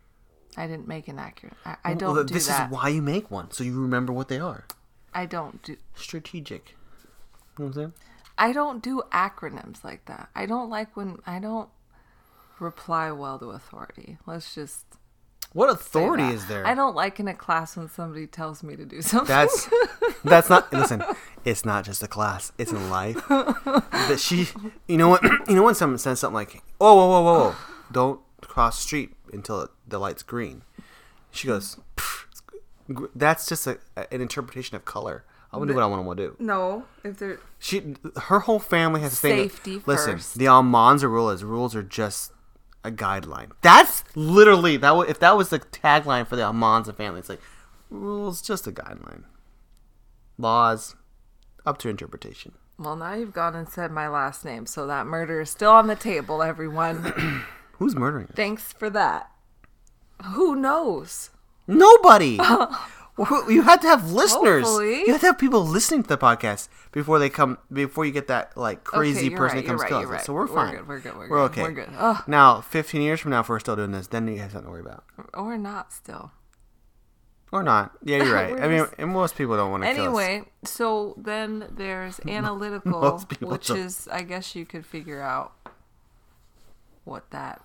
I 0.56 0.66
didn't 0.66 0.88
make 0.88 1.06
an 1.08 1.18
accurate. 1.18 1.54
I, 1.66 1.76
I 1.84 1.94
don't 1.94 2.26
do 2.26 2.32
this 2.34 2.46
that. 2.48 2.66
is 2.70 2.72
why 2.72 2.88
you 2.88 3.02
make 3.02 3.30
one, 3.30 3.50
so 3.50 3.62
you 3.62 3.78
remember 3.80 4.12
what 4.12 4.28
they 4.28 4.38
are. 4.40 4.64
I 5.12 5.26
don't 5.26 5.62
do. 5.62 5.76
Strategic. 5.94 6.70
You 7.58 7.64
know 7.64 7.64
what 7.64 7.66
I'm 7.68 7.72
saying? 7.74 7.92
I 8.38 8.52
don't 8.52 8.82
do 8.82 9.02
acronyms 9.12 9.82
like 9.84 10.04
that. 10.06 10.28
I 10.34 10.46
don't 10.46 10.70
like 10.70 10.96
when 10.96 11.18
I 11.26 11.38
don't 11.40 11.68
reply 12.58 13.10
well 13.10 13.38
to 13.38 13.50
authority. 13.50 14.16
Let's 14.26 14.54
just 14.54 14.85
What 15.56 15.70
authority 15.70 16.24
is 16.24 16.48
there? 16.48 16.66
I 16.66 16.74
don't 16.74 16.94
like 16.94 17.18
in 17.18 17.28
a 17.28 17.34
class 17.34 17.78
when 17.78 17.88
somebody 17.88 18.26
tells 18.26 18.62
me 18.62 18.76
to 18.76 18.84
do 18.84 19.00
something. 19.00 19.26
That's 19.26 19.70
that's 20.24 20.50
not. 20.50 20.70
Listen, 20.70 21.02
it's 21.46 21.64
not 21.64 21.86
just 21.86 22.02
a 22.02 22.06
class; 22.06 22.52
it's 22.58 22.72
in 22.72 22.90
life. 22.90 23.16
that 23.26 24.18
she, 24.20 24.48
you 24.86 24.98
know 24.98 25.08
what? 25.08 25.22
You 25.48 25.54
know 25.54 25.62
when 25.62 25.74
someone 25.74 25.96
says 25.96 26.20
something 26.20 26.34
like, 26.34 26.62
"Oh, 26.78 26.94
whoa, 26.94 27.08
whoa, 27.08 27.22
whoa, 27.22 27.38
whoa! 27.38 27.54
Don't 27.90 28.20
cross 28.42 28.78
street 28.78 29.14
until 29.32 29.70
the 29.88 29.98
light's 29.98 30.22
green." 30.22 30.60
She 31.30 31.46
goes, 31.46 31.80
"That's 33.14 33.46
just 33.46 33.66
a, 33.66 33.78
an 33.96 34.20
interpretation 34.20 34.76
of 34.76 34.84
color. 34.84 35.24
I 35.54 35.56
want 35.56 35.68
to 35.68 35.72
do 35.72 35.76
what 35.76 35.84
I 35.84 35.86
want 35.86 36.18
to 36.18 36.26
do." 36.26 36.36
no, 36.38 36.84
if 37.02 37.16
they're 37.16 37.40
She, 37.58 37.94
her 38.24 38.40
whole 38.40 38.58
family 38.58 39.00
has 39.00 39.12
to 39.12 39.16
think. 39.16 39.52
Safety 39.52 39.82
Listen, 39.86 40.16
first. 40.16 40.36
the 40.38 40.48
Almanza 40.48 41.08
rule 41.08 41.30
is 41.30 41.42
rules 41.44 41.74
are 41.74 41.82
just 41.82 42.32
a 42.86 42.90
guideline. 42.90 43.50
That's 43.62 44.04
literally 44.14 44.76
that. 44.78 44.96
Would, 44.96 45.08
if 45.10 45.18
that 45.20 45.36
was 45.36 45.48
the 45.50 45.58
tagline 45.58 46.26
for 46.26 46.36
the 46.36 46.42
Almanza 46.44 46.92
family, 46.92 47.20
it's 47.20 47.28
like 47.28 47.40
rules 47.90 48.40
just 48.42 48.66
a 48.66 48.72
guideline. 48.72 49.24
Laws 50.38 50.94
up 51.64 51.78
to 51.78 51.88
interpretation. 51.88 52.52
well, 52.78 52.94
now 52.96 53.14
you've 53.14 53.32
gone 53.32 53.54
and 53.54 53.68
said 53.68 53.90
my 53.90 54.06
last 54.08 54.44
name, 54.44 54.66
so 54.66 54.86
that 54.86 55.06
murder 55.06 55.40
is 55.40 55.50
still 55.50 55.70
on 55.72 55.86
the 55.86 55.96
table. 55.96 56.42
Everyone, 56.42 57.44
Who's 57.78 57.96
murdering 57.96 58.26
us? 58.26 58.32
thanks 58.36 58.72
for 58.72 58.88
that. 58.90 59.30
Who 60.32 60.54
knows? 60.54 61.30
Nobody. 61.66 62.38
You 63.18 63.62
have 63.62 63.80
to 63.80 63.86
have 63.88 64.10
listeners. 64.12 64.64
Hopefully. 64.64 65.00
You 65.06 65.12
have 65.12 65.20
to 65.22 65.26
have 65.28 65.38
people 65.38 65.64
listening 65.64 66.02
to 66.02 66.08
the 66.08 66.18
podcast 66.18 66.68
before 66.92 67.18
they 67.18 67.30
come. 67.30 67.56
Before 67.72 68.04
you 68.04 68.12
get 68.12 68.26
that 68.28 68.56
like 68.56 68.84
crazy 68.84 69.28
you're 69.28 69.38
person 69.38 69.56
right, 69.56 69.64
that 69.64 69.68
comes 69.68 69.80
you're 69.80 69.88
to 69.88 69.94
right, 69.94 70.04
us. 70.04 70.10
right. 70.10 70.20
So 70.20 70.34
we're 70.34 70.46
fine. 70.46 70.72
We're 70.74 70.78
good, 70.78 70.88
we're 70.88 71.00
good, 71.00 71.16
we're 71.16 71.28
We're 71.28 71.48
good, 71.48 71.52
okay. 71.52 71.62
we're 71.62 71.72
good. 71.72 71.88
Ugh. 71.96 72.24
Now, 72.26 72.60
15 72.60 73.00
years 73.00 73.20
from 73.20 73.30
now, 73.30 73.40
if 73.40 73.48
we're 73.48 73.58
still 73.60 73.76
doing 73.76 73.92
this, 73.92 74.08
then 74.08 74.28
you 74.28 74.38
have 74.40 74.52
something 74.52 74.66
to 74.66 74.70
worry 74.70 74.82
about. 74.82 75.04
Or 75.32 75.56
not 75.56 75.92
still. 75.92 76.32
Or 77.52 77.62
not. 77.62 77.92
Yeah, 78.04 78.18
you're 78.18 78.34
right. 78.34 78.60
I 78.60 78.68
mean, 78.68 78.86
and 78.98 79.10
most 79.10 79.36
people 79.36 79.56
don't 79.56 79.70
want 79.70 79.82
to. 79.84 79.88
Anyway, 79.88 80.44
so 80.64 81.14
then 81.16 81.68
there's 81.70 82.20
analytical, 82.28 83.18
which 83.40 83.68
don't. 83.68 83.78
is, 83.78 84.08
I 84.08 84.22
guess 84.22 84.54
you 84.54 84.66
could 84.66 84.84
figure 84.84 85.22
out 85.22 85.52
what 87.04 87.30
that 87.30 87.62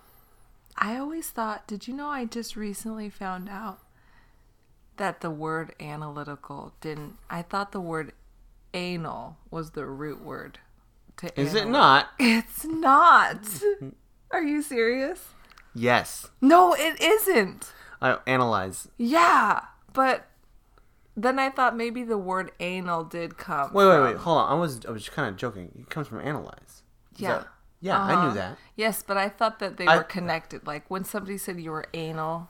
I 0.77 0.97
always 0.97 1.29
thought, 1.29 1.67
did 1.67 1.87
you 1.87 1.93
know 1.93 2.07
I 2.07 2.25
just 2.25 2.55
recently 2.55 3.09
found 3.09 3.49
out 3.49 3.79
that 5.01 5.21
the 5.21 5.31
word 5.31 5.73
analytical 5.79 6.73
didn't, 6.79 7.17
I 7.27 7.41
thought 7.41 7.71
the 7.71 7.81
word 7.81 8.13
anal 8.71 9.37
was 9.49 9.71
the 9.71 9.85
root 9.87 10.21
word 10.23 10.59
to 11.17 11.39
Is 11.41 11.55
it 11.55 11.67
not? 11.67 12.09
It's 12.19 12.63
not. 12.63 13.39
Are 14.29 14.43
you 14.43 14.61
serious? 14.61 15.29
Yes. 15.73 16.27
No, 16.39 16.73
it 16.75 17.01
isn't. 17.01 17.73
I 17.99 18.19
analyze. 18.27 18.87
Yeah, 18.97 19.61
but 19.91 20.27
then 21.17 21.39
I 21.39 21.49
thought 21.49 21.75
maybe 21.75 22.03
the 22.03 22.17
word 22.19 22.51
anal 22.59 23.03
did 23.03 23.37
come. 23.39 23.73
Wait, 23.73 23.85
wait, 23.87 23.95
from- 23.95 24.03
wait. 24.05 24.17
Hold 24.17 24.37
on. 24.37 24.51
I 24.51 24.53
was 24.59 24.85
I 24.85 24.91
was 24.91 25.09
kind 25.09 25.27
of 25.29 25.35
joking. 25.35 25.71
It 25.79 25.89
comes 25.89 26.07
from 26.07 26.19
analyze. 26.19 26.83
Is 27.15 27.21
Yeah. 27.21 27.37
that- 27.39 27.47
yeah, 27.81 27.99
I 27.99 28.13
Uh-huh. 28.13 28.27
knew 28.27 28.33
that. 28.35 28.57
Yes, 28.75 29.01
but 29.01 29.17
I 29.17 29.27
thought 29.29 29.57
that 29.59 29.77
they 29.77 29.87
I- 29.87 29.97
were 29.97 30.03
connected. 30.03 30.67
Like 30.67 30.85
when 30.89 31.03
somebody 31.03 31.37
said 31.39 31.59
you 31.59 31.71
were 31.71 31.85
anal, 31.95 32.49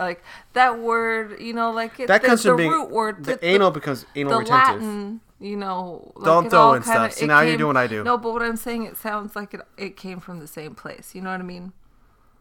like 0.00 0.22
that 0.54 0.78
word, 0.80 1.40
you 1.40 1.52
know, 1.52 1.70
like 1.70 2.00
it, 2.00 2.08
That 2.08 2.22
the, 2.22 2.28
comes 2.28 2.42
the 2.42 2.48
from 2.50 2.56
being 2.56 2.70
root 2.70 2.90
word. 2.90 3.24
The, 3.24 3.36
the, 3.36 3.46
anal 3.46 3.70
becomes 3.70 4.06
anal 4.16 4.32
the 4.32 4.38
retentive. 4.40 4.82
Latin, 4.82 5.20
you 5.38 5.56
know. 5.56 6.12
Like 6.16 6.24
Don't 6.24 6.50
throw 6.50 6.72
in 6.74 6.82
kinda- 6.82 6.96
stuff. 7.10 7.12
See, 7.12 7.24
it 7.24 7.28
now 7.28 7.40
you're 7.42 7.56
doing 7.56 7.68
what 7.68 7.76
I 7.76 7.86
do. 7.86 8.02
No, 8.02 8.18
but 8.18 8.32
what 8.32 8.42
I'm 8.42 8.56
saying, 8.56 8.84
it 8.84 8.96
sounds 8.96 9.36
like 9.36 9.54
it. 9.54 9.60
It 9.76 9.96
came 9.96 10.18
from 10.20 10.40
the 10.40 10.46
same 10.46 10.74
place. 10.74 11.14
You 11.14 11.22
know 11.22 11.30
what 11.30 11.40
I 11.40 11.44
mean? 11.44 11.72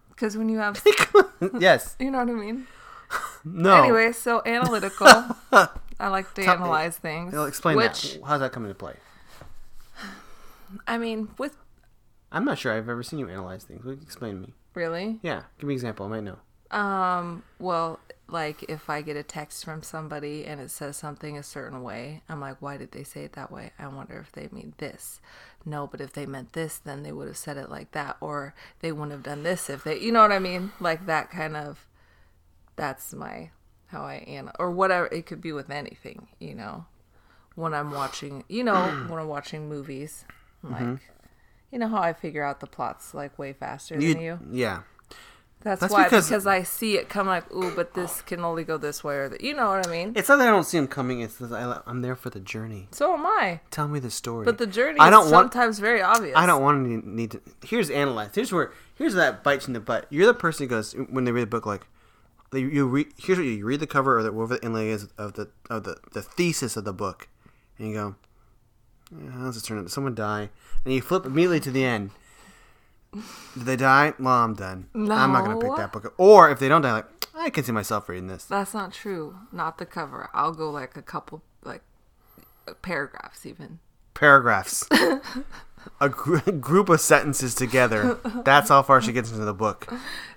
Because 0.09 0.35
when 0.37 0.49
you 0.49 0.57
have, 0.59 0.81
yes. 1.59 1.95
you 1.99 2.09
know 2.11 2.19
what 2.19 2.29
I 2.29 2.33
mean. 2.33 2.67
No. 3.43 3.83
Anyway, 3.83 4.11
so 4.11 4.41
analytical. 4.45 5.07
I 5.51 6.07
like 6.07 6.33
to 6.35 6.43
Tell- 6.43 6.55
analyze 6.55 6.97
things. 6.97 7.33
Well, 7.33 7.45
explain 7.45 7.77
which, 7.77 8.13
that. 8.15 8.23
How's 8.25 8.39
that 8.41 8.51
come 8.51 8.63
into 8.63 8.75
play? 8.75 8.95
I 10.87 10.97
mean, 10.97 11.29
with 11.37 11.57
I'm 12.31 12.45
not 12.45 12.57
sure 12.59 12.71
I've 12.71 12.87
ever 12.89 13.01
seen 13.03 13.19
you 13.19 13.27
analyze 13.27 13.63
things. 13.63 13.85
Explain 14.03 14.35
to 14.35 14.41
me. 14.47 14.53
really, 14.75 15.19
Yeah, 15.23 15.43
give 15.57 15.67
me 15.67 15.73
an 15.73 15.77
example. 15.77 16.05
I 16.05 16.09
might 16.09 16.23
know. 16.23 16.37
Um, 16.71 17.43
well, 17.57 17.99
like 18.27 18.63
if 18.69 18.89
I 18.89 19.01
get 19.01 19.17
a 19.17 19.23
text 19.23 19.65
from 19.65 19.81
somebody 19.81 20.45
and 20.45 20.61
it 20.61 20.69
says 20.69 20.97
something 20.97 21.37
a 21.37 21.43
certain 21.43 21.81
way, 21.81 22.21
I'm 22.29 22.39
like, 22.39 22.61
why 22.61 22.77
did 22.77 22.91
they 22.91 23.03
say 23.03 23.23
it 23.23 23.33
that 23.33 23.51
way? 23.51 23.71
I 23.79 23.87
wonder 23.87 24.17
if 24.19 24.31
they 24.31 24.49
mean 24.51 24.73
this. 24.77 25.19
No, 25.65 25.87
but 25.87 25.99
if 25.99 26.13
they 26.13 26.25
meant 26.25 26.53
this, 26.53 26.77
then 26.77 27.03
they 27.03 27.11
would 27.11 27.27
have 27.27 27.37
said 27.37 27.57
it 27.57 27.69
like 27.69 27.91
that, 27.91 28.17
or 28.21 28.53
they 28.81 28.91
wouldn't 28.91 29.11
have 29.11 29.23
done 29.23 29.43
this 29.43 29.69
if 29.69 29.83
they, 29.83 29.99
you 29.99 30.11
know 30.11 30.21
what 30.21 30.31
I 30.31 30.39
mean? 30.39 30.71
Like 30.79 31.05
that 31.07 31.31
kind 31.31 31.57
of, 31.57 31.85
that's 32.75 33.13
my, 33.13 33.49
how 33.87 34.03
I 34.03 34.23
am, 34.27 34.51
or 34.57 34.71
whatever. 34.71 35.07
It 35.07 35.25
could 35.25 35.41
be 35.41 35.51
with 35.51 35.69
anything, 35.69 36.27
you 36.39 36.55
know, 36.55 36.85
when 37.55 37.73
I'm 37.73 37.91
watching, 37.91 38.43
you 38.47 38.63
know, 38.63 38.75
when 39.07 39.19
I'm 39.19 39.27
watching 39.27 39.67
movies, 39.67 40.23
I'm 40.63 40.71
like, 40.71 41.01
you 41.71 41.79
know 41.79 41.87
how 41.89 42.01
I 42.01 42.13
figure 42.13 42.43
out 42.43 42.59
the 42.61 42.67
plots 42.67 43.13
like 43.13 43.37
way 43.37 43.53
faster 43.53 43.95
than 44.13 44.21
you? 44.21 44.39
Yeah. 44.51 44.81
That's, 45.61 45.81
That's 45.81 45.91
why 45.93 46.05
because- 46.05 46.29
because, 46.29 46.47
I 46.47 46.63
see 46.63 46.95
it 46.97 47.09
come 47.09 47.27
like, 47.27 47.51
ooh, 47.53 47.75
but 47.75 47.93
this 47.93 48.21
can 48.21 48.45
only 48.45 48.63
go 48.63 48.77
this 48.77 49.03
way, 49.03 49.15
or 49.17 49.27
that. 49.29 49.41
you 49.41 49.53
know 49.53 49.67
what 49.71 49.85
I 49.85 49.91
mean. 49.91 50.13
It's 50.15 50.29
not 50.29 50.37
that 50.37 50.47
I 50.47 50.51
don't 50.51 50.63
see 50.63 50.77
them 50.77 50.87
coming. 50.87 51.19
It's 51.19 51.35
that 51.35 51.51
I, 51.51 51.81
I'm 51.85 52.01
there 52.01 52.15
for 52.15 52.29
the 52.29 52.39
journey. 52.39 52.87
So 52.91 53.13
am 53.13 53.25
I. 53.25 53.59
Tell 53.69 53.89
me 53.89 53.99
the 53.99 54.09
story. 54.09 54.45
But 54.45 54.57
the 54.57 54.67
journey 54.67 54.99
I 55.01 55.09
don't 55.09 55.29
want. 55.29 55.51
sometimes 55.51 55.79
very 55.79 56.01
obvious. 56.01 56.37
I 56.37 56.45
don't 56.45 56.61
want 56.61 56.85
to 56.85 57.09
need 57.09 57.31
to. 57.31 57.41
Here's 57.65 57.89
analyze. 57.89 58.29
Here's 58.33 58.53
where. 58.53 58.71
Here's 58.95 59.15
that 59.15 59.43
bites 59.43 59.67
in 59.67 59.73
the 59.73 59.79
butt. 59.81 60.07
You're 60.09 60.27
the 60.27 60.33
person 60.33 60.65
who 60.65 60.69
goes 60.69 60.93
when 60.93 61.25
they 61.25 61.31
read 61.33 61.43
the 61.43 61.47
book 61.47 61.65
like, 61.65 61.85
you 62.53 62.87
read. 62.87 63.07
Here's 63.17 63.37
what 63.37 63.45
you, 63.45 63.51
you 63.51 63.65
read 63.65 63.79
the 63.81 63.87
cover 63.87 64.17
or 64.17 64.23
the, 64.23 64.31
whatever 64.31 64.57
the 64.57 64.65
inlay 64.65 64.89
is 64.89 65.07
of 65.17 65.33
the 65.33 65.49
of 65.69 65.83
the 65.83 65.97
the 66.13 66.21
thesis 66.21 66.77
of 66.77 66.85
the 66.85 66.93
book, 66.93 67.27
and 67.77 67.89
you 67.89 67.93
go, 67.93 68.15
"Yeah, 69.11 69.31
how's 69.31 69.55
this 69.55 69.63
turn 69.63 69.77
out? 69.77 69.81
Did 69.83 69.91
someone 69.91 70.15
die? 70.15 70.49
And 70.85 70.93
you 70.93 71.01
flip 71.01 71.25
immediately 71.25 71.59
to 71.61 71.71
the 71.71 71.83
end. 71.83 72.11
Did 73.13 73.65
they 73.65 73.75
die? 73.75 74.13
Well, 74.19 74.33
I'm 74.33 74.53
done. 74.53 74.87
No. 74.93 75.15
I'm 75.15 75.31
not 75.31 75.43
gonna 75.45 75.59
pick 75.59 75.75
that 75.77 75.91
book. 75.91 76.05
up. 76.05 76.13
Or 76.17 76.49
if 76.51 76.59
they 76.59 76.67
don't 76.67 76.81
die, 76.81 76.93
like 76.93 77.05
I 77.35 77.49
can 77.49 77.63
see 77.63 77.71
myself 77.71 78.07
reading 78.09 78.27
this. 78.27 78.45
That's 78.45 78.73
not 78.73 78.93
true. 78.93 79.35
Not 79.51 79.77
the 79.77 79.85
cover. 79.85 80.29
I'll 80.33 80.53
go 80.53 80.69
like 80.69 80.95
a 80.97 81.01
couple, 81.01 81.41
like 81.63 81.81
paragraphs 82.81 83.45
even. 83.45 83.79
paragraphs. 84.13 84.85
a 86.01 86.09
gr- 86.09 86.37
group 86.59 86.89
of 86.89 86.99
sentences 87.01 87.55
together. 87.55 88.19
That's 88.43 88.69
how 88.69 88.83
far 88.83 89.01
she 89.01 89.11
gets 89.11 89.31
into 89.31 89.45
the 89.45 89.53
book. 89.53 89.91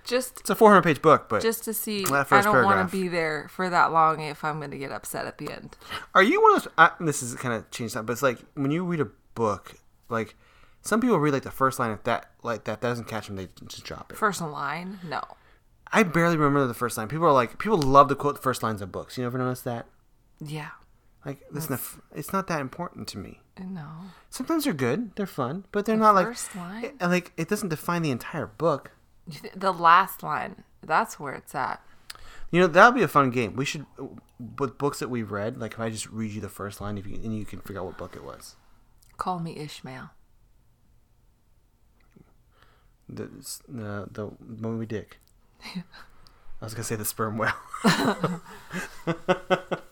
Just 0.04 0.40
It's 0.40 0.50
a 0.50 0.54
400 0.54 0.82
page 0.82 1.02
book, 1.02 1.28
but 1.28 1.42
just 1.42 1.64
to 1.64 1.74
see. 1.74 2.04
That 2.04 2.32
I 2.32 2.42
don't 2.42 2.64
want 2.64 2.88
to 2.88 2.96
be 2.96 3.08
there 3.08 3.48
for 3.50 3.68
that 3.68 3.92
long 3.92 4.20
if 4.20 4.44
I'm 4.44 4.58
going 4.58 4.70
to 4.70 4.78
get 4.78 4.92
upset 4.92 5.26
at 5.26 5.38
the 5.38 5.52
end. 5.52 5.76
are 6.14 6.22
you 6.22 6.40
one 6.42 6.56
of 6.56 6.62
those? 6.64 6.72
I, 6.78 6.90
this 7.00 7.22
is 7.22 7.34
kind 7.34 7.54
of 7.54 7.70
changed 7.70 7.94
that, 7.94 8.06
but 8.06 8.12
it's 8.12 8.22
like 8.22 8.38
when 8.54 8.70
you 8.70 8.84
read 8.84 9.00
a 9.00 9.08
book, 9.34 9.74
like 10.08 10.34
some 10.83 11.01
people 11.01 11.18
read 11.18 11.33
like 11.33 11.43
the 11.45 11.51
first 11.51 11.78
line. 11.78 11.91
If 11.93 12.03
that 12.05 12.30
like 12.43 12.64
that 12.64 12.80
doesn't 12.80 13.07
catch 13.07 13.26
them, 13.28 13.37
they 13.37 13.49
just 13.66 13.85
drop 13.85 14.12
it. 14.12 14.18
First 14.18 14.41
line, 14.41 14.99
no. 15.05 15.22
I 15.95 16.03
barely 16.05 16.37
remember 16.37 16.66
the 16.66 16.74
first 16.74 16.97
line. 16.97 17.09
People 17.09 17.26
are 17.26 17.33
like, 17.33 17.59
people 17.59 17.76
love 17.78 18.09
to 18.09 18.14
quote 18.14 18.37
the 18.37 18.43
first 18.43 18.62
lines 18.62 18.80
of 18.80 18.91
books. 18.91 19.18
You 19.18 19.26
ever 19.26 19.37
notice 19.39 19.61
that? 19.62 19.87
Yeah. 20.41 20.70
Like, 21.24 21.43
listen, 21.51 21.78
it's 22.14 22.33
not 22.33 22.47
that 22.49 22.61
important 22.61 23.07
to 23.09 23.18
me. 23.18 23.41
Uh, 23.61 23.64
no. 23.64 23.87
Sometimes 24.30 24.64
they're 24.64 24.72
good, 24.72 25.14
they're 25.14 25.26
fun, 25.26 25.66
but 25.70 25.85
they're 25.85 25.97
not 25.97 26.14
like, 26.14 26.26
first 26.26 26.57
line? 26.57 26.85
it- 26.85 27.01
like 27.07 27.33
it 27.37 27.49
doesn't 27.49 27.68
define 27.68 28.03
the 28.03 28.11
entire 28.11 28.47
book. 28.47 28.91
The 29.55 29.72
last 29.72 30.22
line. 30.22 30.64
That's 30.83 31.20
where 31.20 31.35
it's 31.35 31.55
at. 31.55 31.80
You 32.51 32.61
know 32.61 32.66
that'll 32.66 32.93
be 32.93 33.03
a 33.05 33.09
fun 33.09 33.30
game. 33.30 33.55
We 33.55 33.64
should 33.64 33.87
with 34.59 34.76
books 34.78 34.99
that 34.99 35.09
we've 35.09 35.30
read. 35.30 35.57
Like 35.59 35.74
if 35.74 35.80
I 35.80 35.91
just 35.91 36.11
read 36.11 36.33
you 36.33 36.41
the 36.41 36.49
first 36.49 36.80
line, 36.80 36.99
if 36.99 37.07
you 37.07 37.14
and 37.14 37.37
you 37.37 37.45
can 37.45 37.61
figure 37.61 37.80
out 37.80 37.87
what 37.87 37.97
book 37.99 38.16
it 38.16 38.24
was. 38.24 38.57
Call 39.16 39.39
me 39.39 39.57
Ishmael. 39.57 40.11
The 43.12 43.28
the, 43.68 44.08
the 44.10 44.30
Moby 44.40 44.86
Dick. 44.86 45.18
I 45.74 46.64
was 46.64 46.74
gonna 46.74 46.84
say 46.84 46.96
the 46.96 47.04
sperm 47.04 47.38
whale. 47.38 47.52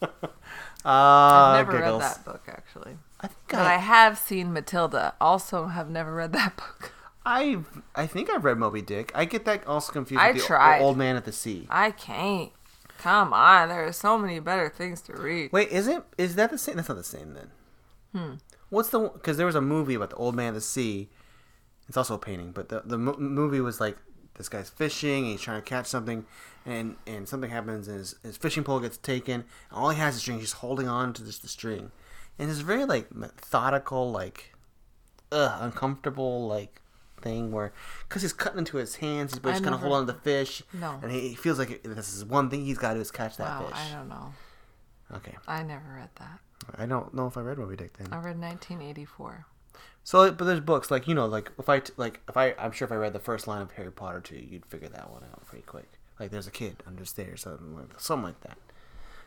Ah, 0.83 1.57
I've 1.59 1.67
never 1.67 1.79
giggles. 1.79 2.03
read 2.03 2.11
that 2.11 2.25
book 2.25 2.43
actually. 2.49 2.97
I 3.21 3.27
think 3.27 3.39
But 3.49 3.59
I 3.61 3.75
I, 3.75 3.79
have 3.79 4.17
seen 4.19 4.53
Matilda. 4.53 5.15
Also, 5.21 5.67
have 5.67 5.91
never 5.91 6.15
read 6.15 6.33
that 6.33 6.57
book. 6.57 6.93
I 7.27 7.59
I 7.95 8.07
think 8.07 8.31
I've 8.31 8.45
read 8.45 8.57
Moby 8.57 8.81
Dick. 8.81 9.13
I 9.15 9.27
get 9.27 9.45
that 9.45 9.67
also 9.67 9.93
confused 9.93 10.23
I 10.23 10.33
with 10.33 10.41
the 10.41 10.47
tried. 10.47 10.81
Old 10.81 10.97
Man 10.97 11.17
at 11.17 11.27
the 11.27 11.33
Sea. 11.33 11.67
I 11.69 11.91
can't. 11.91 12.51
Come 12.99 13.33
on, 13.35 13.69
there 13.69 13.85
are 13.87 13.93
so 13.93 14.17
many 14.19 14.41
better 14.41 14.71
things 14.71 15.01
to 15.03 15.13
read. 15.15 15.53
Wait, 15.53 15.69
is 15.69 15.87
it? 15.87 16.03
Is 16.17 16.35
that 16.37 16.51
the 16.51 16.59
same? 16.59 16.77
That's 16.77 16.89
not 16.89 16.97
the 16.97 17.05
same 17.05 17.35
then. 17.35 17.51
Hmm. 18.15 18.35
What's 18.71 18.89
the? 18.89 19.01
Because 19.01 19.37
there 19.37 19.47
was 19.47 19.55
a 19.55 19.61
movie 19.61 19.95
about 19.95 20.11
the 20.11 20.17
Old 20.17 20.35
Man 20.35 20.49
at 20.49 20.55
the 20.55 20.61
Sea. 20.63 21.11
It's 21.91 21.97
also 21.97 22.15
a 22.15 22.19
painting, 22.19 22.53
but 22.53 22.69
the 22.69 22.83
the 22.85 22.97
mo- 22.97 23.17
movie 23.19 23.61
was 23.61 23.81
like 23.81 23.97
this 24.35 24.49
guy's 24.49 24.71
fishing 24.71 25.25
and 25.25 25.33
he's 25.33 25.41
trying 25.41 25.61
to 25.61 25.69
catch 25.69 25.87
something, 25.87 26.25
and 26.65 26.95
and 27.05 27.29
something 27.29 27.51
happens 27.51 27.89
and 27.89 27.99
his, 27.99 28.15
his 28.23 28.37
fishing 28.37 28.63
pole 28.63 28.79
gets 28.79 28.97
taken. 28.97 29.41
And 29.41 29.45
all 29.73 29.91
he 29.91 29.99
has 29.99 30.15
is 30.15 30.21
string. 30.23 30.39
He's 30.39 30.53
holding 30.53 30.87
on 30.87 31.13
to 31.15 31.25
just 31.25 31.43
the 31.43 31.49
string, 31.49 31.91
and 32.39 32.49
it's 32.49 32.61
very 32.61 32.85
like 32.85 33.13
methodical, 33.13 34.13
like, 34.13 34.55
ugh, 35.33 35.59
uncomfortable, 35.61 36.47
like 36.47 36.81
thing 37.23 37.51
where 37.51 37.73
because 38.09 38.23
he's 38.23 38.33
cutting 38.33 38.61
into 38.61 38.77
his 38.77 38.95
hands, 38.95 39.33
he's 39.33 39.41
just 39.43 39.65
gonna 39.65 39.77
never- 39.77 39.89
hold 39.89 39.99
on 40.01 40.07
to 40.07 40.13
the 40.13 40.19
fish. 40.21 40.63
No. 40.73 41.01
and 41.03 41.11
he, 41.11 41.31
he 41.31 41.35
feels 41.35 41.59
like 41.59 41.83
this 41.83 42.15
is 42.15 42.25
one 42.25 42.49
thing 42.51 42.65
he's 42.65 42.79
got 42.79 42.91
to 42.91 42.95
do 42.95 43.01
is 43.01 43.11
catch 43.11 43.37
that 43.39 43.61
Wow, 43.61 43.67
fish. 43.67 43.77
I 43.77 43.97
don't 43.97 44.09
know. 44.09 44.33
Okay, 45.17 45.35
I 45.49 45.65
never 45.65 45.93
read 45.97 46.11
that. 46.21 46.39
I 46.79 46.87
don't 46.87 47.13
know 47.15 47.27
if 47.27 47.37
I 47.37 47.41
read 47.41 47.59
Moby 47.59 47.75
Dick 47.75 47.95
then. 47.99 48.07
I 48.13 48.17
read 48.19 48.39
1984. 48.39 49.45
So, 50.03 50.31
but 50.33 50.45
there's 50.45 50.61
books 50.61 50.91
like 50.91 51.07
you 51.07 51.15
know, 51.15 51.27
like 51.27 51.51
if 51.59 51.69
I 51.69 51.83
like 51.97 52.21
if 52.29 52.37
I 52.37 52.55
I'm 52.59 52.73
sure 52.73 52.87
if 52.87 52.93
I 52.93 52.97
read 52.97 53.13
the 53.13 53.19
first 53.19 53.47
line 53.47 53.63
of 53.63 53.73
Harry 53.73 53.93
Potter 53.93 54.21
to 54.21 54.37
you, 54.37 54.47
you'd 54.51 54.67
figure 54.67 54.89
that 54.89 55.11
one 55.11 55.23
out 55.25 55.47
pretty 55.47 55.65
quick. 55.65 55.89
Like 56.19 56.31
there's 56.31 56.47
a 56.47 56.51
kid 56.51 56.83
under 56.87 57.05
stairs, 57.05 57.43
something 57.43 57.77
like, 57.77 58.01
something 58.01 58.25
like 58.25 58.41
that. 58.43 58.59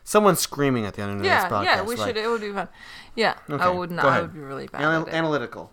Someone 0.06 0.36
screaming 0.36 0.84
at 0.84 0.94
the 0.94 1.02
end 1.02 1.18
of 1.18 1.24
Yeah, 1.24 1.44
this 1.48 1.52
podcast. 1.52 1.64
yeah, 1.64 1.82
we 1.82 1.96
like, 1.96 2.08
should. 2.08 2.16
It 2.18 2.28
would 2.28 2.40
be 2.42 2.52
fun. 2.52 2.68
Yeah, 3.14 3.38
I 3.48 3.70
would 3.70 3.90
not. 3.90 4.04
I 4.04 4.20
would 4.20 4.34
be 4.34 4.40
really 4.40 4.66
bad. 4.66 4.82
anal- 4.82 5.02
at 5.02 5.08
it. 5.08 5.14
analytical. 5.14 5.70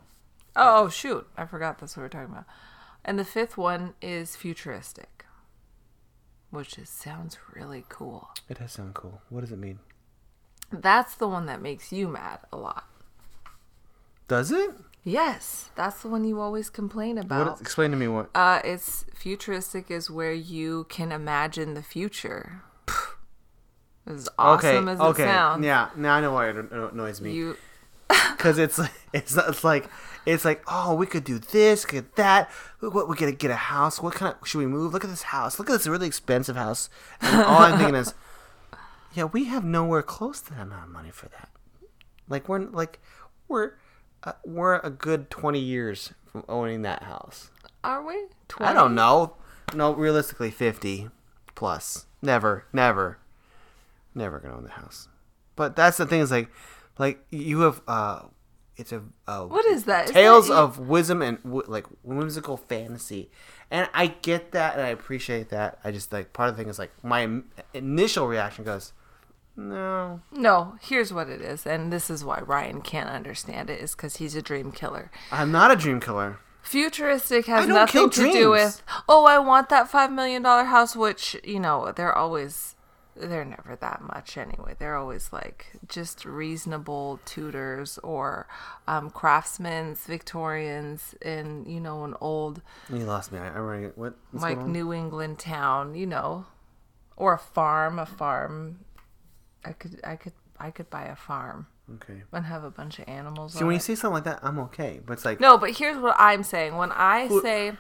Oh, 0.56 0.84
oh, 0.86 0.90
shoot! 0.90 1.28
I 1.38 1.46
forgot 1.46 1.80
that's 1.80 1.96
what 1.98 2.04
we're 2.04 2.10
talking 2.10 2.32
about. 2.32 2.46
And 3.04 3.18
the 3.20 3.26
fifth 3.26 3.58
one 3.58 3.94
is 4.02 4.36
futuristic, 4.36 5.26
which 6.50 6.78
is, 6.78 6.90
sounds 6.90 7.38
really 7.54 7.84
cool. 7.90 8.30
It 8.48 8.60
does 8.60 8.72
sound 8.72 8.94
cool. 8.94 9.22
What 9.30 9.42
does 9.42 9.52
it 9.52 9.58
mean? 9.60 9.80
That's 10.72 11.16
the 11.16 11.28
one 11.28 11.46
that 11.48 11.62
makes 11.62 11.92
you 11.92 12.08
mad 12.08 12.40
a 12.54 12.58
lot. 12.58 12.86
Does 14.28 14.52
it? 14.52 14.72
Yes, 15.04 15.72
that's 15.76 16.02
the 16.04 16.10
one 16.10 16.24
you 16.24 16.40
always 16.40 16.70
complain 16.70 17.18
about. 17.18 17.48
What? 17.48 17.62
Explain 17.62 17.92
to 17.92 17.98
me 17.98 18.08
what. 18.08 18.30
Uh, 18.36 18.62
it's 18.64 19.06
futuristic 19.16 19.90
is 19.90 20.12
where 20.12 20.34
you 20.34 20.86
can 20.90 21.12
imagine 21.12 21.74
the 21.74 21.84
future. 21.84 22.62
As 24.06 24.28
awesome 24.38 24.88
okay. 24.88 24.92
as 24.92 25.00
it 25.00 25.24
sounds, 25.24 25.64
Yeah. 25.64 25.90
Now 25.96 26.16
I 26.16 26.22
know 26.22 26.34
why 26.34 26.50
it 26.50 26.56
annoys 26.72 27.22
me. 27.22 27.34
you 27.34 27.56
because 28.32 28.58
it's 28.58 28.80
it's 29.14 29.38
it's 29.38 29.64
like 29.64 29.90
it's 30.26 30.44
like 30.44 30.64
oh 30.68 30.96
we 30.96 31.06
could 31.06 31.24
do 31.24 31.40
this 31.40 31.86
get 31.86 32.16
that 32.16 32.50
what 32.80 33.08
we 33.08 33.16
gotta 33.16 33.32
get 33.32 33.52
a 33.52 33.56
house 33.56 34.02
what 34.02 34.14
kind 34.14 34.36
of 34.36 34.48
should 34.48 34.58
we 34.58 34.66
move 34.66 34.92
look 34.92 35.04
at 35.04 35.10
this 35.10 35.22
house 35.22 35.60
look 35.60 35.70
at 35.70 35.74
this 35.74 35.88
really 35.88 36.08
expensive 36.08 36.56
house 36.56 36.90
and 37.22 37.42
all 37.44 37.60
I'm 37.60 37.78
thinking 37.78 37.96
is 37.96 38.14
yeah 39.14 39.26
we 39.26 39.46
have 39.46 39.64
nowhere 39.64 40.02
close 40.02 40.42
to 40.42 40.54
that 40.56 40.62
amount 40.62 40.84
of 40.86 40.90
money 40.90 41.12
for 41.12 41.30
that 41.30 41.50
like 42.28 42.50
we're 42.50 42.60
like 42.60 43.00
we're 43.48 43.74
uh, 44.24 44.34
we're 44.46 44.80
a 44.80 44.90
good 44.90 45.30
20 45.30 45.60
years 45.60 46.14
from 46.26 46.44
owning 46.48 46.82
that 46.84 47.04
house 47.04 47.50
are 47.84 48.04
we? 48.06 48.26
I 48.60 48.74
don't 48.74 48.94
know 48.94 49.34
no, 49.74 49.94
realistically, 49.94 50.52
fifty 50.52 51.10
plus. 51.56 52.06
Never, 52.22 52.66
never, 52.74 53.18
never 54.14 54.40
gonna 54.40 54.58
own 54.58 54.64
the 54.64 54.72
house. 54.72 55.08
But 55.56 55.76
that's 55.76 55.98
the 55.98 56.06
thing 56.06 56.22
is 56.22 56.32
like, 56.32 56.50
like 56.98 57.24
you 57.32 57.62
have 57.62 57.82
uh, 57.88 58.24
it's 58.78 58.92
a, 58.92 59.02
a 59.28 59.48
what 59.48 59.66
is 59.66 59.86
that? 59.86 60.08
tales 60.08 60.48
that- 60.50 60.56
of 60.56 60.80
wisdom 60.80 61.22
and 61.22 61.40
like 61.44 61.86
whimsical 62.04 62.58
fantasy, 62.58 63.32
and 63.70 63.90
I 63.94 64.08
get 64.08 64.52
that 64.52 64.76
and 64.76 64.84
I 64.84 64.90
appreciate 64.90 65.50
that. 65.50 65.80
I 65.84 65.92
just 65.92 66.12
like 66.12 66.34
part 66.34 66.50
of 66.50 66.58
the 66.58 66.62
thing 66.64 66.70
is 66.70 66.80
like 66.80 66.92
my 67.04 67.42
initial 67.74 68.28
reaction 68.28 68.64
goes, 68.64 68.94
no, 69.56 70.22
No, 70.32 70.76
here's 70.82 71.12
what 71.14 71.30
it 71.30 71.42
is, 71.42 71.66
and 71.66 71.92
this 71.92 72.10
is 72.10 72.24
why 72.24 72.40
Ryan 72.40 72.82
can't 72.82 73.10
understand 73.10 73.70
it, 73.70 73.82
is 73.82 73.96
because 73.96 74.18
he's 74.18 74.36
a 74.36 74.42
dream 74.42 74.72
killer. 74.72 75.12
I'm 75.32 75.52
not 75.52 75.72
a 75.72 75.76
dream 75.76 76.00
killer. 76.00 76.40
Futuristic 76.62 77.48
has 77.48 77.68
nothing 77.68 78.10
to 78.12 78.32
do 78.32 78.52
with, 78.52 78.84
oh, 79.10 79.26
I 79.26 79.40
want 79.40 79.70
that 79.70 79.92
$5 79.92 80.14
million 80.14 80.44
house, 80.44 80.96
which, 80.96 81.36
you 81.44 81.60
know, 81.60 81.92
they're 81.96 82.16
always, 82.16 82.76
they're 83.16 83.44
never 83.44 83.76
that 83.82 84.02
much 84.02 84.38
anyway. 84.38 84.76
They're 84.78 84.96
always 84.96 85.34
like 85.34 85.72
just 85.90 86.24
reasonable 86.24 87.20
Tudors 87.26 87.98
or 88.04 88.48
um, 88.88 89.10
craftsmen's, 89.10 90.06
Victorians 90.06 91.16
in, 91.22 91.66
you 91.66 91.80
know, 91.80 92.04
an 92.04 92.16
old, 92.22 92.62
You 92.90 93.00
lost 93.06 93.32
me. 93.32 93.40
I, 93.40 93.48
I'm 93.48 93.58
already 93.58 93.88
what? 93.96 94.16
like? 94.32 94.60
New 94.66 94.94
England 94.94 95.40
town, 95.40 95.96
you 95.96 96.06
know, 96.06 96.46
or 97.18 97.34
a 97.34 97.40
farm, 97.40 98.00
a 98.00 98.06
farm. 98.06 98.86
I 99.66 99.74
could, 99.74 100.00
I 100.04 100.16
could, 100.16 100.34
I 100.60 100.72
could 100.72 100.90
buy 100.90 101.04
a 101.06 101.16
farm 101.16 101.68
Okay. 101.96 102.24
and 102.32 102.46
have 102.46 102.64
a 102.64 102.72
bunch 102.72 103.00
of 103.00 103.08
animals. 103.08 103.54
See, 103.54 103.60
on 103.62 103.68
when 103.68 103.76
you 103.76 103.80
say 103.80 103.96
something 103.96 104.16
like 104.16 104.24
that, 104.26 104.40
I'm 104.44 104.60
okay. 104.60 105.02
But 105.06 105.14
it's 105.14 105.26
like, 105.26 105.40
No, 105.40 105.58
but 105.58 105.72
here's 105.78 105.98
what 105.98 106.16
I'm 106.18 106.44
saying. 106.44 106.76
When 106.78 106.92
I 106.92 107.28
say, 107.42 107.74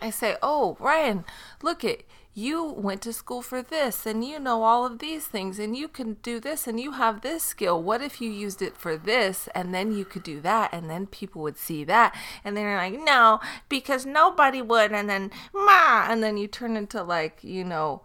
I 0.00 0.10
say, 0.10 0.36
oh, 0.42 0.76
Ryan, 0.80 1.24
look 1.62 1.84
it. 1.84 2.06
You 2.38 2.64
went 2.64 3.00
to 3.02 3.14
school 3.14 3.40
for 3.40 3.62
this 3.62 4.04
and 4.04 4.22
you 4.22 4.38
know 4.38 4.62
all 4.62 4.84
of 4.84 4.98
these 4.98 5.26
things 5.26 5.58
and 5.58 5.74
you 5.74 5.88
can 5.88 6.18
do 6.22 6.38
this 6.38 6.66
and 6.66 6.78
you 6.78 6.92
have 6.92 7.22
this 7.22 7.42
skill. 7.42 7.82
What 7.82 8.02
if 8.02 8.20
you 8.20 8.30
used 8.30 8.60
it 8.60 8.76
for 8.76 8.98
this 8.98 9.48
and 9.54 9.72
then 9.74 9.90
you 9.90 10.04
could 10.04 10.22
do 10.22 10.42
that 10.42 10.68
and 10.74 10.90
then 10.90 11.06
people 11.06 11.40
would 11.42 11.56
see 11.56 11.82
that 11.84 12.14
and 12.44 12.54
they're 12.54 12.76
like, 12.76 13.00
no, 13.00 13.40
because 13.70 14.04
nobody 14.04 14.60
would. 14.60 14.92
And 14.92 15.08
then, 15.08 15.30
ma, 15.54 16.08
and 16.10 16.22
then 16.22 16.36
you 16.36 16.46
turn 16.46 16.76
into 16.76 17.02
like, 17.02 17.42
you 17.42 17.64
know, 17.64 18.02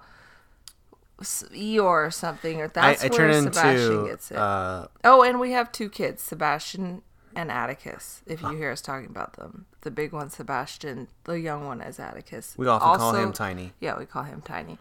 Eeyore 1.22 2.08
or 2.08 2.12
something. 2.12 2.62
Or 2.62 2.68
that's 2.68 3.04
I 3.04 3.08
where 3.08 3.18
turn 3.32 3.44
Sebastian 3.44 3.92
into 4.00 4.08
gets 4.10 4.32
it. 4.32 4.38
uh, 4.38 4.88
Oh, 5.04 5.24
and 5.24 5.40
we 5.40 5.52
have 5.52 5.72
two 5.72 5.90
kids, 5.90 6.22
Sebastian 6.22 7.02
and 7.36 7.50
Atticus. 7.52 8.22
If 8.26 8.42
you 8.42 8.50
hear 8.58 8.72
us 8.72 8.82
talking 8.82 9.08
about 9.08 9.34
them, 9.34 9.66
the 9.82 9.92
big 9.92 10.12
one, 10.12 10.30
Sebastian, 10.30 11.08
the 11.24 11.40
young 11.40 11.66
one 11.66 11.82
is 11.82 12.00
Atticus. 12.00 12.54
we 12.58 12.68
often 12.68 12.86
call 12.98 13.08
Also- 13.10 13.24
him 13.24 13.32
Tiny. 13.34 13.74
Yeah, 13.80 13.98
we 13.98 14.06
call 14.06 14.24
him 14.24 14.42
Tiny. 14.42 14.78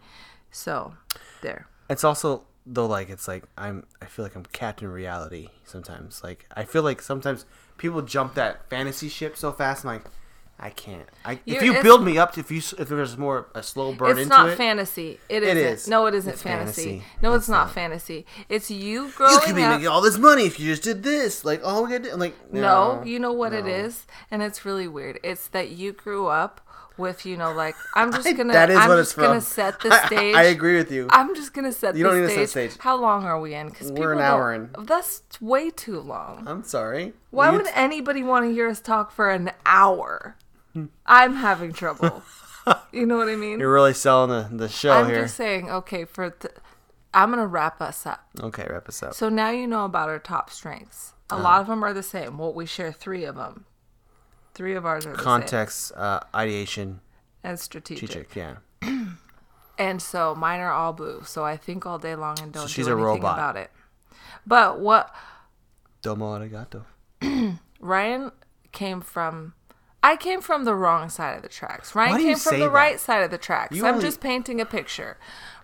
So, 0.51 0.93
there. 1.41 1.67
It's 1.89 2.03
also 2.03 2.43
though 2.65 2.85
like 2.85 3.09
it's 3.09 3.27
like 3.27 3.43
I'm 3.57 3.85
I 4.01 4.05
feel 4.05 4.23
like 4.23 4.35
I'm 4.35 4.43
Captain 4.45 4.87
Reality 4.91 5.49
sometimes. 5.65 6.21
Like 6.23 6.45
I 6.55 6.63
feel 6.63 6.83
like 6.83 7.01
sometimes 7.01 7.45
people 7.77 8.01
jump 8.01 8.35
that 8.35 8.69
fantasy 8.69 9.09
ship 9.09 9.35
so 9.37 9.51
fast. 9.51 9.83
I'm 9.85 9.93
like, 9.93 10.03
I 10.63 10.69
can't. 10.69 11.09
I, 11.25 11.39
if 11.47 11.63
you 11.63 11.81
build 11.81 12.05
me 12.05 12.19
up, 12.19 12.37
if 12.37 12.51
you 12.51 12.59
if 12.59 12.87
there's 12.87 13.17
more 13.17 13.47
a 13.55 13.63
slow 13.63 13.93
burn 13.93 14.11
It's 14.11 14.19
into 14.21 14.29
not 14.29 14.49
it, 14.49 14.55
fantasy. 14.57 15.19
It 15.27 15.41
It 15.41 15.57
is. 15.57 15.87
No, 15.87 16.05
it 16.05 16.13
isn't 16.13 16.37
fantasy. 16.37 16.81
fantasy. 16.99 17.03
No, 17.21 17.33
it's, 17.33 17.43
It's 17.45 17.49
not, 17.49 17.65
not. 17.65 17.73
fantasy. 17.73 18.25
It's 18.47 18.69
you 18.69 19.09
growing. 19.15 19.33
you 19.33 19.39
could 19.41 19.55
be 19.55 19.63
up. 19.63 19.71
making 19.71 19.87
all 19.87 20.01
this 20.01 20.19
money 20.19 20.45
if 20.45 20.59
you 20.59 20.67
just 20.67 20.83
did 20.83 21.01
this. 21.01 21.43
Like 21.43 21.65
all 21.65 21.83
we 21.83 21.89
gotta 21.89 22.11
do, 22.11 22.15
like 22.15 22.35
No, 22.53 23.01
you 23.03 23.17
know 23.17 23.33
what 23.33 23.53
it 23.53 23.65
no. 23.65 23.71
is, 23.71 24.05
and 24.29 24.43
it's 24.43 24.63
really 24.63 24.87
weird. 24.87 25.19
It's 25.23 25.47
that 25.47 25.69
you 25.71 25.93
grew 25.93 26.27
up 26.27 26.61
with, 26.97 27.25
you 27.25 27.37
know, 27.37 27.51
like 27.53 27.73
I'm 27.95 28.11
just 28.13 28.37
gonna, 28.37 28.53
that 28.53 28.69
is 28.69 28.77
I'm 28.77 28.87
what 28.89 28.97
just 28.97 29.13
it's 29.13 29.19
gonna 29.19 29.41
set 29.41 29.79
the 29.79 29.99
stage. 30.05 30.35
I, 30.35 30.43
agree 30.43 30.75
with 30.77 30.91
you. 30.91 31.07
I'm 31.09 31.33
just 31.33 31.53
gonna 31.55 31.71
set 31.71 31.95
You 31.95 32.03
the 32.03 32.09
don't 32.09 32.21
need 32.21 32.27
to 32.27 32.33
stage. 32.33 32.49
set 32.49 32.71
stage. 32.73 32.81
How 32.83 32.97
long 32.97 33.23
are 33.23 33.39
we 33.39 33.55
in? 33.55 33.69
Because 33.69 33.91
We're 33.91 34.13
an 34.13 34.19
hour 34.19 34.53
in. 34.53 34.69
That's 34.77 35.23
way 35.41 35.71
too 35.71 35.99
long. 35.99 36.43
I'm 36.47 36.63
sorry. 36.63 37.13
Why 37.31 37.49
would 37.49 37.65
t- 37.65 37.71
anybody 37.73 38.21
want 38.21 38.45
to 38.45 38.51
hear 38.53 38.67
us 38.69 38.79
talk 38.79 39.11
for 39.11 39.31
an 39.31 39.51
hour? 39.65 40.35
I'm 41.05 41.35
having 41.35 41.73
trouble. 41.73 42.23
you 42.91 43.05
know 43.05 43.17
what 43.17 43.27
I 43.29 43.35
mean? 43.35 43.59
You're 43.59 43.73
really 43.73 43.93
selling 43.93 44.29
the, 44.29 44.55
the 44.55 44.69
show 44.69 44.91
I'm 44.93 45.07
here. 45.07 45.23
just 45.23 45.35
saying. 45.35 45.69
Okay, 45.69 46.05
for 46.05 46.29
th- 46.31 46.53
I'm 47.13 47.29
gonna 47.29 47.47
wrap 47.47 47.81
us 47.81 48.05
up. 48.05 48.25
Okay, 48.39 48.65
wrap 48.69 48.87
us 48.87 49.03
up. 49.03 49.13
So 49.13 49.29
now 49.29 49.49
you 49.49 49.67
know 49.67 49.85
about 49.85 50.09
our 50.09 50.19
top 50.19 50.49
strengths. 50.49 51.13
A 51.29 51.35
Uh-huh. 51.35 51.43
lot 51.43 51.61
of 51.61 51.67
them 51.67 51.83
are 51.83 51.93
the 51.93 52.03
same. 52.03 52.37
Well, 52.37 52.53
we 52.53 52.65
share 52.65 52.91
three 52.91 53.23
of 53.25 53.35
them. 53.35 53.65
Three 54.53 54.75
of 54.75 54.85
ours 54.85 55.05
are 55.05 55.11
the 55.11 55.17
same. 55.17 55.23
Context, 55.23 55.91
uh, 55.95 56.19
ideation, 56.35 56.99
and 57.43 57.59
strategic. 57.59 58.09
strategic. 58.09 58.35
Yeah. 58.35 58.55
And 59.77 59.99
so 59.99 60.35
mine 60.35 60.59
are 60.59 60.71
all 60.71 60.93
blue. 60.93 61.23
So 61.25 61.43
I 61.43 61.57
think 61.57 61.87
all 61.87 61.97
day 61.97 62.13
long 62.13 62.39
and 62.39 62.51
don't 62.53 62.67
she's 62.69 62.85
do 62.85 62.91
a 62.91 62.93
anything 62.95 63.05
robot. 63.23 63.33
about 63.33 63.55
it. 63.57 63.71
But 64.45 64.79
what 64.79 65.11
Domo 66.03 66.37
arigato. 66.37 66.83
Ryan 67.79 68.31
came 68.71 69.01
from 69.01 69.53
I 70.03 70.15
came 70.15 70.41
from 70.41 70.65
the 70.65 70.73
wrong 70.75 71.09
side 71.09 71.35
of 71.35 71.43
the 71.43 71.49
tracks. 71.49 71.93
Ryan 71.93 72.11
Why 72.11 72.17
do 72.17 72.23
you 72.23 72.29
came 72.29 72.39
from 72.39 72.59
the 72.59 72.65
that? 72.65 72.71
right 72.71 72.99
side 72.99 73.21
of 73.23 73.29
the 73.31 73.37
tracks. 73.37 73.75
You 73.75 73.85
I'm 73.85 73.95
only- 73.95 74.05
just 74.05 74.19
painting 74.19 74.59
a 74.59 74.65
picture. 74.65 75.17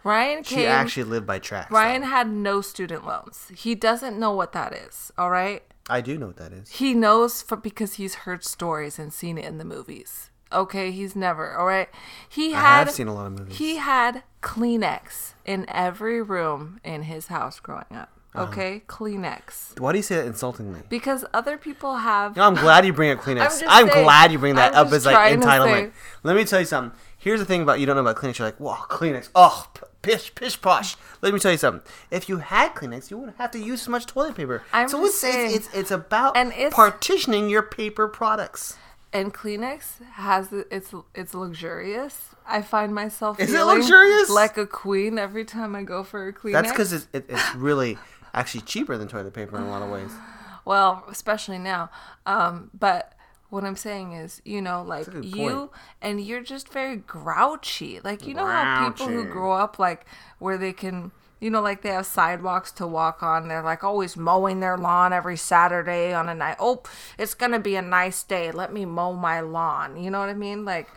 Ryan 0.04 0.44
She 0.44 0.66
actually 0.66 1.04
lived 1.04 1.26
by 1.26 1.40
tracks. 1.40 1.72
Ryan 1.72 2.02
though. 2.02 2.08
had 2.08 2.30
no 2.30 2.62
student 2.62 3.06
loans. 3.06 3.52
He 3.56 3.74
doesn't 3.76 4.18
know 4.20 4.32
what 4.32 4.54
that 4.54 4.74
is, 4.74 5.12
all 5.18 5.32
right? 5.32 5.64
I 5.90 6.02
do 6.02 6.18
know 6.18 6.28
what 6.28 6.38
that 6.38 6.54
is. 6.54 6.70
He 6.70 6.94
knows 6.94 7.42
for, 7.42 7.56
because 7.58 7.94
he's 7.96 8.16
heard 8.16 8.44
stories 8.44 9.00
and 9.00 9.12
seen 9.12 9.38
it 9.38 9.46
in 9.46 9.58
the 9.58 9.66
movies. 9.66 10.30
Okay, 10.54 10.92
he's 10.92 11.16
never, 11.16 11.58
all 11.58 11.66
right? 11.66 11.90
He 12.30 12.52
had 12.52 12.88
I've 12.88 12.92
seen 12.92 13.08
a 13.08 13.14
lot 13.14 13.26
of 13.28 13.38
movies. 13.38 13.58
He 13.58 13.78
had 13.78 14.24
Kleenex 14.42 15.34
in 15.46 15.66
every 15.70 16.22
room 16.22 16.80
in 16.84 17.04
his 17.04 17.28
house 17.28 17.60
growing 17.60 17.86
up. 17.94 18.12
Uh-huh. 18.38 18.52
Okay, 18.52 18.84
Kleenex. 18.88 19.80
Why 19.80 19.92
do 19.92 19.98
you 19.98 20.04
say 20.04 20.16
that 20.16 20.26
insultingly? 20.26 20.82
Because 20.90 21.26
other 21.34 21.58
people 21.58 21.96
have 21.98 22.36
No, 22.36 22.44
I'm 22.44 22.56
glad 22.56 22.86
you 22.86 22.94
bring 22.94 23.12
up 23.12 23.20
Kleenex. 23.24 23.64
I'm 23.64 23.70
I'm, 23.70 23.90
saying- 23.90 24.04
glad 24.06 24.32
you 24.32 24.40
bring 24.40 24.56
that 24.56 24.76
I'm 24.76 24.88
up 24.88 24.94
as 24.94 25.06
like 25.06 25.34
entitlement. 25.38 25.92
Let 26.24 26.36
me 26.36 26.46
tell 26.46 26.60
you 26.60 26.66
something. 26.66 26.98
Here's 27.18 27.40
the 27.40 27.46
thing 27.46 27.62
about 27.62 27.80
you 27.80 27.86
don't 27.86 27.96
know 27.96 28.02
about 28.04 28.16
Kleenex. 28.16 28.38
You're 28.40 28.48
like, 28.48 28.60
wow, 28.60 28.86
Kleenex. 28.90 29.30
Oh, 29.36 29.68
p- 29.74 29.82
pish, 30.02 30.34
pish, 30.36 30.62
posh. 30.62 30.96
Let 31.22 31.34
me 31.34 31.40
tell 31.40 31.52
you 31.52 31.58
something. 31.58 31.82
If 32.12 32.30
you 32.30 32.38
had 32.38 32.74
Kleenex, 32.76 33.10
you 33.12 33.18
wouldn't 33.18 33.38
have 33.38 33.52
to 33.52 33.60
use 33.60 33.82
as 33.82 33.88
much 33.90 34.06
toilet 34.06 34.36
paper. 34.36 34.64
I'm 34.72 34.88
so 34.88 35.00
just 35.00 35.16
it's, 35.16 35.20
saying- 35.22 35.56
it's, 35.56 35.68
it's 35.68 35.76
it's 35.78 35.92
about 35.92 36.38
And 36.38 36.52
it's- 36.54 36.74
partitioning 36.74 37.50
your 37.50 37.64
paper 37.64 38.08
products. 38.08 38.78
and 39.14 39.34
Kleenex 39.34 40.04
has 40.14 40.52
it's 40.70 40.94
it's 41.16 41.34
luxurious. 41.34 42.30
I 42.50 42.62
find 42.62 42.94
myself 42.96 43.40
Is 43.42 43.52
it 43.54 43.62
luxurious? 43.64 44.30
like 44.30 44.58
a 44.58 44.66
queen 44.68 45.18
every 45.20 45.44
time 45.44 45.76
I 45.76 45.84
go 45.84 46.04
for 46.04 46.28
a 46.30 46.34
Kleenex. 46.34 46.52
That's 46.54 46.72
because 46.72 46.94
it's, 46.94 47.08
it, 47.12 47.26
it's 47.30 47.56
really 47.56 47.98
actually 48.34 48.62
cheaper 48.62 48.98
than 48.98 49.08
toilet 49.08 49.34
paper 49.34 49.58
in 49.58 49.64
a 49.64 49.70
lot 49.70 49.82
of 49.82 49.90
ways. 49.90 50.12
well, 50.66 51.04
especially 51.10 51.58
now. 51.60 51.90
Um, 52.26 52.70
but 52.74 53.14
what 53.50 53.64
I'm 53.64 53.76
saying 53.76 54.14
is, 54.14 54.42
you 54.44 54.62
know, 54.62 54.84
like 54.84 55.08
you 55.24 55.72
and 56.02 56.20
you're 56.22 56.42
just 56.44 56.70
very 56.70 56.98
grouchy. 56.98 58.00
Like 58.04 58.28
you 58.28 58.34
know 58.34 58.46
how 58.46 58.90
people 58.90 59.08
who 59.08 59.26
grow 59.26 59.54
up 59.54 59.80
like 59.80 60.06
where 60.40 60.58
they 60.58 60.74
can. 60.74 61.12
You 61.40 61.52
know, 61.52 61.62
like 61.62 61.84
they 61.84 61.90
have 61.90 62.08
sidewalks 62.08 62.72
to 62.74 62.88
walk 62.88 63.22
on. 63.22 63.48
They're 63.48 63.62
like 63.62 63.84
always 63.84 64.18
mowing 64.18 64.60
their 64.60 64.76
lawn 64.76 65.14
every 65.14 65.38
Saturday 65.38 66.12
on 66.12 66.28
a 66.30 66.34
night. 66.34 66.56
Oh, 66.60 66.82
it's 67.20 67.36
gonna 67.36 67.60
be 67.60 67.76
a 67.76 67.82
nice 67.84 68.24
day. 68.24 68.50
Let 68.52 68.74
me 68.74 68.86
mow 68.86 69.14
my 69.14 69.42
lawn. 69.42 70.02
You 70.04 70.10
know 70.10 70.20
what 70.20 70.30
I 70.30 70.34
mean? 70.34 70.66
Like, 70.66 70.90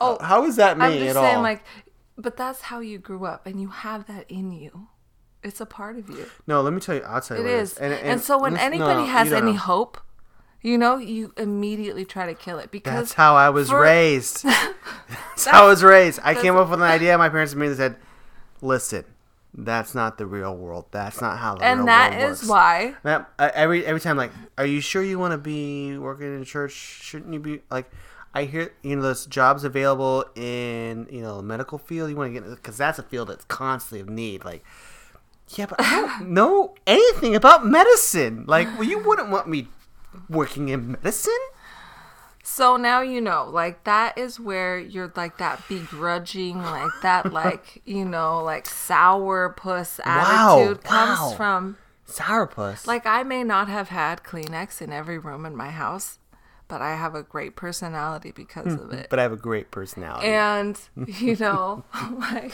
oh, 0.00 0.16
How 0.20 0.44
is 0.46 0.54
that 0.54 0.78
me 0.78 0.84
I'm 0.84 0.98
just 1.00 1.14
saying, 1.16 1.36
all? 1.38 1.42
like, 1.42 1.64
but 2.16 2.36
that's 2.36 2.60
how 2.62 2.78
you 2.78 2.98
grew 3.00 3.24
up, 3.24 3.44
and 3.44 3.60
you 3.60 3.70
have 3.70 4.06
that 4.06 4.30
in 4.30 4.52
you. 4.52 4.86
It's 5.42 5.60
a 5.60 5.66
part 5.66 5.98
of 5.98 6.08
you. 6.08 6.26
no, 6.46 6.60
let 6.62 6.72
me 6.72 6.80
tell 6.80 6.96
you. 6.96 7.02
I'll 7.02 7.20
tell 7.20 7.36
you. 7.36 7.44
It 7.44 7.46
what 7.46 7.60
is. 7.60 7.78
And, 7.78 8.20
so 8.20 8.38
when 8.38 8.54
listen- 8.54 8.72
no, 8.78 8.86
anybody 8.86 9.06
has 9.08 9.32
any 9.32 9.52
know. 9.52 9.58
hope, 9.58 9.98
you 10.62 10.76
know, 10.76 10.96
you 10.96 11.32
immediately 11.36 12.04
try 12.04 12.26
to 12.26 12.34
kill 12.34 12.58
it 12.58 12.70
because 12.70 12.94
That's 12.94 13.12
how 13.14 13.36
I 13.36 13.50
was 13.50 13.70
for- 13.70 13.80
raised. 13.80 14.44
That's 15.08 15.46
how 15.46 15.64
I 15.64 15.68
was 15.68 15.84
raised. 15.84 16.18
I 16.24 16.34
came 16.34 16.56
up 16.56 16.68
with 16.70 16.80
an 16.80 16.84
idea. 16.84 17.16
My 17.16 17.28
parents 17.28 17.52
immediately 17.52 17.76
said, 17.76 17.96
"Listen, 18.60 19.04
that's 19.54 19.94
not 19.94 20.18
the 20.18 20.26
real 20.26 20.54
world. 20.56 20.86
That's 20.90 21.20
not 21.20 21.38
how 21.38 21.54
the 21.54 21.60
real 21.60 21.68
and 21.78 21.88
that 21.88 22.10
world 22.18 22.32
is 22.32 22.40
works." 22.40 22.48
why 22.50 22.94
That, 23.04 23.30
uh, 23.38 23.50
every 23.54 23.86
every 23.86 24.00
time, 24.00 24.16
like, 24.16 24.32
are 24.58 24.66
you 24.66 24.80
sure 24.80 25.02
you 25.02 25.18
want 25.18 25.32
to 25.32 25.38
be 25.38 25.96
working 25.96 26.34
in 26.36 26.44
church? 26.44 26.72
Shouldn't 26.72 27.32
you 27.32 27.38
be 27.40 27.60
like? 27.70 27.90
I 28.34 28.44
hear 28.44 28.72
you 28.82 28.96
know 28.96 29.02
there's 29.02 29.24
jobs 29.26 29.64
available 29.64 30.24
in 30.34 31.06
you 31.10 31.22
know 31.22 31.36
the 31.38 31.42
medical 31.42 31.78
field. 31.78 32.10
You 32.10 32.16
want 32.16 32.34
to 32.34 32.40
get 32.40 32.50
because 32.50 32.76
that's 32.76 32.98
a 32.98 33.02
field 33.02 33.28
that's 33.28 33.44
constantly 33.46 34.00
of 34.00 34.08
need. 34.10 34.44
Like, 34.44 34.64
yeah, 35.56 35.66
but 35.66 35.80
I 35.80 36.00
don't 36.00 36.30
know 36.30 36.74
anything 36.86 37.34
about 37.34 37.66
medicine. 37.66 38.44
Like, 38.46 38.68
well, 38.78 38.88
you 38.88 38.98
wouldn't 39.06 39.30
want 39.30 39.48
me 39.48 39.68
working 40.28 40.68
in 40.68 40.92
medicine. 40.92 41.38
So 42.42 42.76
now 42.78 43.02
you 43.02 43.20
know, 43.20 43.48
like 43.50 43.84
that 43.84 44.16
is 44.16 44.40
where 44.40 44.78
you're 44.78 45.12
like 45.14 45.36
that 45.38 45.62
begrudging, 45.68 46.58
like 46.62 46.90
that, 47.02 47.32
like 47.32 47.82
you 47.84 48.04
know, 48.04 48.42
like 48.42 48.66
sour 48.66 49.50
puss 49.50 50.00
Wow, 50.04 50.58
attitude 50.58 50.82
comes 50.82 51.18
wow. 51.18 51.34
from. 51.36 51.76
Sourpuss. 52.06 52.86
Like 52.86 53.04
I 53.04 53.22
may 53.22 53.44
not 53.44 53.68
have 53.68 53.90
had 53.90 54.22
Kleenex 54.22 54.80
in 54.80 54.92
every 54.92 55.18
room 55.18 55.44
in 55.44 55.54
my 55.54 55.68
house, 55.70 56.18
but 56.68 56.80
I 56.82 56.94
have 56.96 57.14
a 57.14 57.22
great 57.22 57.56
personality 57.56 58.30
because 58.30 58.74
of 58.74 58.92
it. 58.92 59.08
But 59.10 59.18
I 59.18 59.22
have 59.22 59.32
a 59.32 59.36
great 59.36 59.70
personality. 59.70 60.28
And 60.28 60.78
you 61.06 61.36
know, 61.36 61.84
like 62.18 62.52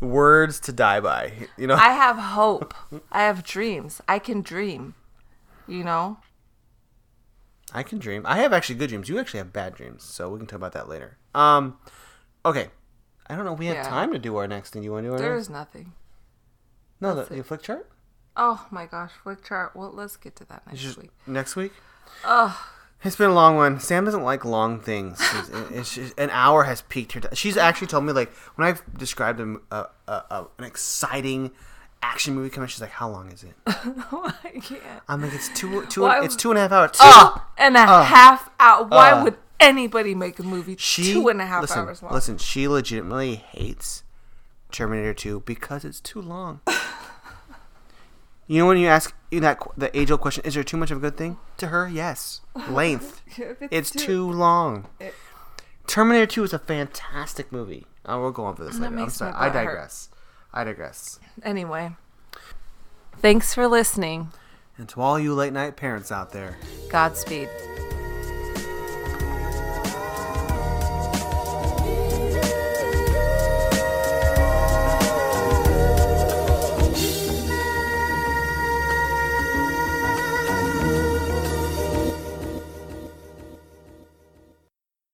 Words 0.00 0.60
to 0.60 0.72
die 0.72 1.00
by. 1.00 1.32
You 1.56 1.66
know. 1.66 1.74
I 1.74 1.90
have 1.90 2.16
hope. 2.16 2.74
I 3.12 3.22
have 3.22 3.42
dreams. 3.44 4.00
I 4.08 4.18
can 4.18 4.40
dream. 4.42 4.94
You 5.66 5.82
know? 5.84 6.18
I 7.72 7.82
can 7.82 7.98
dream. 7.98 8.22
I 8.26 8.36
have 8.38 8.52
actually 8.52 8.76
good 8.76 8.88
dreams. 8.90 9.08
You 9.08 9.18
actually 9.18 9.38
have 9.38 9.52
bad 9.52 9.74
dreams, 9.74 10.04
so 10.04 10.28
we 10.28 10.38
can 10.38 10.46
talk 10.46 10.58
about 10.58 10.72
that 10.72 10.88
later. 10.88 11.18
Um, 11.34 11.78
okay. 12.44 12.68
I 13.26 13.34
don't 13.34 13.44
know. 13.46 13.54
We 13.54 13.66
have 13.66 13.76
Yeah. 13.76 13.88
time 13.88 14.12
to 14.12 14.18
do 14.18 14.36
our 14.36 14.46
next 14.46 14.70
thing. 14.70 14.82
You 14.82 14.92
want 14.92 15.04
to 15.04 15.08
do 15.08 15.12
our 15.14 15.18
There 15.18 15.34
is 15.36 15.48
nothing. 15.48 15.92
No, 17.00 17.10
the, 17.10 17.14
that's 17.16 17.28
the 17.30 17.38
it. 17.38 17.46
flick 17.46 17.62
chart. 17.62 17.90
Oh 18.36 18.66
my 18.70 18.86
gosh, 18.86 19.12
flick 19.22 19.42
chart. 19.44 19.74
Well, 19.74 19.90
let's 19.92 20.16
get 20.16 20.36
to 20.36 20.44
that 20.46 20.66
next 20.66 20.80
Just 20.80 20.98
week. 20.98 21.10
next 21.26 21.56
week. 21.56 21.72
Oh, 22.24 22.68
It's 23.04 23.16
been 23.16 23.30
a 23.30 23.34
long 23.34 23.56
one. 23.56 23.80
Sam 23.80 24.04
doesn't 24.04 24.22
like 24.22 24.44
long 24.44 24.80
things. 24.80 25.20
It's, 25.70 25.98
it's 25.98 26.14
an 26.18 26.30
hour 26.30 26.64
has 26.64 26.82
peaked 26.82 27.12
her. 27.12 27.20
She's 27.34 27.56
actually 27.56 27.88
told 27.88 28.04
me 28.04 28.12
like 28.12 28.32
when 28.56 28.66
I've 28.66 28.82
described 28.96 29.40
a, 29.40 29.58
a, 29.70 29.88
a, 30.08 30.12
a 30.12 30.46
an 30.58 30.64
exciting 30.64 31.50
action 32.02 32.34
movie 32.34 32.48
coming, 32.48 32.68
she's 32.68 32.80
like, 32.80 32.90
"How 32.90 33.10
long 33.10 33.30
is 33.30 33.44
it?" 33.44 33.54
I 33.66 34.60
can't. 34.62 34.82
I'm 35.06 35.22
like, 35.22 35.34
"It's 35.34 35.50
two 35.50 35.84
two. 35.86 36.02
Why- 36.02 36.24
it's 36.24 36.36
two 36.36 36.50
and 36.50 36.58
a 36.58 36.62
half 36.62 36.72
hours." 36.72 36.92
Two. 36.92 36.98
Oh, 37.02 37.46
and 37.58 37.76
a 37.76 38.04
half 38.04 38.50
hour. 38.58 38.84
Why 38.84 39.10
uh, 39.10 39.24
would 39.24 39.36
anybody 39.60 40.14
make 40.14 40.38
a 40.38 40.42
movie 40.42 40.76
she 40.78 41.12
two 41.12 41.28
and 41.28 41.40
a 41.40 41.46
half 41.46 41.62
listen, 41.62 41.80
hours 41.80 42.02
long? 42.02 42.12
Listen, 42.12 42.38
she 42.38 42.66
legitimately 42.66 43.36
hates 43.36 44.02
Terminator 44.74 45.14
2 45.14 45.40
because 45.46 45.84
it's 45.84 46.00
too 46.00 46.20
long. 46.20 46.60
you 48.46 48.58
know 48.58 48.66
when 48.66 48.78
you 48.78 48.88
ask 48.88 49.14
you 49.30 49.40
that 49.40 49.58
the 49.76 49.96
age 49.98 50.10
old 50.10 50.20
question, 50.20 50.44
is 50.44 50.54
there 50.54 50.64
too 50.64 50.76
much 50.76 50.90
of 50.90 50.98
a 50.98 51.00
good 51.00 51.16
thing? 51.16 51.38
To 51.58 51.68
her, 51.68 51.88
yes. 51.88 52.40
Length. 52.68 53.22
If 53.38 53.56
it's 53.70 53.90
too 53.90 54.30
long. 54.30 54.86
It- 55.00 55.14
Terminator 55.86 56.26
2 56.26 56.44
is 56.44 56.52
a 56.54 56.58
fantastic 56.58 57.52
movie. 57.52 57.84
Uh, 58.08 58.12
I 58.12 58.16
will 58.16 58.30
go 58.32 58.44
on 58.44 58.56
for 58.56 58.64
this 58.64 58.78
later. 58.78 58.96
I'm 58.98 59.10
sorry. 59.10 59.32
I 59.34 59.48
butt 59.48 59.54
hurt. 59.56 59.64
digress. 59.66 60.08
I 60.52 60.64
digress. 60.64 61.20
Anyway, 61.42 61.94
thanks 63.18 63.52
for 63.52 63.66
listening. 63.68 64.28
And 64.78 64.88
to 64.88 65.00
all 65.00 65.18
you 65.18 65.34
late 65.34 65.52
night 65.52 65.76
parents 65.76 66.10
out 66.10 66.32
there, 66.32 66.56
Godspeed. 66.88 67.48